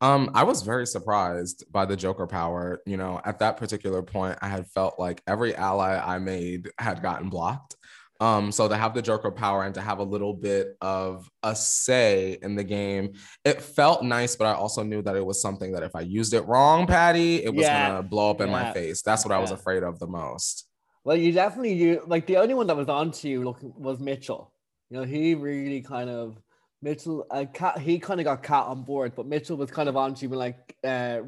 Um, 0.00 0.30
I 0.34 0.44
was 0.44 0.62
very 0.62 0.86
surprised 0.86 1.64
by 1.70 1.84
the 1.84 1.96
Joker 1.96 2.26
power. 2.26 2.80
You 2.86 2.96
know, 2.96 3.20
at 3.24 3.38
that 3.40 3.56
particular 3.56 4.02
point, 4.02 4.38
I 4.40 4.48
had 4.48 4.66
felt 4.68 4.98
like 4.98 5.22
every 5.26 5.54
ally 5.54 5.98
I 5.98 6.18
made 6.18 6.70
had 6.78 7.02
gotten 7.02 7.28
blocked. 7.28 7.76
Um, 8.20 8.52
so 8.52 8.68
to 8.68 8.76
have 8.76 8.92
the 8.92 9.00
Joker 9.00 9.30
power 9.30 9.64
and 9.64 9.74
to 9.74 9.80
have 9.80 9.98
a 9.98 10.02
little 10.02 10.34
bit 10.34 10.76
of 10.82 11.30
a 11.42 11.56
say 11.56 12.38
in 12.42 12.54
the 12.54 12.64
game, 12.64 13.12
it 13.46 13.62
felt 13.62 14.04
nice, 14.04 14.36
but 14.36 14.44
I 14.44 14.52
also 14.52 14.82
knew 14.82 15.00
that 15.02 15.16
it 15.16 15.24
was 15.24 15.40
something 15.40 15.72
that 15.72 15.82
if 15.82 15.96
I 15.96 16.02
used 16.02 16.34
it 16.34 16.42
wrong, 16.42 16.86
Patty, 16.86 17.42
it 17.42 17.54
was 17.54 17.64
Yeah. 17.64 17.88
gonna 17.88 18.02
blow 18.02 18.30
up 18.30 18.42
in 18.42 18.48
Yeah. 18.48 18.64
my 18.64 18.72
face. 18.74 19.00
That's 19.00 19.24
what 19.24 19.32
I 19.32 19.38
was 19.38 19.52
afraid 19.52 19.82
of 19.82 19.98
the 19.98 20.06
most. 20.06 20.66
Well, 21.02 21.16
you 21.16 21.32
definitely 21.32 21.72
you 21.72 22.02
like 22.06 22.26
the 22.26 22.36
only 22.36 22.52
one 22.52 22.66
that 22.66 22.76
was 22.76 22.90
on 22.90 23.10
to 23.10 23.28
you 23.28 23.42
look 23.42 23.58
was 23.62 23.98
Mitchell. 23.98 24.52
You 24.90 24.98
know, 24.98 25.04
he 25.04 25.34
really 25.34 25.80
kind 25.80 26.10
of 26.10 26.36
Mitchell 26.82 27.26
uh, 27.30 27.44
Kat 27.52 27.78
he 27.78 27.98
kind 27.98 28.20
of 28.20 28.24
got 28.24 28.42
Kat 28.42 28.66
on 28.66 28.82
board, 28.82 29.12
but 29.14 29.26
Mitchell 29.26 29.56
was 29.56 29.70
kind 29.70 29.88
of 29.88 29.96
on 29.96 30.14
to 30.14 30.28
being 30.28 30.38
like 30.38 30.76
uh 30.84 31.20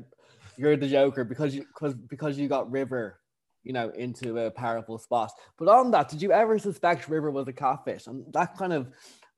you're 0.57 0.77
the 0.77 0.89
Joker 0.89 1.25
because 1.25 1.55
you 1.55 1.63
because 1.63 1.95
because 1.95 2.39
you 2.39 2.49
got 2.49 2.71
River, 2.71 3.19
you 3.63 3.73
know, 3.73 3.91
into 3.91 4.39
a 4.39 4.51
powerful 4.51 4.99
spot. 4.99 5.33
But 5.59 5.69
on 5.69 5.91
that, 5.93 6.09
did 6.09 6.23
you 6.23 6.33
ever 6.33 6.59
suspect 6.59 7.09
River 7.09 7.31
was 7.31 7.49
a 7.49 7.53
catfish? 7.53 8.07
And 8.07 8.25
that 8.33 8.57
kind 8.57 8.73
of 8.73 8.89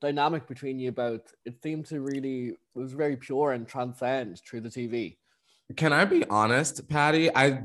dynamic 0.01 0.47
between 0.47 0.79
you 0.79 0.93
both, 0.93 1.35
it 1.45 1.63
seemed 1.63 1.87
to 1.87 2.01
really 2.01 2.57
was 2.75 2.93
very 2.93 3.17
pure 3.17 3.53
and 3.53 3.67
transcend 3.67 4.41
through 4.41 4.61
the 4.61 4.69
TV. 4.69 5.17
Can 5.77 5.93
I 5.93 6.05
be 6.05 6.25
honest, 6.27 6.87
Patty? 6.89 7.35
I 7.35 7.65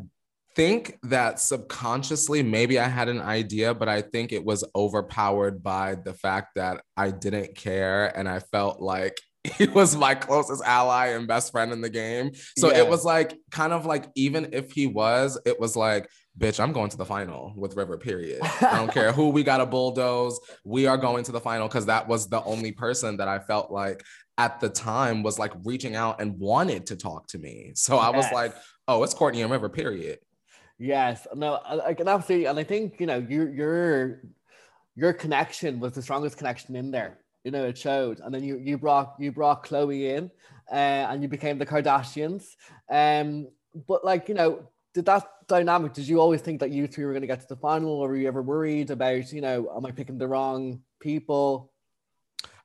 think 0.59 0.99
that 1.03 1.39
subconsciously, 1.39 2.43
maybe 2.43 2.79
I 2.79 2.89
had 2.89 3.07
an 3.07 3.21
idea, 3.21 3.73
but 3.73 3.87
I 3.87 4.01
think 4.01 4.33
it 4.33 4.43
was 4.43 4.65
overpowered 4.75 5.63
by 5.63 5.95
the 6.03 6.13
fact 6.13 6.49
that 6.55 6.81
I 6.97 7.11
didn't 7.11 7.55
care 7.55 8.07
and 8.07 8.27
I 8.27 8.39
felt 8.39 8.81
like 8.81 9.17
he 9.57 9.67
was 9.67 9.95
my 9.95 10.15
closest 10.15 10.61
ally 10.65 11.07
and 11.07 11.29
best 11.29 11.53
friend 11.53 11.71
in 11.71 11.79
the 11.79 11.89
game. 11.89 12.31
So 12.57 12.71
Yeah. 12.71 12.79
it 12.79 12.89
was 12.89 13.05
like, 13.05 13.37
kind 13.51 13.71
of 13.71 13.85
like, 13.85 14.07
even 14.15 14.49
if 14.51 14.73
he 14.73 14.85
was, 14.85 15.39
it 15.45 15.57
was 15.61 15.77
like, 15.77 16.09
bitch, 16.37 16.59
I'm 16.61 16.73
going 16.73 16.89
to 16.89 16.97
the 16.97 17.05
final 17.05 17.53
with 17.55 17.77
River, 17.77 17.97
period. 17.97 18.41
I 18.43 18.75
don't 18.75 18.91
care 18.91 19.13
who 19.13 19.29
we 19.29 19.43
got 19.43 19.59
to 19.59 19.65
bulldoze. 19.65 20.41
We 20.65 20.87
are 20.87 20.97
going 20.97 21.23
to 21.23 21.31
the 21.31 21.39
final 21.39 21.69
because 21.69 21.85
that 21.85 22.05
was 22.09 22.27
the 22.27 22.43
only 22.43 22.73
person 22.73 23.15
that 23.17 23.29
I 23.29 23.39
felt 23.39 23.71
like 23.71 24.03
at 24.37 24.59
the 24.59 24.67
time 24.69 25.23
was 25.23 25.39
like 25.39 25.53
reaching 25.63 25.95
out 25.95 26.19
and 26.19 26.37
wanted 26.37 26.87
to 26.87 26.97
talk 26.97 27.27
to 27.27 27.37
me. 27.37 27.71
So 27.75 27.95
I 27.95 28.09
was 28.09 28.25
like, 28.33 28.53
oh, 28.89 29.03
it's 29.03 29.13
Courtney 29.13 29.41
and 29.41 29.51
River, 29.51 29.69
period. 29.69 30.19
Yes, 30.79 31.27
no, 31.35 31.59
I, 31.65 31.93
can 31.93 32.07
absolutely, 32.07 32.45
and 32.45 32.57
I 32.57 32.63
think 32.63 33.01
you 33.01 33.05
know 33.05 33.17
your 33.17 33.53
your 33.53 34.21
your 34.95 35.11
connection 35.11 35.81
was 35.81 35.91
the 35.91 36.01
strongest 36.01 36.37
connection 36.37 36.75
in 36.77 36.89
there. 36.89 37.19
You 37.43 37.51
know, 37.51 37.65
it 37.65 37.77
showed, 37.77 38.21
and 38.21 38.33
then 38.33 38.45
you 38.45 38.57
you 38.57 38.77
brought 38.77 39.15
you 39.19 39.33
brought 39.33 39.63
Chloe 39.63 40.11
in, 40.11 40.31
uh, 40.71 40.75
and 41.11 41.21
you 41.21 41.27
became 41.27 41.57
the 41.57 41.65
Kardashians. 41.65 42.55
Um, 42.89 43.49
but 43.87 44.05
like 44.05 44.29
you 44.29 44.35
know, 44.35 44.69
did 44.93 45.05
that 45.07 45.27
dynamic? 45.47 45.91
Did 45.91 46.07
you 46.07 46.21
always 46.21 46.39
think 46.39 46.61
that 46.61 46.71
you 46.71 46.87
three 46.87 47.03
were 47.03 47.11
going 47.11 47.21
to 47.21 47.27
get 47.27 47.41
to 47.41 47.47
the 47.47 47.57
final, 47.57 47.91
or 47.91 48.07
were 48.07 48.15
you 48.15 48.29
ever 48.29 48.41
worried 48.41 48.89
about 48.89 49.33
you 49.33 49.41
know, 49.41 49.69
am 49.75 49.85
I 49.85 49.91
picking 49.91 50.17
the 50.17 50.29
wrong 50.29 50.81
people? 51.01 51.73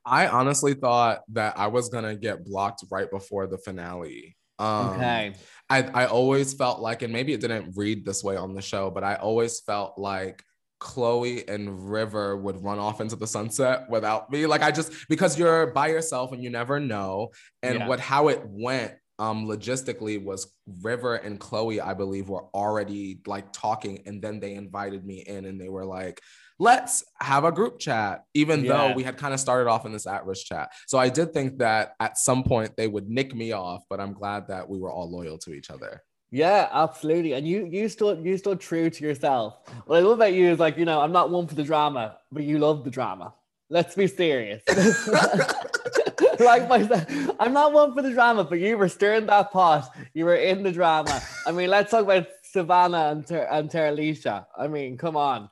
I 0.07 0.29
honestly 0.29 0.75
thought 0.75 1.23
that 1.33 1.59
I 1.59 1.67
was 1.67 1.89
gonna 1.89 2.15
get 2.15 2.45
blocked 2.45 2.85
right 2.91 3.11
before 3.11 3.49
the 3.49 3.59
finale. 3.59 4.37
Um, 4.59 4.91
okay, 4.91 5.35
I, 5.69 5.83
I 5.83 6.07
always 6.07 6.55
felt 6.55 6.81
like, 6.81 7.03
and 7.03 7.13
maybe 7.13 7.33
it 7.33 7.41
didn't 7.41 7.75
read 7.77 8.05
this 8.05 8.23
way 8.23 8.37
on 8.37 8.55
the 8.55 8.63
show, 8.63 8.91
but 8.91 9.05
I 9.05 9.17
always 9.17 9.61
felt 9.61 9.99
like 9.99 10.43
Chloe 10.81 11.49
and 11.49 11.91
River 11.91 12.37
would 12.37 12.63
run 12.63 12.79
off 12.79 13.01
into 13.01 13.17
the 13.17 13.27
sunset 13.27 13.89
without 13.89 14.31
me. 14.31 14.47
Like 14.47 14.63
I 14.63 14.71
just 14.71 14.93
because 15.09 15.39
you're 15.39 15.69
by 15.69 15.89
yourself 15.89 16.33
and 16.33 16.43
you 16.43 16.51
never 16.51 16.79
know. 16.79 17.31
And 17.63 17.79
Yeah. 17.79 17.89
what 17.89 18.01
how 18.01 18.29
it 18.29 18.43
went 18.45 18.93
um 19.19 19.47
logistically 19.47 20.23
was 20.23 20.53
River 20.83 21.15
and 21.17 21.39
Chloe, 21.41 21.81
I 21.81 21.95
believe, 21.95 22.29
were 22.29 22.45
already 22.55 23.21
like 23.27 23.53
talking, 23.53 24.03
and 24.07 24.21
then 24.21 24.41
they 24.41 24.55
invited 24.55 25.05
me 25.07 25.21
in 25.27 25.47
and 25.47 25.61
they 25.61 25.69
were 25.69 25.87
like, 25.87 26.21
let's 26.59 27.05
have 27.21 27.45
a 27.45 27.53
group 27.53 27.79
chat, 27.79 28.25
even 28.35 28.67
though 28.67 28.93
we 28.93 29.03
had 29.03 29.17
kind 29.17 29.35
of 29.35 29.41
started 29.41 29.69
off 29.69 29.87
in 29.87 29.93
this 29.93 30.07
at-risk 30.07 30.47
chat. 30.47 30.71
So 30.87 30.99
I 30.99 31.09
did 31.09 31.33
think 31.33 31.59
that 31.59 31.95
at 32.01 32.19
some 32.19 32.45
point 32.45 32.77
they 32.77 32.87
would 32.87 33.09
nick 33.09 33.35
me 33.35 33.53
off, 33.53 33.85
but 33.89 34.01
I'm 34.01 34.13
glad 34.13 34.49
that 34.49 34.69
we 34.69 34.79
were 34.79 34.91
all 34.91 35.11
loyal 35.11 35.39
to 35.39 35.53
each 35.53 35.71
other. 35.71 36.03
Yeah, 36.31 36.69
absolutely. 36.73 37.35
And 37.35 37.47
you 37.47 37.69
you 37.71 37.89
stood 37.89 38.25
you 38.25 38.37
stood 38.37 38.59
true 38.59 38.91
to 38.91 39.05
yourself. 39.05 39.59
What 39.87 39.99
I 39.99 40.01
love 40.01 40.15
about 40.15 40.33
you 40.33 40.51
is 40.51 40.59
like, 40.59 40.77
you 40.77 40.85
know, 40.85 41.01
I'm 41.01 41.13
not 41.13 41.31
one 41.31 41.47
for 41.47 41.55
the 41.55 41.63
drama, 41.63 42.17
but 42.33 42.43
you 42.43 42.59
love 42.59 42.83
the 42.83 42.91
drama. 42.91 43.35
Let's 43.71 43.95
be 43.95 44.09
serious. 44.09 44.63
like 46.41 46.69
myself, 46.69 47.07
I'm 47.39 47.53
not 47.53 47.73
one 47.73 47.95
for 47.95 48.03
the 48.03 48.11
drama, 48.11 48.45
but 48.45 48.59
you 48.59 48.77
were 48.77 48.89
stirring 48.89 49.27
that 49.27 49.53
pot. 49.53 49.95
You 50.13 50.25
were 50.25 50.35
in 50.35 50.63
the 50.63 50.73
drama. 50.73 51.23
I 51.47 51.53
mean, 51.53 51.71
let's 51.71 51.91
talk 51.91 52.03
about 52.03 52.27
Savannah 52.43 53.11
and 53.11 53.27
Ter- 53.27 53.49
and 53.51 53.71
Terilisha. 53.71 54.47
I 54.57 54.69
mean, 54.69 54.97
come 54.97 55.17
on. 55.17 55.49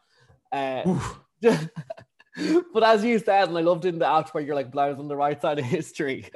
Uh, 0.53 1.01
but 1.43 2.83
as 2.85 3.05
you 3.05 3.19
said, 3.19 3.49
and 3.49 3.59
I 3.59 3.63
loved 3.63 3.85
in 3.85 3.99
the 3.99 4.09
act 4.09 4.35
where 4.35 4.43
you're 4.43 4.55
like, 4.55 4.71
"Blowers 4.71 4.99
on 4.99 5.09
the 5.09 5.17
right 5.17 5.41
side 5.41 5.59
of 5.59 5.65
history." 5.65 6.29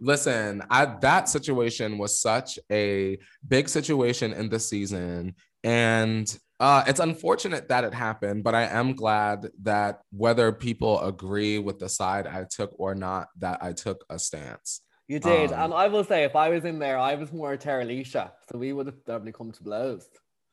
Listen, 0.00 0.62
I, 0.70 0.86
that 1.00 1.28
situation 1.28 1.98
was 1.98 2.18
such 2.18 2.58
a 2.70 3.18
big 3.46 3.68
situation 3.68 4.32
in 4.32 4.48
the 4.48 4.58
season. 4.58 5.34
And 5.62 6.38
uh, 6.58 6.84
it's 6.86 7.00
unfortunate 7.00 7.68
that 7.68 7.84
it 7.84 7.94
happened, 7.94 8.44
but 8.44 8.54
I 8.54 8.64
am 8.64 8.94
glad 8.94 9.48
that 9.62 10.00
whether 10.10 10.52
people 10.52 11.00
agree 11.00 11.58
with 11.58 11.78
the 11.78 11.88
side 11.88 12.26
I 12.26 12.44
took 12.50 12.78
or 12.78 12.94
not, 12.94 13.28
that 13.38 13.62
I 13.62 13.72
took 13.72 14.04
a 14.10 14.18
stance. 14.18 14.80
You 15.08 15.18
did, 15.18 15.52
Um, 15.52 15.64
and 15.64 15.74
I 15.74 15.88
will 15.88 16.04
say, 16.04 16.24
if 16.24 16.36
I 16.36 16.50
was 16.50 16.64
in 16.64 16.78
there, 16.78 16.98
I 16.98 17.14
was 17.16 17.32
more 17.32 17.56
Terilisha, 17.56 18.30
so 18.50 18.58
we 18.58 18.72
would 18.72 18.86
have 18.86 19.04
definitely 19.04 19.32
come 19.32 19.50
to 19.52 19.62
blows. 19.62 20.06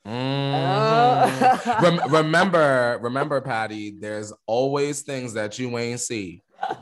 Mm. 0.08 1.82
Rem- 1.82 2.12
remember, 2.14 2.98
remember, 3.02 3.42
Patty, 3.42 3.92
there's 4.00 4.32
always 4.46 5.02
things 5.02 5.34
that 5.34 5.60
you 5.60 5.78
ain't 5.78 6.00
see. 6.00 6.44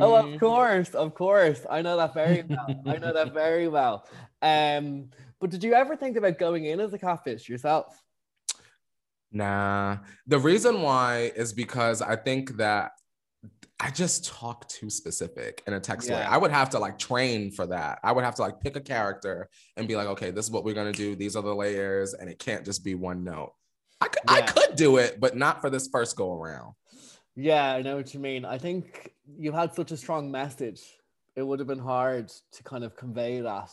Oh, 0.00 0.14
of 0.16 0.40
course, 0.40 0.90
of 0.90 1.14
course. 1.14 1.64
I 1.70 1.82
know 1.82 1.96
that 1.96 2.14
very 2.14 2.42
well. 2.42 2.66
I 2.84 2.98
know 2.98 3.12
that 3.12 3.32
very 3.32 3.68
well. 3.68 4.04
Um, 4.42 5.10
but 5.40 5.50
did 5.50 5.62
you 5.62 5.74
ever 5.74 5.94
think 5.94 6.16
about 6.16 6.38
going 6.38 6.64
in 6.64 6.80
as 6.80 6.92
a 6.92 6.98
catfish 6.98 7.48
yourself? 7.48 8.02
Nah. 9.30 9.98
The 10.26 10.40
reason 10.40 10.82
why 10.82 11.30
is 11.36 11.52
because 11.52 12.02
I 12.02 12.16
think 12.16 12.56
that 12.56 12.92
I 13.84 13.90
just 13.90 14.24
talk 14.24 14.68
too 14.68 14.88
specific 14.88 15.60
in 15.66 15.72
a 15.72 15.80
text 15.80 16.08
way. 16.08 16.22
I 16.22 16.36
would 16.36 16.52
have 16.52 16.70
to 16.70 16.78
like 16.78 16.98
train 17.00 17.50
for 17.50 17.66
that. 17.66 17.98
I 18.04 18.12
would 18.12 18.22
have 18.22 18.36
to 18.36 18.42
like 18.42 18.60
pick 18.60 18.76
a 18.76 18.80
character 18.80 19.48
and 19.76 19.88
be 19.88 19.96
like, 19.96 20.06
okay, 20.06 20.30
this 20.30 20.44
is 20.44 20.52
what 20.52 20.62
we're 20.64 20.74
gonna 20.74 20.92
do. 20.92 21.16
These 21.16 21.34
are 21.34 21.42
the 21.42 21.54
layers, 21.54 22.14
and 22.14 22.30
it 22.30 22.38
can't 22.38 22.64
just 22.64 22.84
be 22.84 22.94
one 22.94 23.24
note. 23.24 23.52
I 24.00 24.06
could, 24.06 24.22
I 24.28 24.42
could 24.42 24.76
do 24.76 24.98
it, 24.98 25.18
but 25.18 25.36
not 25.36 25.60
for 25.60 25.68
this 25.68 25.88
first 25.88 26.14
go 26.16 26.32
around. 26.32 26.74
Yeah, 27.34 27.74
I 27.74 27.82
know 27.82 27.96
what 27.96 28.14
you 28.14 28.20
mean. 28.20 28.44
I 28.44 28.58
think 28.58 29.10
you 29.36 29.50
had 29.50 29.74
such 29.74 29.90
a 29.90 29.96
strong 29.96 30.30
message. 30.30 30.80
It 31.34 31.42
would 31.42 31.58
have 31.58 31.68
been 31.68 31.78
hard 31.78 32.30
to 32.52 32.62
kind 32.62 32.84
of 32.84 32.94
convey 32.94 33.40
that 33.40 33.70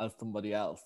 as 0.00 0.12
somebody 0.18 0.54
else, 0.54 0.82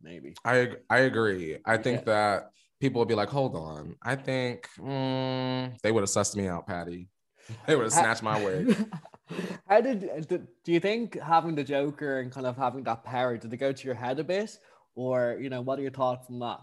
maybe. 0.00 0.34
I 0.42 0.72
I 0.88 1.00
agree. 1.00 1.58
I 1.66 1.76
think 1.76 1.98
Yeah. 2.00 2.12
that 2.14 2.50
people 2.80 2.98
would 3.00 3.08
be 3.08 3.14
like, 3.14 3.28
hold 3.28 3.56
on. 3.56 3.96
I 4.02 4.16
think 4.16 4.68
mm, 4.78 5.78
they 5.82 5.92
would 5.92 6.00
have 6.02 6.08
sussed 6.08 6.34
me 6.36 6.48
out, 6.48 6.66
Patty. 6.66 7.08
They 7.66 7.76
would 7.76 7.84
have 7.84 7.92
snatched 7.92 8.22
my 8.22 8.42
wig. 8.42 8.76
How 9.68 9.80
did, 9.80 10.08
uh, 10.08 10.20
did 10.20 10.46
do 10.64 10.72
you 10.72 10.80
think 10.80 11.18
having 11.20 11.54
the 11.54 11.64
Joker 11.64 12.20
and 12.20 12.30
kind 12.30 12.46
of 12.46 12.56
having 12.56 12.84
that 12.84 13.02
power 13.04 13.36
did 13.36 13.52
it 13.52 13.56
go 13.56 13.72
to 13.72 13.84
your 13.84 13.94
head 13.94 14.18
a 14.20 14.24
bit, 14.24 14.56
or 14.94 15.36
you 15.40 15.50
know, 15.50 15.60
what 15.62 15.78
are 15.78 15.82
your 15.82 15.90
thoughts 15.90 16.26
on 16.30 16.38
that? 16.38 16.60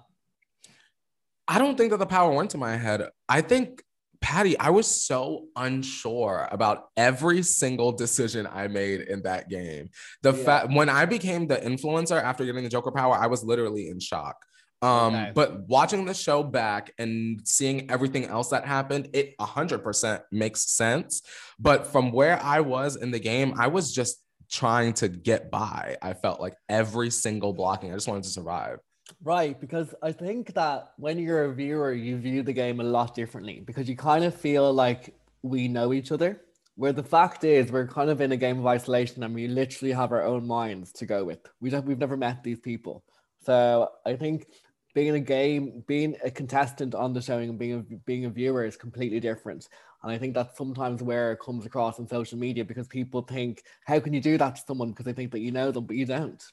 I 1.48 1.60
don't 1.60 1.78
think 1.78 1.92
that 1.92 1.98
the 1.98 2.06
power 2.06 2.32
went 2.34 2.52
to 2.52 2.58
my 2.58 2.78
head. 2.78 3.10
I 3.28 3.42
think, 3.42 3.84
Patty, 4.22 4.58
I 4.58 4.70
was 4.70 4.88
so 4.88 5.48
unsure 5.58 6.48
about 6.52 6.86
every 6.96 7.44
single 7.44 7.92
decision 7.92 8.48
I 8.50 8.70
made 8.70 9.02
in 9.02 9.24
that 9.24 9.50
game. 9.50 9.90
The 10.22 10.32
Yeah. 10.32 10.46
fact 10.46 10.74
when 10.74 10.88
I 10.88 11.04
became 11.06 11.48
the 11.48 11.58
influencer 11.58 12.22
after 12.22 12.46
getting 12.46 12.64
the 12.64 12.70
Joker 12.70 12.92
power, 12.92 13.16
I 13.16 13.28
was 13.28 13.44
literally 13.44 13.90
in 13.90 14.00
shock. 14.00 14.38
Um, 14.84 15.16
Okay. 15.16 15.32
but 15.34 15.68
watching 15.70 16.04
the 16.06 16.14
show 16.14 16.44
back 16.44 16.94
and 16.98 17.40
seeing 17.48 17.90
everything 17.90 18.26
else 18.26 18.50
that 18.50 18.66
happened, 18.66 19.10
it 19.14 19.34
100% 19.40 20.22
makes 20.32 20.70
sense. 20.70 21.22
But 21.58 21.88
from 21.88 22.12
where 22.12 22.42
I 22.44 22.60
was 22.60 22.98
in 22.98 23.10
the 23.12 23.20
game, 23.20 23.54
I 23.58 23.68
was 23.68 23.94
just 23.94 24.18
trying 24.52 24.94
to 24.96 25.08
get 25.08 25.50
by. 25.50 25.96
I 26.02 26.14
felt 26.14 26.42
like 26.42 26.56
every 26.68 27.10
single 27.10 27.54
blocking, 27.54 27.92
I 27.92 27.96
just 27.96 28.10
wanted 28.10 28.24
to 28.24 28.30
survive. 28.30 28.80
Right, 29.24 29.60
because 29.60 29.96
I 30.02 30.12
think 30.12 30.54
that 30.54 30.92
when 30.98 31.18
you're 31.18 31.46
a 31.46 31.54
viewer, 31.54 31.94
you 31.94 32.18
view 32.18 32.44
the 32.44 32.54
game 32.54 32.80
a 32.82 32.84
lot 32.84 33.16
differently 33.16 33.62
because 33.66 33.88
you 33.88 33.96
kind 33.96 34.26
of 34.26 34.36
feel 34.36 34.74
like 34.74 35.16
we 35.44 35.68
know 35.70 35.94
each 35.94 36.12
other. 36.12 36.42
Where 36.76 36.92
the 36.94 37.04
fact 37.04 37.44
is, 37.44 37.72
we're 37.72 37.88
kind 37.88 38.10
of 38.10 38.20
in 38.20 38.32
a 38.32 38.38
game 38.38 38.60
of 38.60 38.66
isolation 38.66 39.24
and 39.24 39.34
we 39.34 39.48
literally 39.48 39.94
have 39.94 40.12
our 40.12 40.24
own 40.24 40.46
minds 40.46 40.92
to 40.94 41.06
go 41.06 41.24
with. 41.24 41.40
We 41.62 41.70
don't, 41.70 41.86
we've 41.86 42.00
never 42.00 42.18
met 42.18 42.44
these 42.44 42.60
people. 42.60 43.04
So 43.46 43.90
I 44.06 44.16
think 44.16 44.48
being 44.94 45.08
in 45.08 45.16
a 45.16 45.20
game, 45.20 45.84
being 45.88 46.16
a 46.24 46.30
contestant 46.30 46.94
on 46.94 47.14
the 47.14 47.22
showing 47.22 47.50
and 47.50 47.60
being 47.60 47.74
a, 47.74 47.96
being 48.06 48.26
a 48.26 48.30
viewer 48.30 48.66
is 48.66 48.78
completely 48.78 49.20
different. 49.20 49.68
And 50.04 50.12
I 50.12 50.18
think 50.18 50.34
that's 50.34 50.58
sometimes 50.58 51.02
where 51.02 51.32
it 51.32 51.40
comes 51.40 51.66
across 51.66 52.00
on 52.00 52.08
social 52.08 52.38
media 52.38 52.64
because 52.66 52.88
people 52.88 53.22
think, 53.22 53.64
how 53.86 54.00
can 54.00 54.14
you 54.14 54.22
do 54.22 54.38
that 54.38 54.56
to 54.56 54.62
someone? 54.68 54.90
Because 54.90 55.06
they 55.06 55.14
think 55.14 55.32
that 55.32 55.40
you 55.40 55.52
know 55.52 55.72
them, 55.72 55.86
but 55.86 55.96
you 55.96 56.06
don't. 56.06 56.44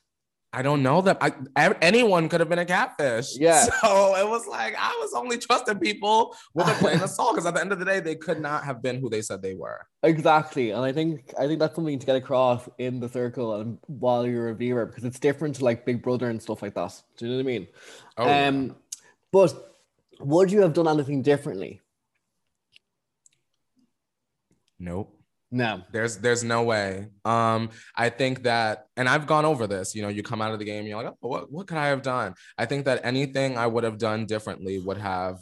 I 0.52 0.62
don't 0.62 0.82
know 0.82 1.00
them. 1.00 1.16
I, 1.20 1.32
anyone 1.80 2.28
could 2.28 2.40
have 2.40 2.48
been 2.48 2.58
a 2.58 2.64
catfish. 2.64 3.38
Yeah. 3.38 3.66
So 3.80 4.16
it 4.16 4.28
was 4.28 4.46
like 4.46 4.74
I 4.78 4.90
was 5.00 5.12
only 5.14 5.38
trusting 5.38 5.78
people 5.78 6.34
with 6.54 6.68
a 6.68 6.72
playing 6.74 6.98
the 6.98 7.06
song 7.06 7.34
because 7.34 7.46
at 7.46 7.54
the 7.54 7.60
end 7.60 7.72
of 7.72 7.78
the 7.78 7.84
day, 7.84 8.00
they 8.00 8.16
could 8.16 8.40
not 8.40 8.64
have 8.64 8.82
been 8.82 9.00
who 9.00 9.08
they 9.08 9.22
said 9.22 9.42
they 9.42 9.54
were. 9.54 9.86
Exactly, 10.02 10.70
and 10.70 10.84
I 10.84 10.92
think 10.92 11.32
I 11.38 11.46
think 11.46 11.60
that's 11.60 11.74
something 11.74 11.98
to 11.98 12.06
get 12.06 12.16
across 12.16 12.68
in 12.78 13.00
the 13.00 13.08
circle 13.08 13.60
and 13.60 13.78
while 13.86 14.26
you're 14.26 14.48
a 14.48 14.54
viewer 14.54 14.86
because 14.86 15.04
it's 15.04 15.18
different 15.18 15.56
to 15.56 15.64
like 15.64 15.86
Big 15.86 16.02
Brother 16.02 16.28
and 16.30 16.42
stuff 16.42 16.62
like 16.62 16.74
that. 16.74 17.00
Do 17.16 17.26
you 17.26 17.30
know 17.30 17.36
what 17.38 17.42
I 17.42 17.46
mean? 17.46 17.66
Oh, 18.18 18.28
um, 18.28 18.76
but 19.32 19.54
would 20.20 20.50
you 20.50 20.62
have 20.62 20.74
done 20.74 20.88
anything 20.88 21.22
differently? 21.22 21.80
Nope. 24.78 25.19
No. 25.50 25.82
There's 25.90 26.18
there's 26.18 26.44
no 26.44 26.62
way. 26.62 27.08
Um, 27.24 27.70
I 27.96 28.08
think 28.08 28.44
that, 28.44 28.86
and 28.96 29.08
I've 29.08 29.26
gone 29.26 29.44
over 29.44 29.66
this. 29.66 29.94
You 29.96 30.02
know, 30.02 30.08
you 30.08 30.22
come 30.22 30.40
out 30.40 30.52
of 30.52 30.60
the 30.60 30.64
game, 30.64 30.86
you're 30.86 31.02
like, 31.02 31.12
oh, 31.12 31.28
what 31.28 31.50
what 31.50 31.66
could 31.66 31.78
I 31.78 31.88
have 31.88 32.02
done? 32.02 32.34
I 32.56 32.66
think 32.66 32.84
that 32.84 33.00
anything 33.04 33.58
I 33.58 33.66
would 33.66 33.84
have 33.84 33.98
done 33.98 34.26
differently 34.26 34.78
would 34.78 34.98
have 34.98 35.38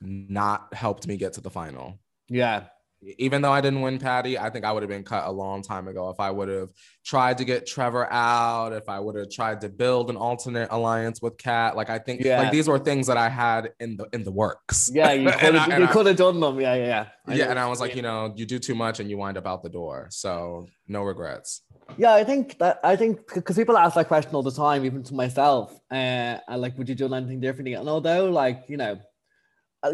not 0.00 0.72
helped 0.72 1.06
me 1.06 1.16
get 1.16 1.34
to 1.34 1.40
the 1.40 1.50
final. 1.50 1.98
Yeah 2.28 2.64
even 3.02 3.42
though 3.42 3.52
I 3.52 3.60
didn't 3.60 3.80
win 3.80 3.98
Patty, 3.98 4.38
I 4.38 4.50
think 4.50 4.64
I 4.64 4.72
would 4.72 4.82
have 4.82 4.90
been 4.90 5.04
cut 5.04 5.26
a 5.26 5.30
long 5.30 5.62
time 5.62 5.86
ago 5.86 6.10
if 6.10 6.18
I 6.18 6.30
would 6.30 6.48
have 6.48 6.70
tried 7.04 7.38
to 7.38 7.44
get 7.44 7.66
Trevor 7.66 8.12
out, 8.12 8.72
if 8.72 8.88
I 8.88 8.98
would 8.98 9.14
have 9.14 9.30
tried 9.30 9.60
to 9.60 9.68
build 9.68 10.10
an 10.10 10.16
alternate 10.16 10.68
alliance 10.72 11.22
with 11.22 11.38
Kat. 11.38 11.76
Like 11.76 11.90
I 11.90 11.98
think 11.98 12.22
Yeah. 12.22 12.42
like 12.42 12.52
these 12.52 12.68
were 12.68 12.78
things 12.78 13.06
that 13.06 13.16
I 13.16 13.28
had 13.28 13.72
in 13.78 13.96
the 13.96 14.08
in 14.12 14.24
the 14.24 14.32
works. 14.32 14.90
Yeah, 14.92 15.12
you 15.12 15.30
could 15.38 15.54
have 15.54 15.80
you 15.80 15.86
could 15.88 16.06
have 16.06 16.16
done 16.16 16.40
them. 16.40 16.60
Yeah, 16.60 16.74
yeah, 16.74 16.86
yeah. 16.86 17.06
I 17.26 17.34
yeah, 17.34 17.50
and 17.50 17.58
I 17.58 17.68
was 17.68 17.80
like, 17.80 17.94
you 17.94 18.02
know, 18.02 18.32
you 18.36 18.46
do 18.46 18.58
too 18.58 18.74
much 18.74 19.00
and 19.00 19.08
you 19.08 19.16
wind 19.16 19.36
up 19.38 19.46
out 19.46 19.62
the 19.62 19.70
door. 19.70 20.08
So 20.10 20.66
no 20.88 21.02
regrets. 21.02 21.62
Yeah, 21.96 22.14
I 22.14 22.24
think 22.24 22.58
that 22.58 22.80
I 22.82 22.96
think 22.96 23.32
because 23.32 23.56
people 23.56 23.78
ask 23.78 23.94
that 23.94 24.08
question 24.08 24.34
all 24.34 24.42
the 24.42 24.50
time, 24.50 24.84
even 24.84 25.02
to 25.04 25.14
myself. 25.14 25.72
Uh, 25.90 26.38
and 26.48 26.60
like, 26.60 26.76
would 26.76 26.88
you 26.88 26.94
do 26.94 27.12
anything 27.14 27.40
differently? 27.40 27.74
And 27.74 27.88
although, 27.88 28.30
like, 28.30 28.64
you 28.68 28.76
know, 28.76 28.98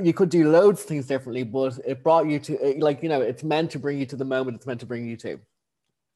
you 0.02 0.12
could 0.14 0.30
do 0.30 0.50
loads 0.50 0.80
of 0.80 0.86
things 0.86 1.06
differently, 1.06 1.42
but 1.42 1.78
it 1.86 2.02
brought 2.02 2.26
you 2.28 2.38
to, 2.40 2.58
uh, 2.58 2.74
like, 2.78 3.02
you 3.02 3.08
know, 3.08 3.20
it's 3.20 3.44
meant 3.44 3.70
to 3.72 3.78
bring 3.78 3.98
you 3.98 4.06
to 4.06 4.16
the 4.16 4.24
moment 4.24 4.56
it's 4.56 4.66
meant 4.66 4.80
to 4.80 4.86
bring 4.86 5.06
you 5.06 5.16
to, 5.18 5.38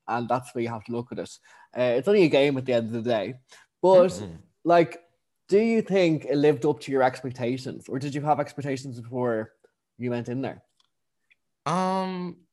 and 0.09 0.29
that's 0.29 0.55
where 0.55 0.63
you 0.63 0.69
have 0.69 0.85
to 0.85 0.93
look 0.93 1.13
at 1.13 1.19
it. 1.19 1.31
Uh, 1.77 1.95
it's 1.97 2.09
only 2.09 2.25
a 2.25 2.29
game 2.29 2.57
at 2.57 2.65
the 2.65 2.73
end 2.73 2.87
of 2.87 2.93
the 3.05 3.11
day, 3.11 3.35
but 3.83 4.09
Mhm. 4.09 4.43
like, 4.65 5.03
do 5.49 5.59
you 5.59 5.83
think 5.83 6.25
it 6.25 6.37
lived 6.37 6.65
up 6.65 6.81
to 6.81 6.93
your 6.93 7.03
expectations, 7.03 7.89
or 7.89 7.99
did 7.99 8.15
you 8.15 8.23
have 8.23 8.41
expectations 8.41 9.01
before 9.01 9.53
you 9.99 10.11
went 10.11 10.29
in 10.29 10.41
there? 10.43 10.63
Um, 11.67 12.47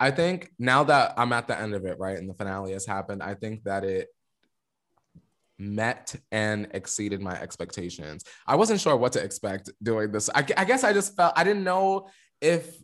I 0.00 0.10
think 0.10 0.52
now 0.58 0.84
that 0.84 1.14
I'm 1.16 1.32
at 1.32 1.48
the 1.48 1.58
end 1.58 1.74
of 1.74 1.84
it, 1.84 1.98
right, 1.98 2.18
and 2.18 2.28
the 2.28 2.34
finale 2.34 2.72
has 2.72 2.86
happened, 2.86 3.22
I 3.22 3.34
think 3.34 3.64
that 3.64 3.84
it 3.84 4.08
met 5.58 6.14
and 6.30 6.68
exceeded 6.72 7.20
my 7.20 7.38
expectations. 7.40 8.24
I 8.46 8.56
wasn't 8.56 8.80
sure 8.80 8.96
what 8.96 9.12
to 9.12 9.22
expect 9.22 9.70
doing 9.82 10.12
this. 10.12 10.30
I, 10.34 10.46
I 10.56 10.64
guess 10.64 10.84
I 10.84 10.92
just 10.92 11.16
felt 11.16 11.32
I 11.36 11.44
didn't 11.44 11.64
know 11.64 12.08
if 12.40 12.76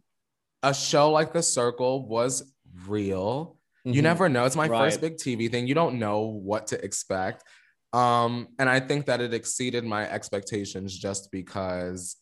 a 0.63 0.75
show 0.75 1.11
like 1.11 1.33
The 1.33 1.43
Circle 1.43 2.07
was 2.09 2.53
real. 2.87 3.59
You 3.85 4.01
Mhm. 4.01 4.05
never 4.05 4.29
know. 4.29 4.45
It's 4.47 4.57
my 4.57 4.67
Right. 4.67 4.91
first 4.91 5.01
big 5.01 5.17
TV 5.17 5.49
thing. 5.51 5.67
You 5.67 5.75
don't 5.75 5.99
know 5.99 6.21
what 6.23 6.69
to 6.69 6.83
expect. 6.85 7.45
Um, 7.93 8.49
and 8.59 8.69
I 8.69 8.81
think 8.81 9.07
that 9.07 9.21
it 9.21 9.33
exceeded 9.35 9.85
my 9.85 10.09
expectations 10.11 10.97
just 10.99 11.31
because 11.31 12.17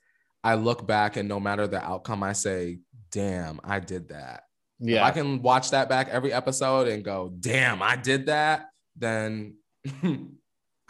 I 0.44 0.54
look 0.56 0.86
back 0.86 1.16
and 1.16 1.28
no 1.28 1.38
matter 1.40 1.66
the 1.66 1.82
outcome, 1.82 2.22
I 2.22 2.32
say, 2.32 2.80
damn, 3.10 3.60
I 3.64 3.78
did 3.78 4.08
that. 4.08 4.42
If 4.80 5.00
I 5.00 5.12
can 5.12 5.40
watch 5.40 5.70
that 5.70 5.88
back 5.88 6.08
every 6.08 6.32
episode 6.32 6.88
and 6.88 7.04
go, 7.04 7.32
damn, 7.38 7.80
I 7.80 7.94
did 7.94 8.26
that, 8.26 8.66
then 8.96 9.54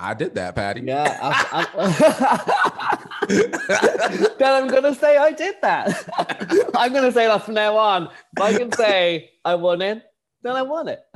I 0.03 0.15
did 0.15 0.35
that, 0.35 0.57
Patty. 0.57 0.81
Yeah. 0.81 1.17
I- 1.23 1.69
I- 1.79 2.99
then 4.39 4.53
I'm 4.53 4.67
gonna 4.69 4.95
say 4.95 5.17
I 5.17 5.31
did 5.31 5.55
that. 5.63 6.09
I'm 6.77 6.93
gonna 6.93 7.13
say 7.13 7.27
that 7.29 7.45
from 7.45 7.55
now 7.55 7.77
on. 7.77 8.09
If 8.37 8.43
I 8.43 8.53
can 8.59 8.73
say 8.73 9.31
I 9.45 9.55
won 9.55 9.81
it, 9.81 10.03
then 10.43 10.57
I 10.57 10.63
won 10.63 10.89
it. 10.89 11.01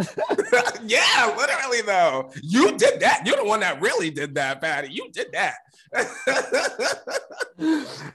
yeah, 0.85 1.35
literally 1.37 1.83
though. 1.83 2.31
You 2.43 2.77
did 2.77 3.01
that. 3.01 3.27
You're 3.27 3.37
the 3.39 3.45
one 3.45 3.59
that 3.61 3.81
really 3.81 4.11
did 4.11 4.37
that, 4.37 4.61
Patty. 4.61 4.93
You 4.93 5.11
did 5.11 5.33
that. 5.33 5.57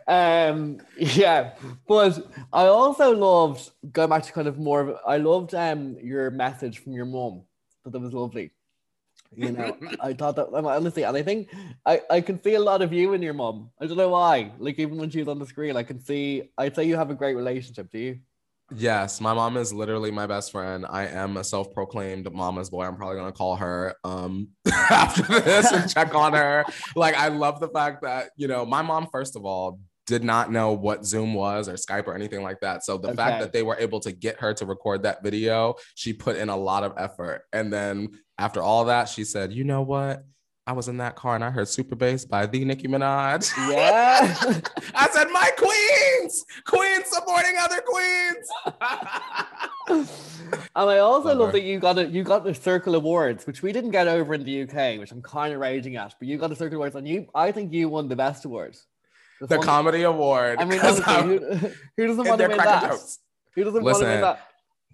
um, 0.07 0.80
yeah, 0.97 1.51
but 1.88 2.26
I 2.53 2.67
also 2.67 3.11
loved 3.15 3.72
going 3.91 4.09
back 4.09 4.24
to 4.24 4.32
kind 4.32 4.47
of 4.47 4.57
more 4.57 4.82
of. 4.82 4.97
I 5.05 5.17
loved 5.17 5.53
um 5.53 5.97
your 6.01 6.32
message 6.32 6.80
from 6.80 6.93
your 6.93 7.05
mom. 7.05 7.41
That 7.86 7.99
was 7.99 8.13
lovely. 8.13 8.51
You 9.36 9.52
know, 9.52 9.78
I 10.00 10.14
thought 10.14 10.36
that 10.36 10.48
honestly, 10.54 11.04
and 11.04 11.16
I 11.16 11.24
think 11.24 11.50
I 11.86 12.02
I 12.10 12.22
can 12.22 12.42
see 12.42 12.56
a 12.56 12.60
lot 12.60 12.82
of 12.82 12.92
you 12.92 13.14
in 13.14 13.22
your 13.22 13.34
mom. 13.34 13.72
I 13.80 13.86
don't 13.86 13.98
know 13.98 14.10
why. 14.10 14.52
Like 14.58 14.80
even 14.80 14.98
when 14.98 15.10
she 15.10 15.20
was 15.20 15.28
on 15.28 15.40
the 15.40 15.46
screen, 15.46 15.78
I 15.78 15.84
can 15.84 16.00
see. 16.00 16.52
I'd 16.58 16.76
say 16.76 16.86
you 16.86 16.96
have 16.96 17.10
a 17.10 17.16
great 17.16 17.36
relationship. 17.36 17.92
Do 17.92 18.00
you? 18.00 18.20
Yes, 18.74 19.20
my 19.20 19.34
mom 19.34 19.58
is 19.58 19.74
literally 19.74 20.12
my 20.12 20.28
best 20.28 20.52
friend. 20.52 20.86
I 20.90 21.06
am 21.08 21.36
a 21.36 21.44
self-proclaimed 21.44 22.32
mama's 22.32 22.70
boy. 22.70 22.86
I'm 22.86 22.96
probably 22.96 23.18
gonna 23.18 23.32
call 23.34 23.58
her 23.58 23.96
um 24.04 24.50
after 24.90 25.24
this 25.42 25.72
and 25.72 25.90
check 25.90 26.16
on 26.16 26.34
her. 26.34 26.64
Like, 26.96 27.16
I 27.16 27.28
love 27.28 27.60
the 27.60 27.68
fact 27.68 28.02
that 28.04 28.32
you 28.38 28.48
know 28.48 28.66
my 28.66 28.82
mom, 28.82 29.08
first 29.12 29.36
of 29.36 29.46
all, 29.46 29.80
did 30.12 30.24
not 30.26 30.51
know 30.51 30.74
what 30.74 31.05
Zoom 31.05 31.34
was 31.34 31.70
or 31.70 31.74
Skype 31.76 32.05
or 32.05 32.14
anything 32.14 32.43
like 32.43 32.59
that. 32.59 32.84
So 32.84 32.97
the 32.97 33.07
Okay. 33.09 33.16
fact 33.18 33.39
that 33.39 33.53
they 33.53 33.64
were 33.64 33.78
able 33.80 34.01
to 34.01 34.12
get 34.12 34.39
her 34.41 34.53
to 34.55 34.66
record 34.66 35.03
that 35.03 35.24
video, 35.24 35.76
she 35.95 36.12
put 36.12 36.36
in 36.36 36.49
a 36.49 36.57
lot 36.57 36.84
of 36.84 36.93
effort. 36.97 37.43
And 37.53 37.72
then 37.72 38.09
after 38.38 38.62
all 38.62 38.86
that, 38.86 39.07
she 39.07 39.24
said, 39.24 39.53
"You 39.53 39.64
know 39.64 39.82
what? 39.82 40.24
I 40.68 40.74
was 40.74 40.88
in 40.89 40.97
that 40.97 41.16
car 41.16 41.34
and 41.36 41.43
I 41.43 41.49
heard 41.49 41.68
Super 41.70 41.95
Bass 41.95 42.26
by 42.26 42.45
the 42.45 42.64
Nicki 42.66 42.88
Minaj." 42.89 43.41
Yeah. 43.72 44.36
I 44.93 45.07
said, 45.16 45.28
"My 45.32 45.49
queens, 45.57 46.43
queens 46.66 47.05
supporting 47.09 47.55
other 47.66 47.82
queens." 47.82 48.47
and 50.76 50.89
I 50.89 50.97
also 50.99 51.30
Love 51.30 51.38
love 51.38 51.51
that 51.53 51.64
you 51.64 51.80
got 51.80 51.97
it. 51.97 52.09
You 52.09 52.24
got 52.24 52.43
the 52.43 52.53
Circle 52.53 52.95
Awards, 52.95 53.47
which 53.47 53.62
we 53.64 53.72
didn't 53.72 53.91
get 53.91 54.07
over 54.07 54.34
in 54.34 54.43
the 54.43 54.62
UK, 54.64 54.99
which 54.99 55.12
I'm 55.12 55.22
kind 55.22 55.53
of 55.53 55.59
raging 55.62 55.95
at. 55.95 56.16
But 56.20 56.28
you 56.28 56.38
got 56.38 56.49
the 56.49 56.55
Circle 56.55 56.76
Awards, 56.78 56.95
and 56.95 57.07
you, 57.07 57.28
I 57.34 57.51
think 57.51 57.72
you 57.74 57.88
won 57.89 58.09
the 58.09 58.16
best 58.18 58.45
award. 59.42 59.50
the 59.50 59.58
one- 59.58 59.66
comedy 59.66 60.04
award. 60.04 60.60
I 60.60 60.66
mean, 60.66 60.80
'cause 60.82 61.02
honestly, 61.02 61.38
who, 61.58 61.72
who 61.98 62.08
doesn't 62.08 62.28
want 62.28 62.42
to 62.42 62.48
win 62.48 62.58
that? 62.58 62.89
jokes. 62.89 63.20
Who 63.56 63.64
doesn't 63.64 63.84
want 63.84 63.98
to 63.98 64.04
win 64.04 64.10
Listen, 64.10 64.22
that? 64.22 64.48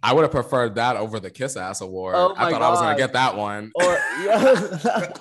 I 0.04 0.14
would 0.14 0.22
have 0.22 0.32
preferred 0.32 0.76
that 0.76 0.96
over 0.96 1.20
the 1.20 1.30
Kiss 1.30 1.58
Ass 1.58 1.82
Award. 1.82 2.16
Oh 2.16 2.34
I 2.36 2.46
my 2.46 2.52
thought 2.52 2.62
I 2.62 2.70
was 2.70 2.80
gonna 2.80 2.98
get 2.98 3.14
that 3.14 3.36
one. 3.36 3.72
Or 3.76 3.84
yeah. 4.24 5.12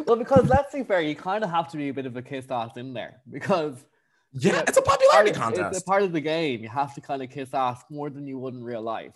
well, 0.06 0.16
because 0.16 0.48
let's 0.48 0.74
be 0.74 0.82
fair, 0.82 1.00
you 1.00 1.14
kind 1.14 1.44
of 1.44 1.50
have 1.50 1.68
to 1.68 1.76
be 1.76 1.88
a 1.88 1.94
bit 1.94 2.06
of 2.06 2.16
a 2.16 2.22
kiss 2.22 2.50
ass 2.50 2.76
in 2.76 2.92
there 2.92 3.20
because 3.30 3.84
yeah, 4.32 4.54
yeah, 4.54 4.64
it's 4.66 4.76
a 4.78 4.82
popularity 4.82 5.30
part 5.30 5.54
contest. 5.54 5.76
It's 5.76 5.82
a 5.82 5.84
part 5.84 6.02
of 6.02 6.12
the 6.12 6.20
game. 6.20 6.60
You 6.62 6.68
have 6.68 6.94
to 6.96 7.00
kind 7.00 7.22
of 7.22 7.30
kiss 7.30 7.54
ass 7.54 7.84
more 7.88 8.10
than 8.10 8.26
you 8.26 8.38
would 8.40 8.54
in 8.54 8.64
real 8.64 8.82
life. 8.82 9.14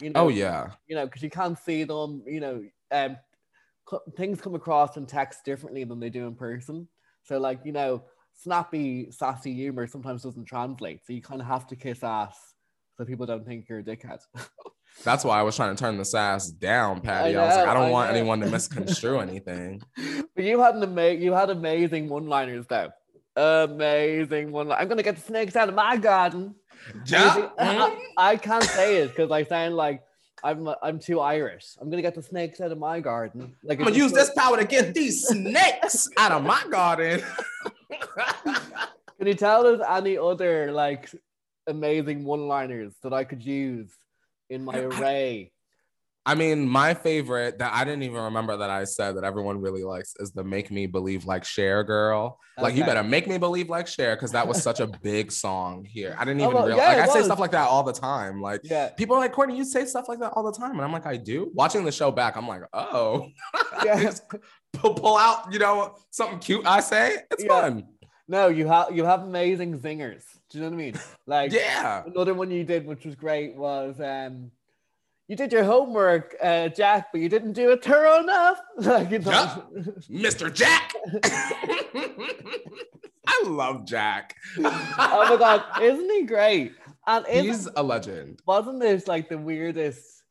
You 0.00 0.10
know, 0.10 0.24
oh 0.24 0.28
yeah, 0.28 0.70
you 0.86 0.96
know, 0.96 1.04
because 1.04 1.22
you 1.22 1.30
can't 1.30 1.58
see 1.58 1.84
them. 1.84 2.22
You 2.26 2.40
know, 2.40 2.64
um, 2.92 3.16
co- 3.84 4.02
things 4.16 4.40
come 4.40 4.54
across 4.54 4.96
in 4.96 5.04
text 5.04 5.44
differently 5.44 5.84
than 5.84 6.00
they 6.00 6.08
do 6.08 6.26
in 6.26 6.34
person. 6.34 6.88
So, 7.24 7.38
like, 7.38 7.60
you 7.64 7.72
know, 7.72 8.04
snappy, 8.38 9.10
sassy 9.10 9.52
humor 9.52 9.86
sometimes 9.86 10.22
doesn't 10.22 10.46
translate. 10.46 11.00
So 11.06 11.12
you 11.12 11.20
kind 11.20 11.40
of 11.40 11.46
have 11.46 11.66
to 11.68 11.76
kiss 11.76 12.02
ass 12.02 12.36
so 12.96 13.04
people 13.04 13.26
don't 13.26 13.44
think 13.46 13.68
you're 13.68 13.80
a 13.80 13.82
dickhead. 13.82 14.20
that's 15.04 15.24
why 15.24 15.38
I 15.38 15.42
was 15.42 15.56
trying 15.56 15.74
to 15.74 15.80
turn 15.80 15.98
the 15.98 16.04
sass 16.04 16.48
down, 16.48 17.00
Patty. 17.00 17.36
I, 17.36 17.42
I 17.42 17.46
was 17.46 17.56
like, 17.56 17.68
I 17.68 17.74
don't 17.74 17.84
I 17.84 17.90
want 17.90 18.10
know. 18.10 18.16
anyone 18.18 18.40
to 18.40 18.46
misconstrue 18.50 19.18
anything. 19.18 19.82
but 20.34 20.44
you 20.44 20.60
had 20.60 20.76
an 20.76 20.82
ama- 20.84 21.10
you 21.12 21.32
had 21.32 21.50
amazing 21.50 22.08
one-liners 22.08 22.66
though. 22.68 22.90
Amazing 23.36 24.50
one. 24.50 24.72
I'm 24.72 24.88
gonna 24.88 25.02
get 25.02 25.16
the 25.16 25.22
snakes 25.22 25.54
out 25.54 25.68
of 25.68 25.74
my 25.74 25.96
garden. 25.96 26.54
Yeah. 27.06 27.48
I, 27.58 27.98
I 28.16 28.36
can't 28.36 28.64
say 28.64 28.98
it 28.98 29.08
because 29.08 29.30
I 29.30 29.44
sound 29.44 29.76
like 29.76 30.02
I'm 30.42 30.68
I'm 30.82 30.98
too 30.98 31.20
Irish. 31.20 31.76
I'm 31.80 31.90
gonna 31.90 32.02
get 32.02 32.14
the 32.14 32.22
snakes 32.22 32.60
out 32.60 32.72
of 32.72 32.78
my 32.78 33.00
garden. 33.00 33.54
Like 33.62 33.78
I'm 33.78 33.84
gonna 33.84 33.96
use 33.96 34.12
this 34.12 34.30
power 34.30 34.56
to 34.56 34.64
get 34.64 34.94
these 34.94 35.26
snakes 35.26 36.08
out 36.18 36.32
of 36.32 36.42
my 36.42 36.64
garden. 36.70 37.22
Can 39.18 39.26
you 39.26 39.34
tell 39.34 39.66
us 39.66 39.80
any 39.88 40.16
other 40.18 40.70
like 40.72 41.10
amazing 41.66 42.24
one-liners 42.24 42.94
that 43.02 43.12
I 43.12 43.24
could 43.24 43.42
use 43.44 43.90
in 44.48 44.64
my 44.64 44.78
array? 44.78 45.52
I 46.26 46.34
mean, 46.34 46.68
my 46.68 46.92
favorite 46.92 47.58
that 47.58 47.72
I 47.72 47.84
didn't 47.84 48.02
even 48.02 48.20
remember 48.20 48.58
that 48.58 48.68
I 48.68 48.84
said 48.84 49.16
that 49.16 49.24
everyone 49.24 49.62
really 49.62 49.82
likes 49.82 50.12
is 50.18 50.30
the 50.32 50.44
"Make 50.44 50.70
Me 50.70 50.86
Believe 50.86 51.24
Like 51.24 51.42
Cher" 51.42 51.82
girl. 51.84 52.38
Like, 52.58 52.74
you 52.76 52.84
better 52.84 53.02
make 53.02 53.26
me 53.26 53.38
believe 53.38 53.70
like 53.70 53.86
Cher 53.86 54.14
because 54.14 54.32
that 54.32 54.46
was 54.46 54.62
such 54.62 54.80
a 54.80 54.86
big 55.02 55.32
song 55.32 55.86
here. 55.86 56.14
I 56.18 56.26
didn't 56.26 56.42
Oh, 56.42 56.44
even 56.50 56.54
well, 56.56 56.66
realize. 56.66 56.82
yeah, 56.84 57.00
like, 57.00 57.08
I 57.08 57.12
say 57.14 57.22
stuff 57.22 57.38
like 57.38 57.52
that 57.52 57.66
all 57.68 57.82
the 57.82 57.94
time. 57.94 58.42
Like, 58.42 58.60
Yeah. 58.62 58.90
people 58.90 59.16
are 59.16 59.20
like, 59.20 59.32
Courtney, 59.32 59.56
you 59.56 59.64
say 59.64 59.86
stuff 59.86 60.06
like 60.06 60.18
that 60.20 60.32
all 60.34 60.42
the 60.42 60.52
time, 60.52 60.72
and 60.72 60.82
I'm 60.82 60.92
like, 60.92 61.06
I 61.06 61.16
do. 61.16 61.50
Watching 61.54 61.82
the 61.84 61.92
show 61.92 62.10
back, 62.10 62.36
I'm 62.36 62.46
like, 62.46 62.60
oh, 62.74 63.26
Yeah. 63.84 64.12
Pull, 64.74 64.94
pull 64.94 65.16
out, 65.16 65.50
you 65.50 65.58
know, 65.58 65.94
something 66.10 66.40
cute. 66.40 66.66
I 66.66 66.80
say 66.80 67.16
it's 67.30 67.42
Yeah. 67.44 67.48
fun. 67.60 67.84
No, 68.28 68.48
you 68.48 68.66
have 68.68 68.94
you 68.94 69.04
have 69.04 69.22
amazing 69.22 69.78
zingers. 69.80 70.22
Do 70.50 70.58
you 70.58 70.64
know 70.64 70.70
what 70.70 70.74
I 70.74 70.76
mean? 70.78 70.94
Like 71.26 71.52
Yeah. 71.52 72.02
another 72.06 72.34
one 72.34 72.50
you 72.50 72.62
did, 72.64 72.86
which 72.86 73.04
was 73.04 73.14
great, 73.14 73.56
was 73.56 73.98
um, 74.00 74.50
you 75.28 75.36
did 75.36 75.52
your 75.52 75.64
homework, 75.64 76.36
uh, 76.42 76.68
Jack, 76.68 77.08
but 77.12 77.20
you 77.20 77.28
didn't 77.28 77.52
do 77.52 77.70
it 77.72 77.82
thorough 77.84 78.20
enough. 78.22 78.60
like 78.76 79.10
you 79.10 79.18
know, 79.20 79.64
Mr. 80.10 80.52
Jack. 80.52 80.92
I 83.26 83.42
love 83.46 83.84
Jack. 83.86 84.36
oh 84.58 85.26
my 85.30 85.36
god, 85.38 85.64
isn't 85.82 86.10
he 86.10 86.22
great? 86.24 86.72
And 87.06 87.26
He's 87.26 87.66
a 87.76 87.82
legend. 87.82 88.40
wasn't 88.46 88.80
this 88.80 89.06
like 89.06 89.28
the 89.28 89.38
weirdest, 89.38 90.22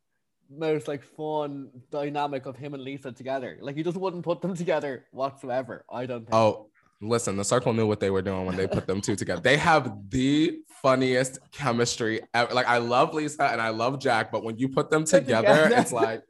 most 0.49 0.87
like 0.87 1.03
fun 1.03 1.69
dynamic 1.91 2.45
of 2.45 2.55
him 2.57 2.73
and 2.73 2.83
Lisa 2.83 3.11
together? 3.11 3.57
Like 3.61 3.77
you 3.77 3.83
just 3.83 3.97
wouldn't 3.97 4.23
put 4.23 4.41
them 4.41 4.55
together 4.55 5.05
whatsoever. 5.11 5.85
I 5.91 6.05
don't 6.05 6.21
think. 6.21 6.33
Oh, 6.35 6.69
listen, 7.01 7.37
the 7.37 7.43
circle 7.43 7.73
knew 7.73 7.87
what 7.87 7.99
they 7.99 8.09
were 8.09 8.21
doing 8.21 8.45
when 8.45 8.55
they 8.55 8.67
put 8.67 8.87
them 8.87 9.01
two 9.01 9.15
together. 9.15 9.41
They 9.41 9.57
have 9.57 9.91
the 10.09 10.59
funniest 10.81 11.39
chemistry 11.51 12.21
ever. 12.33 12.53
Like 12.53 12.67
I 12.67 12.77
love 12.77 13.13
Lisa 13.13 13.45
and 13.51 13.61
I 13.61 13.69
love 13.69 13.99
Jack, 13.99 14.31
but 14.31 14.43
when 14.43 14.57
you 14.57 14.69
put 14.69 14.89
them 14.89 15.03
together, 15.05 15.63
together. 15.69 15.75
it's 15.81 15.91
like 15.91 16.23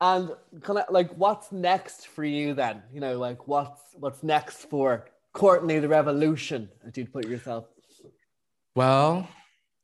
And 0.00 0.30
kind 0.60 0.78
of 0.78 0.84
like, 0.90 1.10
what's 1.16 1.50
next 1.52 2.08
for 2.08 2.22
you 2.22 2.52
then? 2.52 2.82
You 2.92 3.00
know, 3.00 3.18
like 3.18 3.48
what's 3.48 3.80
what's 3.94 4.22
next 4.22 4.66
for 4.68 5.06
Courtney 5.32 5.78
the 5.78 5.88
Revolution? 5.88 6.68
As 6.86 6.96
you'd 6.98 7.10
put 7.12 7.26
yourself. 7.26 7.64
Well, 8.74 9.26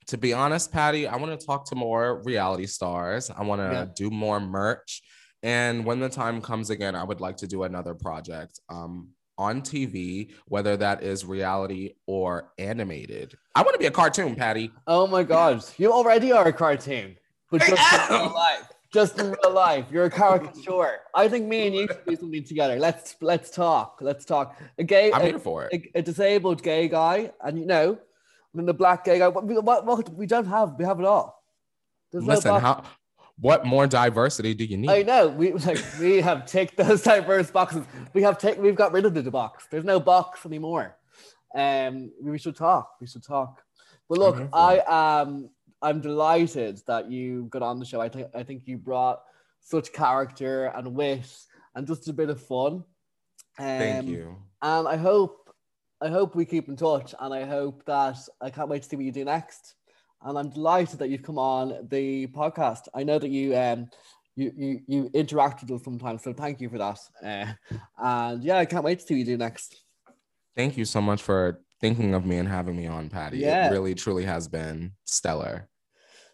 to 0.08 0.18
be 0.18 0.34
honest, 0.34 0.70
Patty, 0.70 1.06
I 1.06 1.16
want 1.16 1.38
to 1.40 1.46
talk 1.46 1.64
to 1.70 1.74
more 1.74 2.22
reality 2.24 2.66
stars. 2.66 3.30
I 3.30 3.42
want 3.42 3.62
to 3.62 3.72
Yeah. 3.72 3.86
do 3.96 4.10
more 4.10 4.38
merch. 4.38 5.00
And 5.42 5.84
when 5.84 5.98
the 6.00 6.08
time 6.08 6.40
comes 6.40 6.70
again, 6.70 6.94
I 6.94 7.02
would 7.04 7.20
like 7.20 7.36
to 7.38 7.46
do 7.46 7.64
another 7.64 7.94
project 7.94 8.60
um, 8.68 9.08
on 9.38 9.60
TV, 9.62 10.30
whether 10.46 10.76
that 10.76 11.02
is 11.02 11.24
reality 11.24 11.94
or 12.06 12.52
animated. 12.58 13.34
I 13.54 13.62
want 13.62 13.74
to 13.74 13.78
be 13.78 13.86
a 13.86 13.90
cartoon, 13.90 14.36
Patty. 14.36 14.70
Oh 14.86 15.06
my 15.06 15.24
gosh, 15.24 15.78
you 15.78 15.92
already 15.92 16.30
are 16.32 16.46
a 16.46 16.52
cartoon, 16.52 17.16
but 17.50 17.60
just 17.62 18.10
in 18.10 18.16
real 18.20 18.32
life. 18.34 18.68
Just 18.92 19.18
in 19.18 19.30
real 19.42 19.52
life, 19.54 19.86
you're 19.90 20.04
a 20.04 20.10
caricature. 20.10 20.98
I 21.14 21.26
think 21.26 21.46
me 21.46 21.66
and 21.66 21.74
you 21.74 21.86
should 21.88 22.04
do 22.06 22.14
something 22.14 22.44
together. 22.44 22.78
Let's 22.78 23.16
let's 23.22 23.50
talk. 23.50 23.98
Let's 24.02 24.26
talk. 24.26 24.60
A 24.78 24.84
gay, 24.84 25.10
I'm 25.10 25.22
a, 25.22 25.24
here 25.24 25.38
for 25.38 25.64
it. 25.64 25.72
a, 25.94 26.00
a 26.00 26.02
disabled 26.02 26.62
gay 26.62 26.88
guy, 26.88 27.32
and 27.42 27.58
you 27.58 27.64
know, 27.64 27.88
and 27.92 27.98
then 28.54 28.66
the 28.66 28.74
black 28.74 29.04
gay 29.06 29.18
guy. 29.18 29.28
What, 29.28 29.46
we- 29.46 29.58
what, 29.58 29.86
what 29.86 30.08
we 30.10 30.26
don't 30.26 30.44
have, 30.46 30.74
we 30.78 30.84
have 30.84 31.00
it 31.00 31.06
all. 31.06 31.42
There's 32.12 32.24
no 32.24 32.34
Listen, 32.34 32.50
box- 32.50 32.62
how 32.62 32.84
what 33.42 33.66
more 33.66 33.88
diversity 33.88 34.54
do 34.54 34.64
you 34.64 34.76
need? 34.76 34.88
I 34.88 35.02
know 35.02 35.26
we 35.26 35.52
like 35.52 35.84
we 35.98 36.20
have 36.20 36.46
ticked 36.46 36.76
those 36.76 37.02
diverse 37.02 37.50
boxes. 37.50 37.84
We 38.14 38.22
have 38.22 38.38
take 38.38 38.56
we've 38.56 38.76
got 38.76 38.92
rid 38.92 39.04
of 39.04 39.14
the 39.14 39.30
box. 39.30 39.66
There's 39.68 39.84
no 39.84 39.98
box 39.98 40.46
anymore. 40.46 40.96
Um, 41.54 42.12
we 42.22 42.38
should 42.38 42.56
talk. 42.56 42.92
We 43.00 43.06
should 43.08 43.24
talk. 43.24 43.60
But 44.08 44.18
look, 44.18 44.48
I 44.52 44.80
am 44.86 45.50
I'm 45.82 46.00
delighted 46.00 46.80
that 46.86 47.10
you 47.10 47.48
got 47.50 47.62
on 47.62 47.80
the 47.80 47.84
show. 47.84 48.00
I 48.00 48.08
think 48.08 48.28
I 48.32 48.44
think 48.44 48.62
you 48.66 48.78
brought 48.78 49.20
such 49.60 49.92
character 49.92 50.66
and 50.66 50.94
wit 50.94 51.28
and 51.74 51.84
just 51.84 52.08
a 52.08 52.12
bit 52.12 52.30
of 52.30 52.40
fun. 52.40 52.84
Um, 53.58 53.78
Thank 53.78 54.08
you. 54.08 54.36
And 54.62 54.86
I 54.86 54.96
hope 54.96 55.52
I 56.00 56.08
hope 56.08 56.36
we 56.36 56.44
keep 56.44 56.68
in 56.68 56.76
touch 56.76 57.12
and 57.18 57.34
I 57.34 57.44
hope 57.44 57.84
that 57.86 58.18
I 58.40 58.50
can't 58.50 58.68
wait 58.68 58.84
to 58.84 58.88
see 58.88 58.96
what 58.96 59.04
you 59.04 59.12
do 59.12 59.24
next. 59.24 59.74
And 60.24 60.38
I'm 60.38 60.50
delighted 60.50 60.98
that 61.00 61.08
you've 61.08 61.22
come 61.22 61.38
on 61.38 61.88
the 61.90 62.26
podcast. 62.28 62.88
I 62.94 63.02
know 63.02 63.18
that 63.18 63.28
you 63.28 63.56
um 63.56 63.88
you 64.36 64.52
you, 64.56 64.80
you 64.86 65.10
interact 65.14 65.62
with 65.62 65.70
us 65.72 65.84
sometimes, 65.84 66.22
so 66.22 66.32
thank 66.32 66.60
you 66.60 66.68
for 66.68 66.78
that. 66.78 66.98
Uh, 67.22 67.52
and 67.98 68.42
yeah, 68.42 68.58
I 68.58 68.64
can't 68.64 68.84
wait 68.84 69.00
to 69.00 69.06
see 69.06 69.14
what 69.14 69.18
you 69.18 69.24
do 69.24 69.36
next. 69.36 69.82
Thank 70.56 70.76
you 70.76 70.84
so 70.84 71.00
much 71.00 71.22
for 71.22 71.60
thinking 71.80 72.14
of 72.14 72.24
me 72.24 72.36
and 72.36 72.48
having 72.48 72.76
me 72.76 72.86
on, 72.86 73.08
Patty. 73.08 73.38
Yeah. 73.38 73.66
It 73.66 73.70
really, 73.70 73.94
truly 73.94 74.24
has 74.24 74.48
been 74.48 74.92
stellar. 75.04 75.68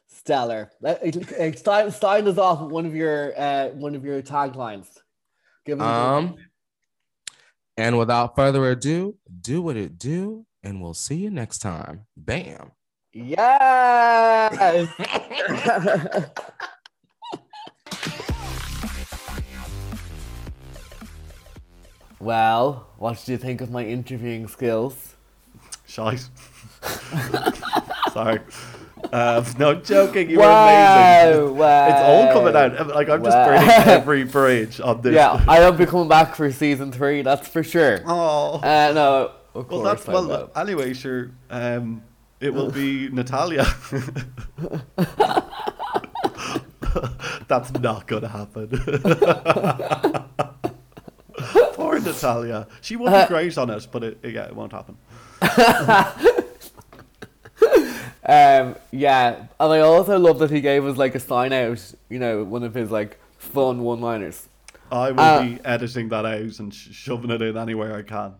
Stellar. 0.06 0.70
Let- 0.80 1.02
uh, 1.02 1.52
Sign, 1.56 1.90
sign 1.90 2.28
us 2.28 2.38
off 2.38 2.60
with 2.60 2.72
one 2.72 2.86
of 2.86 2.94
your 2.94 3.32
uh, 3.38 3.68
one 3.68 3.94
of 3.94 4.04
your 4.04 4.22
taglines. 4.22 4.88
Give 5.64 5.80
Um, 5.80 6.36
and 7.76 7.98
without 7.98 8.34
further 8.34 8.68
ado, 8.70 9.16
do 9.40 9.62
what 9.62 9.76
it 9.76 9.98
do, 9.98 10.44
and 10.62 10.82
we'll 10.82 10.94
see 10.94 11.16
you 11.16 11.30
next 11.30 11.58
time. 11.58 12.06
Bam. 12.16 12.72
Yes. 13.12 14.88
well, 22.20 22.88
what 22.98 23.18
did 23.18 23.28
you 23.28 23.38
think 23.38 23.60
of 23.60 23.70
my 23.70 23.84
interviewing 23.84 24.48
skills? 24.48 25.14
Shite. 25.86 26.28
Sorry. 28.12 28.40
Um, 29.12 29.44
no, 29.58 29.74
joking. 29.74 30.28
You 30.28 30.38
were 30.38 30.44
amazing. 30.44 31.56
wow. 31.56 31.86
It's 31.86 32.00
all 32.00 32.32
coming 32.32 32.56
out. 32.56 32.88
Like 32.88 33.08
I'm 33.08 33.22
just 33.24 33.36
Wow. 33.36 33.46
burning 33.46 33.68
every 33.70 34.24
bridge 34.24 34.80
on 34.80 35.00
this. 35.00 35.14
Yeah, 35.14 35.42
I 35.46 35.60
will 35.60 35.72
be 35.72 35.86
coming 35.86 36.08
back 36.08 36.34
for 36.34 36.50
season 36.52 36.90
three. 36.92 37.22
That's 37.22 37.46
for 37.48 37.62
sure. 37.62 38.00
Oh. 38.06 38.56
Uh, 38.56 38.92
no, 38.92 39.30
of 39.54 39.54
well, 39.54 39.64
course. 39.64 40.04
that's 40.04 40.06
well. 40.08 40.50
Anyway, 40.56 40.92
sure. 40.94 41.30
Um, 41.48 42.02
it 42.40 42.54
will 42.54 42.70
be 42.70 43.08
Natalia. 43.12 43.66
that's 47.48 47.72
not 47.74 48.06
gonna 48.06 48.28
happen. 48.28 48.68
Poor 51.74 52.00
Natalia. 52.00 52.66
She 52.80 52.96
would 52.96 53.12
be 53.12 53.26
great 53.28 53.56
on 53.58 53.70
it, 53.70 53.86
but 53.90 54.04
it, 54.04 54.18
yeah, 54.24 54.44
it 54.46 54.54
won't 54.56 54.72
happen. 54.72 54.96
Um, 58.30 58.76
yeah, 58.90 59.46
and 59.58 59.72
I 59.72 59.80
also 59.80 60.18
love 60.18 60.38
that 60.40 60.50
he 60.50 60.60
gave 60.60 60.84
us 60.84 60.98
like 60.98 61.14
a 61.14 61.20
sign 61.20 61.50
out. 61.52 61.94
You 62.10 62.18
know, 62.18 62.44
one 62.44 62.62
of 62.62 62.74
his 62.74 62.90
like 62.90 63.18
fun 63.38 63.80
one-liners. 63.82 64.48
I 64.92 65.12
will 65.12 65.20
Uh, 65.20 65.42
be 65.42 65.58
editing 65.64 66.10
that 66.10 66.26
out 66.26 66.58
and 66.58 66.74
sh- 66.74 66.88
shoving 66.92 67.30
it 67.30 67.40
in 67.40 67.56
anywhere 67.56 67.96
I 67.96 68.02
can. 68.02 68.34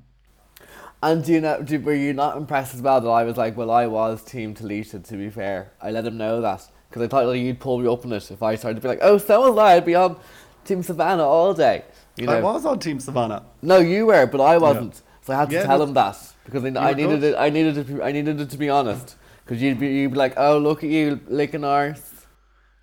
And 1.03 1.25
do 1.25 1.33
you 1.33 1.41
know? 1.41 1.63
Do, 1.63 1.81
were 1.81 1.95
you 1.95 2.13
not 2.13 2.37
impressed 2.37 2.75
as 2.75 2.83
well 2.83 3.01
that 3.01 3.09
I 3.09 3.23
was 3.25 3.37
like, 3.37 3.57
well, 3.57 3.71
I 3.71 3.87
was 3.87 4.23
Team 4.25 4.55
Talisha. 4.55 5.05
To 5.07 5.17
be 5.17 5.31
fair, 5.31 5.73
I 5.81 5.91
let 5.91 6.05
him 6.05 6.17
know 6.19 6.41
that 6.41 6.67
because 6.89 7.03
I 7.03 7.07
thought 7.09 7.27
like, 7.27 7.41
you'd 7.41 7.61
pull 7.61 7.79
me 7.79 7.87
up 7.89 8.05
on 8.05 8.13
it 8.13 8.31
if 8.31 8.43
I 8.43 8.57
started 8.57 8.77
to 8.77 8.81
be 8.83 8.89
like, 8.89 8.99
oh, 9.03 9.19
so 9.19 9.49
was 9.51 9.59
I. 9.59 9.77
I'd 9.77 9.85
be 9.85 9.95
on 9.95 10.17
Team 10.65 10.83
Savannah 10.83 11.23
all 11.25 11.55
day. 11.55 11.85
You 12.17 12.27
know? 12.27 12.33
I 12.39 12.41
was 12.41 12.67
on 12.67 12.81
Team 12.81 12.99
Savannah. 12.99 13.45
No, 13.63 13.79
you 13.79 14.07
were, 14.07 14.27
but 14.27 14.41
I 14.41 14.59
wasn't. 14.59 15.01
So 15.23 15.35
I 15.35 15.37
had 15.37 15.51
to 15.51 15.55
Yeah, 15.57 15.63
tell 15.65 15.81
him 15.83 15.95
that 15.95 16.17
because 16.45 16.65
I, 16.65 16.69
I 16.91 16.95
needed 16.95 17.21
good. 17.21 17.35
it. 17.35 17.37
I 17.39 17.51
needed 17.51 17.77
it. 17.79 17.87
To, 17.87 17.93
be- 17.95 18.03
I 18.03 18.11
needed 18.13 18.41
it 18.41 18.51
to 18.51 18.59
be 18.59 18.69
honest. 18.69 19.17
Because 19.45 19.63
you'd 19.63 19.79
be, 19.79 19.89
you'd 19.89 20.13
be 20.13 20.19
like, 20.19 20.35
oh, 20.37 20.59
look 20.59 20.83
at 20.83 20.91
you 20.91 21.21
licking 21.29 21.65
arse. 21.65 22.13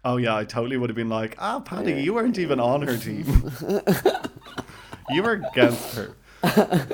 Oh 0.05 0.17
yeah, 0.17 0.35
I 0.37 0.45
totally 0.45 0.77
would 0.77 0.89
have 0.89 0.95
been 0.95 1.09
like, 1.09 1.35
ah, 1.39 1.59
Paddy, 1.59 2.01
you 2.01 2.13
weren't 2.13 2.37
even 2.37 2.59
on 2.59 2.83
her 2.83 2.95
team. 2.95 3.25
you 5.09 5.23
were 5.23 5.33
against 5.51 5.95
her. 5.95 6.15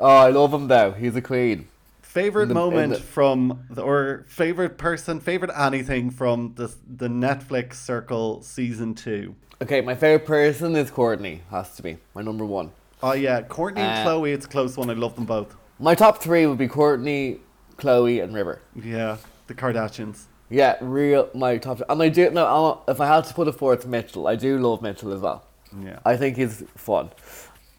Oh, 0.00 0.06
I 0.08 0.30
love 0.30 0.52
him 0.54 0.68
though. 0.68 0.92
He's 0.92 1.14
a 1.16 1.20
queen. 1.22 1.68
Favorite 2.02 2.46
the- 2.46 2.54
moment 2.54 2.94
the- 2.94 2.98
from 3.00 3.64
the, 3.70 3.82
or 3.82 4.24
favorite 4.28 4.78
person, 4.78 5.20
favorite 5.20 5.50
anything 5.56 6.10
from 6.10 6.54
the 6.56 6.74
the 6.96 7.08
Netflix 7.08 7.74
Circle 7.74 8.42
season 8.42 8.94
two. 8.94 9.34
Okay, 9.62 9.80
my 9.82 9.94
favorite 9.94 10.26
person 10.26 10.74
is 10.74 10.90
Courtney. 10.90 11.42
Has 11.50 11.76
to 11.76 11.82
be 11.82 11.98
my 12.14 12.22
number 12.22 12.44
one. 12.44 12.70
Oh 13.02 13.12
yeah, 13.12 13.42
Courtney 13.42 13.82
and 13.82 14.00
Uh, 14.00 14.02
Chloe. 14.10 14.32
It's 14.32 14.46
a 14.46 14.48
close 14.48 14.76
one. 14.76 14.90
I 14.90 14.94
love 14.94 15.14
them 15.14 15.24
both. 15.26 15.54
My 15.78 15.94
top 15.94 16.18
three 16.18 16.46
would 16.46 16.58
be 16.58 16.68
Courtney, 16.68 17.38
Chloe, 17.76 18.20
and 18.20 18.34
River. 18.34 18.60
Yeah, 18.74 19.16
the 19.46 19.54
Kardashians. 19.54 20.24
Yeah, 20.48 20.76
real 20.80 21.28
my 21.34 21.58
top. 21.58 21.80
And 21.88 22.02
I 22.02 22.08
do 22.08 22.30
no. 22.30 22.82
If 22.88 23.00
I 23.00 23.06
had 23.06 23.24
to 23.26 23.34
put 23.34 23.46
a 23.48 23.52
fourth, 23.52 23.86
Mitchell. 23.86 24.26
I 24.26 24.34
do 24.34 24.58
love 24.58 24.82
Mitchell 24.82 25.12
as 25.12 25.20
well. 25.20 25.44
Yeah. 25.84 26.00
I 26.04 26.16
think 26.16 26.36
he's 26.36 26.64
fun, 26.76 27.10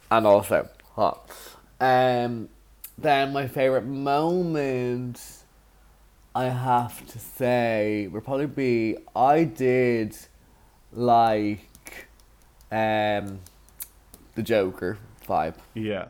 and 0.09 0.26
also 0.26 0.69
hot. 0.95 1.30
Um, 1.82 2.47
then 2.97 3.34
my 3.34 3.47
favorite 3.47 3.86
moment, 3.86 5.19
I 6.36 6.45
have 6.45 7.05
to 7.07 7.19
say, 7.19 8.07
would 8.11 8.23
probably 8.23 8.45
be 8.45 8.97
I 9.15 9.43
did 9.43 10.15
like, 10.93 12.07
um, 12.71 13.39
the 14.36 14.43
Joker 14.43 14.99
vibe. 15.27 15.55
Yeah. 15.73 16.09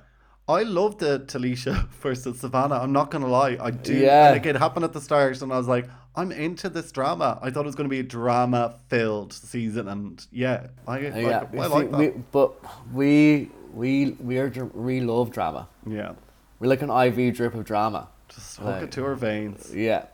I 0.49 0.63
love 0.63 0.97
the 0.97 1.21
Talisha 1.21 1.87
versus 2.01 2.41
Savannah. 2.41 2.75
I'm 2.75 2.91
not 2.91 3.09
gonna 3.09 3.27
lie, 3.29 3.57
I 3.59 3.71
do. 3.71 3.95
Yeah. 3.95 4.31
Like 4.31 4.45
it 4.45 4.57
happened 4.57 4.83
at 4.83 4.91
the 4.91 4.99
start, 4.99 5.41
and 5.41 5.53
I 5.53 5.57
was 5.57 5.69
like, 5.69 5.87
I'm 6.15 6.33
into 6.33 6.67
this 6.67 6.91
drama. 6.91 7.39
I 7.41 7.49
thought 7.49 7.61
it 7.61 7.67
was 7.67 7.75
going 7.75 7.89
to 7.89 7.89
be 7.89 7.99
a 7.99 8.03
drama-filled 8.03 9.31
season, 9.31 9.87
and 9.87 10.25
yeah, 10.29 10.67
I, 10.85 10.91
like, 10.91 11.01
yeah, 11.03 11.45
I 11.53 11.53
see, 11.53 11.69
like 11.69 11.91
that. 11.91 11.97
we, 11.97 12.07
but 12.33 12.93
we 12.93 13.49
we 13.73 14.11
we 14.19 14.37
are 14.37 14.49
dr- 14.49 14.73
we 14.75 15.01
love 15.01 15.31
drama. 15.31 15.67
yeah, 15.85 16.13
We're 16.59 16.67
like 16.67 16.81
an 16.81 16.89
IV 16.89 17.35
drip 17.35 17.53
of 17.55 17.65
drama. 17.65 18.07
just 18.29 18.57
hook 18.57 18.65
Like- 18.67 18.83
it 18.83 18.91
to 18.93 19.05
our 19.05 19.15
veins. 19.15 19.73
Yeah, 19.73 20.05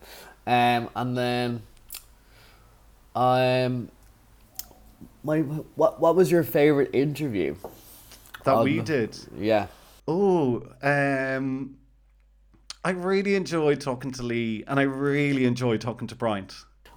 um, 0.45 0.89
and 0.95 1.17
then, 1.17 1.61
um, 3.15 3.89
my 5.23 5.39
what 5.41 5.99
what 5.99 6.15
was 6.15 6.31
your 6.31 6.43
favorite 6.43 6.91
interview? 6.93 7.55
That 8.43 8.63
we 8.63 8.79
did. 8.79 9.17
Yeah, 9.37 9.67
Oh, 10.07 10.63
um, 10.81 11.75
I 12.83 12.91
really 12.91 13.35
enjoyed 13.35 13.81
talking 13.81 14.11
to 14.11 14.23
Lee, 14.23 14.63
and 14.67 14.79
I 14.79 14.83
really 14.83 15.43
enjoyed 15.45 15.81
talking 15.81 16.07
to 16.07 16.15
Bryant. 16.15 16.53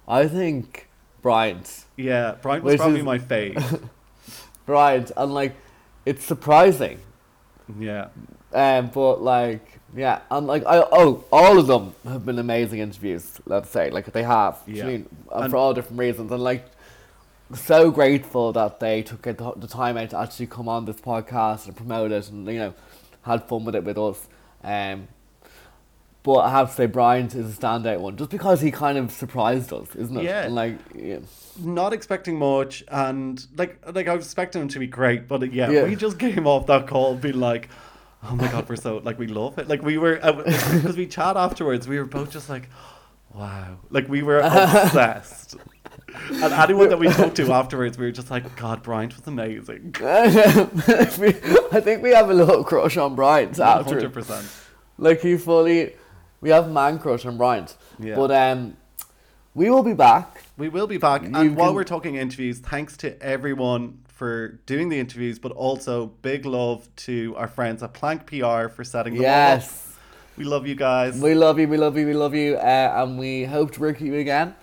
I 0.07 0.27
think 0.27 0.87
Bryant, 1.21 1.83
Yeah, 1.97 2.35
Bryant 2.41 2.63
was 2.63 2.73
Which 2.73 2.79
probably 2.79 2.99
is- 2.99 3.05
my 3.05 3.19
fave. 3.19 3.89
Bryant, 4.65 5.11
and 5.17 5.33
like, 5.33 5.55
it's 6.05 6.23
surprising. 6.23 6.99
yeah, 7.79 8.07
Um, 8.53 8.89
but 8.93 9.21
like, 9.21 9.79
yeah, 9.95 10.21
and 10.29 10.47
like, 10.47 10.63
I 10.65 10.79
oh, 10.91 11.23
all 11.31 11.57
of 11.59 11.67
them 11.67 11.93
have 12.05 12.25
been 12.25 12.39
amazing 12.39 12.79
interviews. 12.79 13.39
Let's 13.45 13.69
say, 13.69 13.89
like 13.91 14.11
they 14.11 14.23
have, 14.23 14.59
Yeah. 14.67 14.83
I 14.83 14.87
mean, 14.87 15.09
And- 15.31 15.51
for 15.51 15.57
all 15.57 15.73
different 15.73 15.99
reasons, 15.99 16.31
and 16.31 16.43
like, 16.43 16.65
so 17.53 17.91
grateful 17.91 18.53
that 18.53 18.79
they 18.79 19.01
took 19.03 19.27
it, 19.27 19.37
the 19.37 19.67
time 19.67 19.97
out 19.97 20.09
to 20.11 20.17
actually 20.17 20.47
come 20.47 20.69
on 20.69 20.85
this 20.85 21.01
podcast 21.01 21.67
and 21.67 21.75
promote 21.75 22.11
it, 22.11 22.29
and 22.29 22.47
you 22.47 22.59
know, 22.59 22.73
had 23.23 23.43
fun 23.43 23.65
with 23.65 23.75
it 23.75 23.83
with 23.83 23.97
us. 23.97 24.27
Um, 24.63 25.07
but 26.23 26.37
I 26.39 26.51
have 26.51 26.69
to 26.69 26.75
say, 26.75 26.85
Bryant 26.85 27.33
is 27.33 27.57
a 27.57 27.59
standout 27.59 27.99
one, 27.99 28.15
just 28.15 28.29
because 28.29 28.61
he 28.61 28.69
kind 28.71 28.97
of 28.97 29.11
surprised 29.11 29.73
us, 29.73 29.95
isn't 29.95 30.15
it? 30.17 30.23
Yeah. 30.23 30.43
And 30.43 30.53
like, 30.55 30.77
yeah. 30.95 31.19
not 31.59 31.93
expecting 31.93 32.37
much, 32.37 32.83
and 32.89 33.43
like, 33.57 33.79
like 33.93 34.07
I 34.07 34.15
was 34.15 34.25
expecting 34.25 34.61
him 34.61 34.67
to 34.69 34.79
be 34.79 34.87
great, 34.87 35.27
but 35.27 35.41
uh, 35.41 35.45
yeah, 35.47 35.69
Yeah. 35.71 35.83
we 35.83 35.95
just 35.95 36.19
came 36.19 36.45
off 36.45 36.67
that 36.67 36.87
call 36.87 37.15
being 37.15 37.39
like, 37.39 37.69
"Oh 38.23 38.35
my 38.35 38.47
god, 38.51 38.69
we're 38.69 38.75
so 38.75 38.97
like 39.03 39.17
we 39.17 39.27
love 39.27 39.57
it." 39.57 39.67
Like 39.67 39.81
we 39.81 39.97
were 39.97 40.15
because 40.17 40.95
we 41.01 41.07
chat 41.07 41.37
afterwards, 41.37 41.87
we 41.87 41.97
were 41.97 42.05
both 42.05 42.29
just 42.31 42.49
like, 42.49 42.69
"Wow!" 43.33 43.77
Like 43.89 44.07
we 44.07 44.21
were 44.21 44.39
obsessed. 44.43 45.55
And 46.29 46.53
anyone 46.53 46.89
that 46.89 46.99
we 46.99 47.07
talked 47.07 47.35
to 47.37 47.51
afterwards, 47.51 47.97
we 47.97 48.05
were 48.05 48.11
just 48.11 48.29
like, 48.29 48.55
"God, 48.55 48.83
Bryant 48.83 49.15
was 49.15 49.25
amazing." 49.27 49.95
I 50.03 51.79
think 51.83 52.03
we 52.03 52.11
have 52.11 52.29
a 52.29 52.33
little 52.33 52.63
crush 52.63 52.95
on 52.97 53.15
Bryant 53.15 53.59
after. 53.59 53.95
Hundred 53.95 54.13
percent. 54.13 54.45
Like 54.97 55.21
he 55.21 55.35
fully, 55.37 55.93
we 56.41 56.49
have 56.49 56.69
man 56.71 56.99
crush 56.99 57.25
on 57.25 57.37
Bryant. 57.37 57.75
Yeah. 57.99 58.15
But 58.15 58.31
um, 58.31 58.77
we 59.53 59.69
will 59.69 59.83
be 59.83 59.93
back. 59.93 60.43
We 60.57 60.69
will 60.69 60.87
be 60.87 60.97
back. 60.97 61.23
And 61.23 61.35
You 61.35 61.53
while 61.53 61.73
we're 61.73 61.83
talking 61.83 62.15
interviews, 62.15 62.59
thanks 62.59 62.97
to 62.97 63.21
everyone 63.21 63.99
for 64.07 64.59
doing 64.65 64.89
the 64.89 64.99
interviews, 64.99 65.39
but 65.39 65.51
also 65.51 66.07
big 66.21 66.45
love 66.45 66.87
to 66.95 67.35
our 67.37 67.47
friends 67.47 67.81
at 67.83 67.93
Plank 67.93 68.25
PR 68.27 68.67
for 68.67 68.83
setting 68.83 69.15
them 69.15 69.23
all 69.23 69.29
up. 69.29 69.59
Yes, 69.61 69.97
We 70.37 70.43
love 70.43 70.67
you 70.67 70.75
guys. 70.75 71.19
we 71.19 71.33
love 71.33 71.59
you. 71.59 71.67
We 71.67 71.77
love 71.77 71.97
you. 71.97 72.05
We 72.05 72.13
love 72.13 72.35
you. 72.35 72.55
Uh, 72.55 72.93
and 73.03 73.17
we 73.17 73.45
hope 73.45 73.71
to 73.71 73.79
work 73.79 73.99
with 73.99 74.07
you 74.07 74.15
again. 74.15 74.55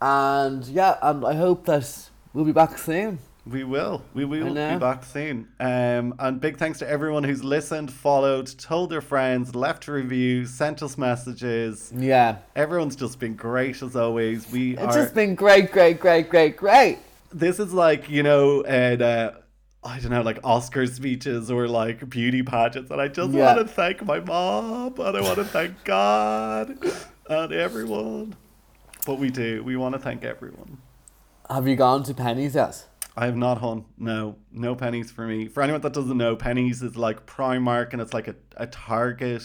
And 0.00 0.64
yeah, 0.66 0.96
and 1.02 1.24
I 1.24 1.34
hope 1.34 1.64
that 1.66 2.10
we'll 2.32 2.44
be 2.44 2.52
back 2.52 2.78
soon. 2.78 3.18
We 3.48 3.64
will. 3.64 4.02
We 4.14 4.24
will 4.24 4.48
be 4.54 4.78
back 4.78 5.04
soon. 5.04 5.48
Um, 5.58 6.14
and 6.18 6.40
big 6.40 6.58
thanks 6.58 6.78
to 6.80 6.88
everyone 6.88 7.24
who's 7.24 7.42
listened, 7.42 7.90
followed, 7.92 8.46
told 8.58 8.90
their 8.90 9.00
friends, 9.00 9.54
left 9.54 9.88
a 9.88 9.92
review, 9.92 10.44
sent 10.44 10.82
us 10.82 10.98
messages. 10.98 11.92
Yeah, 11.96 12.38
Everyone's 12.56 12.96
just 12.96 13.18
been 13.18 13.34
great 13.36 13.80
as 13.82 13.96
always. 13.96 14.50
We 14.50 14.72
it's 14.76 14.82
are. 14.82 14.92
just 15.02 15.14
been 15.14 15.34
great, 15.34 15.72
great, 15.72 15.98
great, 16.00 16.28
great, 16.28 16.56
great. 16.56 16.98
this 17.32 17.58
is 17.58 17.72
like 17.72 18.10
you 18.10 18.22
know, 18.22 18.62
and 18.62 19.00
uh, 19.00 19.32
I 19.84 19.98
don't 20.00 20.10
know, 20.10 20.22
like 20.22 20.40
Oscar 20.44 20.86
speeches 20.86 21.50
or 21.50 21.68
like 21.68 22.10
beauty 22.10 22.42
pageants, 22.42 22.90
and 22.90 23.00
I 23.00 23.08
just 23.08 23.30
Yeah. 23.30 23.54
want 23.54 23.66
to 23.66 23.72
thank 23.72 24.04
my 24.04 24.20
mom, 24.20 24.94
and 25.00 25.16
I 25.16 25.20
want 25.22 25.36
to 25.36 25.44
thank 25.44 25.84
God 25.84 26.76
and 27.30 27.52
everyone. 27.52 28.34
But 29.06 29.18
we 29.18 29.30
do. 29.30 29.62
We 29.62 29.76
want 29.76 29.94
to 29.94 29.98
thank 29.98 30.22
everyone. 30.24 30.78
Have 31.48 31.66
you 31.66 31.76
gone 31.76 32.02
to 32.02 32.12
Penneys 32.12 32.54
yet? 32.54 32.84
I 33.20 33.26
have 33.26 33.36
not 33.36 33.58
hon. 33.58 33.84
No, 33.98 34.36
no 34.52 34.76
Penneys 34.76 35.10
for 35.10 35.26
me. 35.26 35.48
For 35.48 35.60
anyone 35.62 35.80
that 35.80 35.92
doesn't 35.92 36.16
know, 36.16 36.36
Penneys 36.36 36.82
is 36.84 36.96
like 36.96 37.26
Primark, 37.26 37.92
and 37.92 38.00
it's 38.00 38.14
like 38.14 38.28
a, 38.28 38.36
a 38.56 38.68
Target 38.68 39.42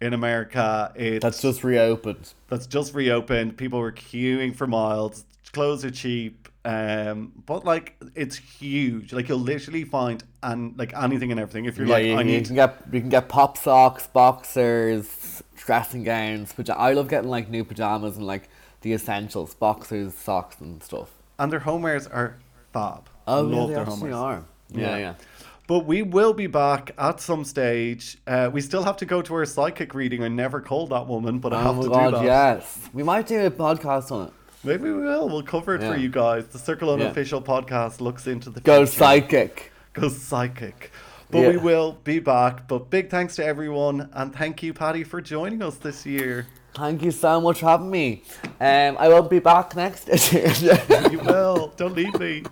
in 0.00 0.12
America. 0.12 0.90
It's 0.96 1.22
That's 1.22 1.40
just 1.40 1.62
reopened. 1.62 2.32
that's 2.48 2.66
just 2.66 2.92
reopened. 2.94 3.56
People 3.56 3.78
were 3.78 3.92
queuing 3.92 4.56
for 4.56 4.66
miles. 4.66 5.24
Clothes 5.52 5.84
are 5.84 5.90
cheap, 5.90 6.48
um, 6.64 7.32
but 7.46 7.64
like 7.64 7.96
it's 8.16 8.36
huge. 8.36 9.12
Like 9.12 9.28
you'll 9.28 9.38
literally 9.38 9.84
find 9.84 10.24
and 10.42 10.76
like 10.78 10.92
anything 10.96 11.30
and 11.30 11.38
everything. 11.40 11.66
If 11.66 11.76
you're 11.78 11.86
yeah, 11.86 11.94
like, 11.94 12.04
you, 12.06 12.14
I 12.16 12.22
you 12.22 12.24
need 12.24 12.46
can 12.46 12.54
get 12.56 12.82
you 12.92 13.00
can 13.00 13.08
get 13.08 13.28
pop 13.28 13.56
socks, 13.56 14.06
boxers, 14.08 15.42
dressing 15.56 16.02
gowns. 16.04 16.52
Paja- 16.52 16.76
I 16.78 16.92
love 16.92 17.08
getting 17.08 17.30
like 17.30 17.48
new 17.48 17.64
pajamas 17.64 18.16
and 18.16 18.26
like 18.26 18.48
the 18.80 18.92
essentials, 18.94 19.54
boxers, 19.54 20.14
socks, 20.14 20.56
and 20.60 20.82
stuff. 20.82 21.10
and 21.38 21.52
their 21.52 21.60
homewares 21.60 22.12
are 22.12 22.38
fab. 22.72 23.08
Oh, 23.26 23.42
Love 23.42 23.50
yeah, 23.52 23.66
they 23.66 23.72
their 23.74 23.82
actually 23.82 24.10
homewares. 24.10 24.16
are. 24.16 24.42
Yeah, 24.72 24.80
Yeah. 24.80 24.96
yeah. 24.98 25.14
But 25.66 25.86
we 25.86 26.02
will 26.02 26.32
be 26.32 26.48
back 26.48 26.90
at 26.98 27.20
some 27.20 27.44
stage. 27.44 28.18
Uh, 28.26 28.50
we 28.52 28.60
still 28.60 28.82
have 28.82 28.96
to 28.96 29.04
go 29.06 29.22
to 29.22 29.34
our 29.34 29.44
psychic 29.44 29.94
reading. 29.94 30.22
I 30.24 30.28
never 30.28 30.60
called 30.60 30.90
that 30.90 31.06
woman, 31.06 31.38
but 31.38 31.52
I 31.52 31.60
Oh 31.60 31.64
have 31.64 31.76
my 31.76 31.82
to 31.84 31.88
god, 31.88 32.10
do 32.10 32.16
that. 32.16 32.24
yes. 32.24 32.78
We 32.92 33.04
might 33.04 33.28
do 33.28 33.46
a 33.46 33.50
podcast 33.52 34.10
on 34.10 34.26
it. 34.28 34.32
Maybe 34.64 34.90
we 34.90 34.94
will. 35.04 35.28
We'll 35.28 35.42
cover 35.44 35.76
it 35.76 35.80
Yeah. 35.82 35.92
for 35.92 35.96
you 35.98 36.08
guys. 36.08 36.46
The 36.48 36.58
Circle 36.58 36.88
Yeah. 36.88 37.04
Unofficial 37.04 37.40
podcast 37.40 38.00
looks 38.00 38.26
into 38.26 38.50
the 38.50 38.60
Go 38.60 38.84
future. 38.84 38.98
psychic. 38.98 39.72
Go 39.92 40.08
psychic. 40.08 40.90
But 41.30 41.38
Yeah. 41.42 41.48
we 41.50 41.56
will 41.58 41.98
be 42.02 42.18
back. 42.18 42.66
But 42.66 42.90
big 42.90 43.08
thanks 43.08 43.36
to 43.36 43.44
everyone, 43.46 44.10
and 44.12 44.34
thank 44.34 44.64
you, 44.64 44.74
Patty, 44.74 45.04
for 45.04 45.20
joining 45.20 45.62
us 45.62 45.76
this 45.76 46.04
year. 46.04 46.48
Thank 46.74 47.02
you 47.02 47.10
so 47.10 47.40
much 47.40 47.60
for 47.60 47.66
having 47.66 47.90
me. 47.90 48.22
Um, 48.60 48.96
I 48.98 49.08
will 49.08 49.22
be 49.22 49.38
back 49.38 49.74
next 49.76 50.32
year. 50.32 50.52
You 51.10 51.18
will. 51.18 51.72
Don't 51.76 51.94
leave 51.94 52.18
me. 52.18 52.44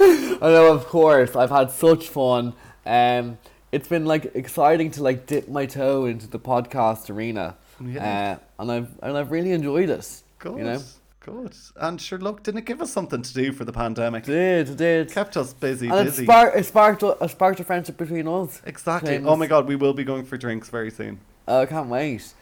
I 0.00 0.38
know, 0.40 0.72
of 0.72 0.86
course. 0.86 1.36
I've 1.36 1.50
had 1.50 1.70
such 1.70 2.08
fun. 2.08 2.54
Um, 2.84 3.38
it's 3.72 3.88
been 3.88 4.06
like 4.06 4.34
exciting 4.34 4.90
to 4.92 5.02
like 5.02 5.26
dip 5.26 5.48
my 5.48 5.66
toe 5.66 6.06
into 6.06 6.26
the 6.26 6.38
podcast 6.38 7.10
arena. 7.10 7.56
Yeah. 7.80 8.38
Uh, 8.58 8.62
and 8.62 8.72
I've 8.72 8.98
and 9.02 9.18
I've 9.18 9.30
really 9.30 9.52
enjoyed 9.52 9.90
it. 9.90 10.22
Good. 10.38 10.58
You 10.58 10.64
know, 10.64 10.82
Good. 11.26 11.56
And 11.74 12.00
sure, 12.00 12.20
look, 12.20 12.44
didn't 12.44 12.58
it 12.58 12.66
give 12.66 12.80
us 12.80 12.92
something 12.92 13.20
to 13.20 13.34
do 13.34 13.52
for 13.52 13.64
the 13.64 13.72
pandemic? 13.72 14.22
did 14.24 14.76
did. 14.76 15.10
Kept 15.10 15.36
us 15.36 15.52
busy, 15.52 15.88
and 15.88 15.98
it 15.98 16.04
busy. 16.04 16.24
sparked 16.24 16.56
it 16.56 16.64
sparked 16.66 17.02
a, 17.02 17.08
it 17.20 17.30
sparked 17.30 17.58
a 17.58 17.64
friendship 17.64 17.96
between 17.96 18.28
us. 18.28 18.62
exactly. 18.64 19.16
Oh 19.18 19.34
my 19.34 19.48
God, 19.48 19.66
we 19.66 19.74
will 19.74 19.92
be 19.92 20.04
going 20.04 20.24
for 20.24 20.36
drinks 20.36 20.68
very 20.68 20.90
soon. 20.90 21.18
Oh, 21.48 21.62
I 21.62 21.66
can't 21.66 21.88
wait. 21.88 22.32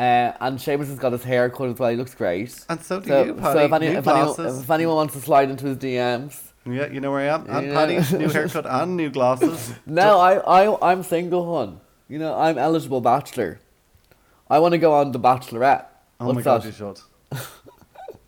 Uh, 0.00 0.32
and 0.40 0.58
Seamus 0.58 0.86
has 0.86 0.98
got 0.98 1.12
his 1.12 1.22
hair 1.24 1.50
cut 1.50 1.68
as 1.68 1.78
well. 1.78 1.90
He 1.90 1.96
looks 1.96 2.14
great. 2.14 2.54
And 2.70 2.80
so 2.82 3.00
do 3.00 3.08
So, 3.08 3.24
you, 3.24 3.34
Patty. 3.34 3.58
so 3.58 3.64
if, 3.66 3.72
any, 3.72 3.88
New 3.90 3.98
if, 3.98 4.08
anyone, 4.08 4.46
if 4.62 4.70
anyone 4.70 4.96
wants 4.96 5.14
to 5.14 5.20
slide 5.20 5.50
into 5.50 5.66
his 5.66 5.76
DMs, 5.76 6.40
Yeah, 6.64 6.86
you 6.86 7.00
know 7.00 7.10
where 7.10 7.20
I 7.30 7.34
am. 7.34 7.46
And 7.50 7.66
Yeah. 7.66 7.74
Patty, 7.74 8.16
new 8.16 8.28
haircut 8.36 8.64
and 8.66 8.96
new 8.96 9.10
glasses. 9.10 9.74
No, 9.84 10.18
I, 10.18 10.38
I, 10.64 10.90
I'm 10.92 11.02
single, 11.02 11.54
hun. 11.54 11.80
You 12.08 12.18
know, 12.18 12.34
I'm 12.34 12.56
eligible 12.56 13.02
bachelor. 13.02 13.60
I 14.48 14.58
want 14.58 14.72
to 14.72 14.78
go 14.78 14.94
on 14.94 15.12
The 15.12 15.20
Bachelorette. 15.20 15.84
Oh 16.18 16.26
What's 16.26 16.36
my 16.36 16.42
god, 16.42 16.62
that? 16.62 16.66
you 16.66 16.72
should. 16.72 16.98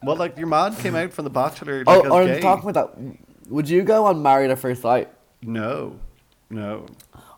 well, 0.03 0.17
like 0.17 0.37
your 0.37 0.47
man 0.49 0.75
came 0.77 0.95
out 0.95 1.13
from 1.13 1.25
The 1.25 1.31
Bachelor. 1.31 1.85
Oh, 1.87 2.01
Like, 2.01 2.11
or 2.13 2.27
gay. 2.27 2.41
talking 2.41 2.69
about 2.71 2.97
that. 2.97 3.17
Would 3.49 3.69
you 3.69 3.83
go 3.83 4.07
on 4.07 4.23
Married 4.23 4.51
at 4.51 4.59
First 4.59 4.83
Sight? 4.83 5.09
No, 5.43 5.99
no. 6.51 6.87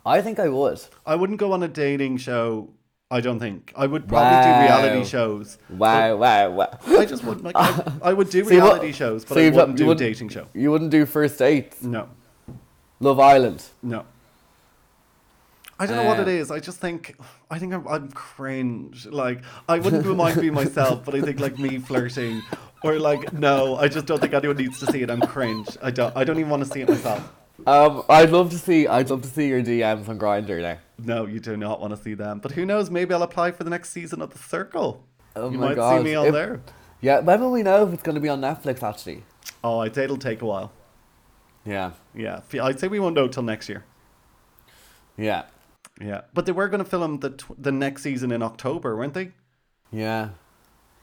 I 0.04 0.20
think 0.22 0.38
I 0.38 0.48
would. 0.48 0.80
I 1.06 1.14
wouldn't 1.14 1.38
go 1.38 1.52
on 1.52 1.62
a 1.62 1.68
dating 1.68 2.18
show. 2.18 2.68
I 3.16 3.20
don't 3.20 3.38
think 3.38 3.72
I 3.76 3.86
would 3.86 4.08
probably 4.08 4.42
do 4.42 4.50
reality 4.66 5.04
shows. 5.08 5.58
Wow, 5.70 6.16
wow, 6.16 6.50
wow. 6.50 6.78
I 7.02 7.04
just 7.04 7.22
wouldn't 7.24 7.44
like. 7.44 7.54
I, 7.56 7.92
I 8.10 8.12
would 8.12 8.28
do 8.28 8.44
See, 8.48 8.56
what- 8.56 8.64
reality 8.64 8.92
shows, 8.92 9.24
but 9.24 9.34
so 9.34 9.40
I 9.40 9.50
wouldn't 9.50 9.76
do 9.78 9.84
a 9.84 9.88
wouldn't- 9.88 10.00
dating 10.08 10.28
show. 10.30 10.46
You 10.52 10.70
wouldn't 10.72 10.90
do 10.90 11.06
first 11.06 11.38
dates? 11.38 11.82
No, 11.82 12.08
Love 13.00 13.20
Island? 13.20 13.60
no. 13.82 14.04
I 15.78 15.86
don't 15.86 15.96
know 15.96 16.04
what 16.04 16.18
Uh, 16.20 16.22
it 16.22 16.28
is. 16.28 16.50
I 16.52 16.60
just 16.60 16.78
think 16.78 17.16
I 17.50 17.58
think 17.58 17.72
I'm, 17.74 17.86
I'm 17.88 18.08
cringe. 18.12 19.06
Like 19.06 19.42
I 19.68 19.78
wouldn't 19.80 20.06
mind 20.16 20.40
being 20.40 20.54
myself, 20.54 21.04
but 21.04 21.14
I 21.16 21.20
think 21.20 21.40
like 21.40 21.58
me 21.58 21.78
flirting 21.78 22.42
or 22.84 22.98
like 23.00 23.32
no, 23.32 23.76
I 23.76 23.88
just 23.88 24.06
don't 24.06 24.20
think 24.20 24.34
anyone 24.34 24.56
needs 24.56 24.78
to 24.80 24.86
see 24.92 25.02
it. 25.02 25.10
I'm 25.10 25.20
cringe. 25.20 25.68
I 25.82 25.90
don't. 25.90 26.16
I 26.16 26.22
don't 26.24 26.38
even 26.38 26.50
want 26.50 26.64
to 26.64 26.70
see 26.72 26.80
it 26.82 26.88
myself. 26.88 27.22
Um, 27.66 28.02
I'd 28.08 28.30
love 28.30 28.50
to 28.50 28.58
see. 28.58 28.86
I'd 28.86 29.10
love 29.10 29.22
to 29.22 29.28
see 29.28 29.48
your 29.48 29.62
DMs 29.62 30.08
on 30.08 30.18
Grindr 30.18 30.60
now. 30.60 30.78
No, 30.98 31.26
you 31.26 31.40
do 31.40 31.56
not 31.56 31.80
want 31.80 31.96
to 31.96 32.02
see 32.02 32.14
them. 32.14 32.38
But 32.40 32.52
who 32.52 32.64
knows? 32.66 32.90
Maybe 32.90 33.14
I'll 33.14 33.22
apply 33.22 33.52
for 33.52 33.64
the 33.64 33.70
next 33.70 33.90
season 33.90 34.20
of 34.22 34.30
The 34.30 34.38
Circle. 34.38 35.04
Oh 35.36 35.50
you 35.50 35.58
my 35.58 35.68
might 35.68 35.76
God. 35.76 35.98
see 35.98 36.04
me 36.04 36.14
on 36.14 36.26
If- 36.26 36.32
there. 36.32 36.60
Yeah, 37.00 37.20
when 37.20 37.40
will 37.40 37.50
we 37.52 37.62
know 37.62 37.86
if 37.86 37.92
it's 37.92 38.02
going 38.02 38.14
to 38.14 38.20
be 38.20 38.28
on 38.28 38.40
Netflix? 38.40 38.82
Actually. 38.82 39.24
Oh, 39.62 39.80
I'd 39.80 39.94
say 39.94 40.04
it'll 40.04 40.16
take 40.16 40.42
a 40.42 40.46
while. 40.46 40.72
Yeah. 41.64 41.92
Yeah, 42.14 42.40
I'd 42.62 42.80
say 42.80 42.88
we 42.88 42.98
won't 43.00 43.14
know 43.14 43.28
till 43.28 43.42
next 43.42 43.68
year. 43.68 43.84
Yeah. 45.16 45.44
Yeah, 46.00 46.22
but 46.32 46.44
they 46.46 46.52
were 46.52 46.68
going 46.68 46.82
to 46.82 46.88
film 46.88 47.20
the 47.20 47.30
tw- 47.30 47.54
the 47.56 47.70
next 47.70 48.02
season 48.02 48.32
in 48.32 48.42
October, 48.42 48.96
weren't 48.96 49.14
they? 49.14 49.30
Yeah. 49.92 50.30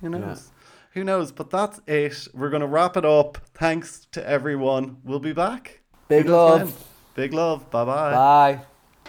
Who 0.02 0.10
knows? 0.10 0.52
Who 0.94 1.04
knows? 1.06 1.32
But 1.32 1.50
that's 1.50 1.80
it. 1.88 2.28
We're 2.34 2.50
going 2.50 2.62
to 2.62 2.68
wrap 2.68 2.98
it 2.98 3.06
up. 3.06 3.38
Thanks 3.54 4.08
to 4.12 4.28
everyone. 4.28 4.98
We'll 5.06 5.20
be 5.20 5.32
back. 5.34 5.81
Big 6.12 6.26
knows 6.26 6.34
love. 6.34 6.62
when? 6.62 6.74
Big 7.16 7.34
love. 7.34 7.72
Bye-bye. 7.72 8.60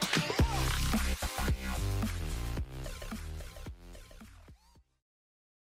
Bye. 0.00 0.32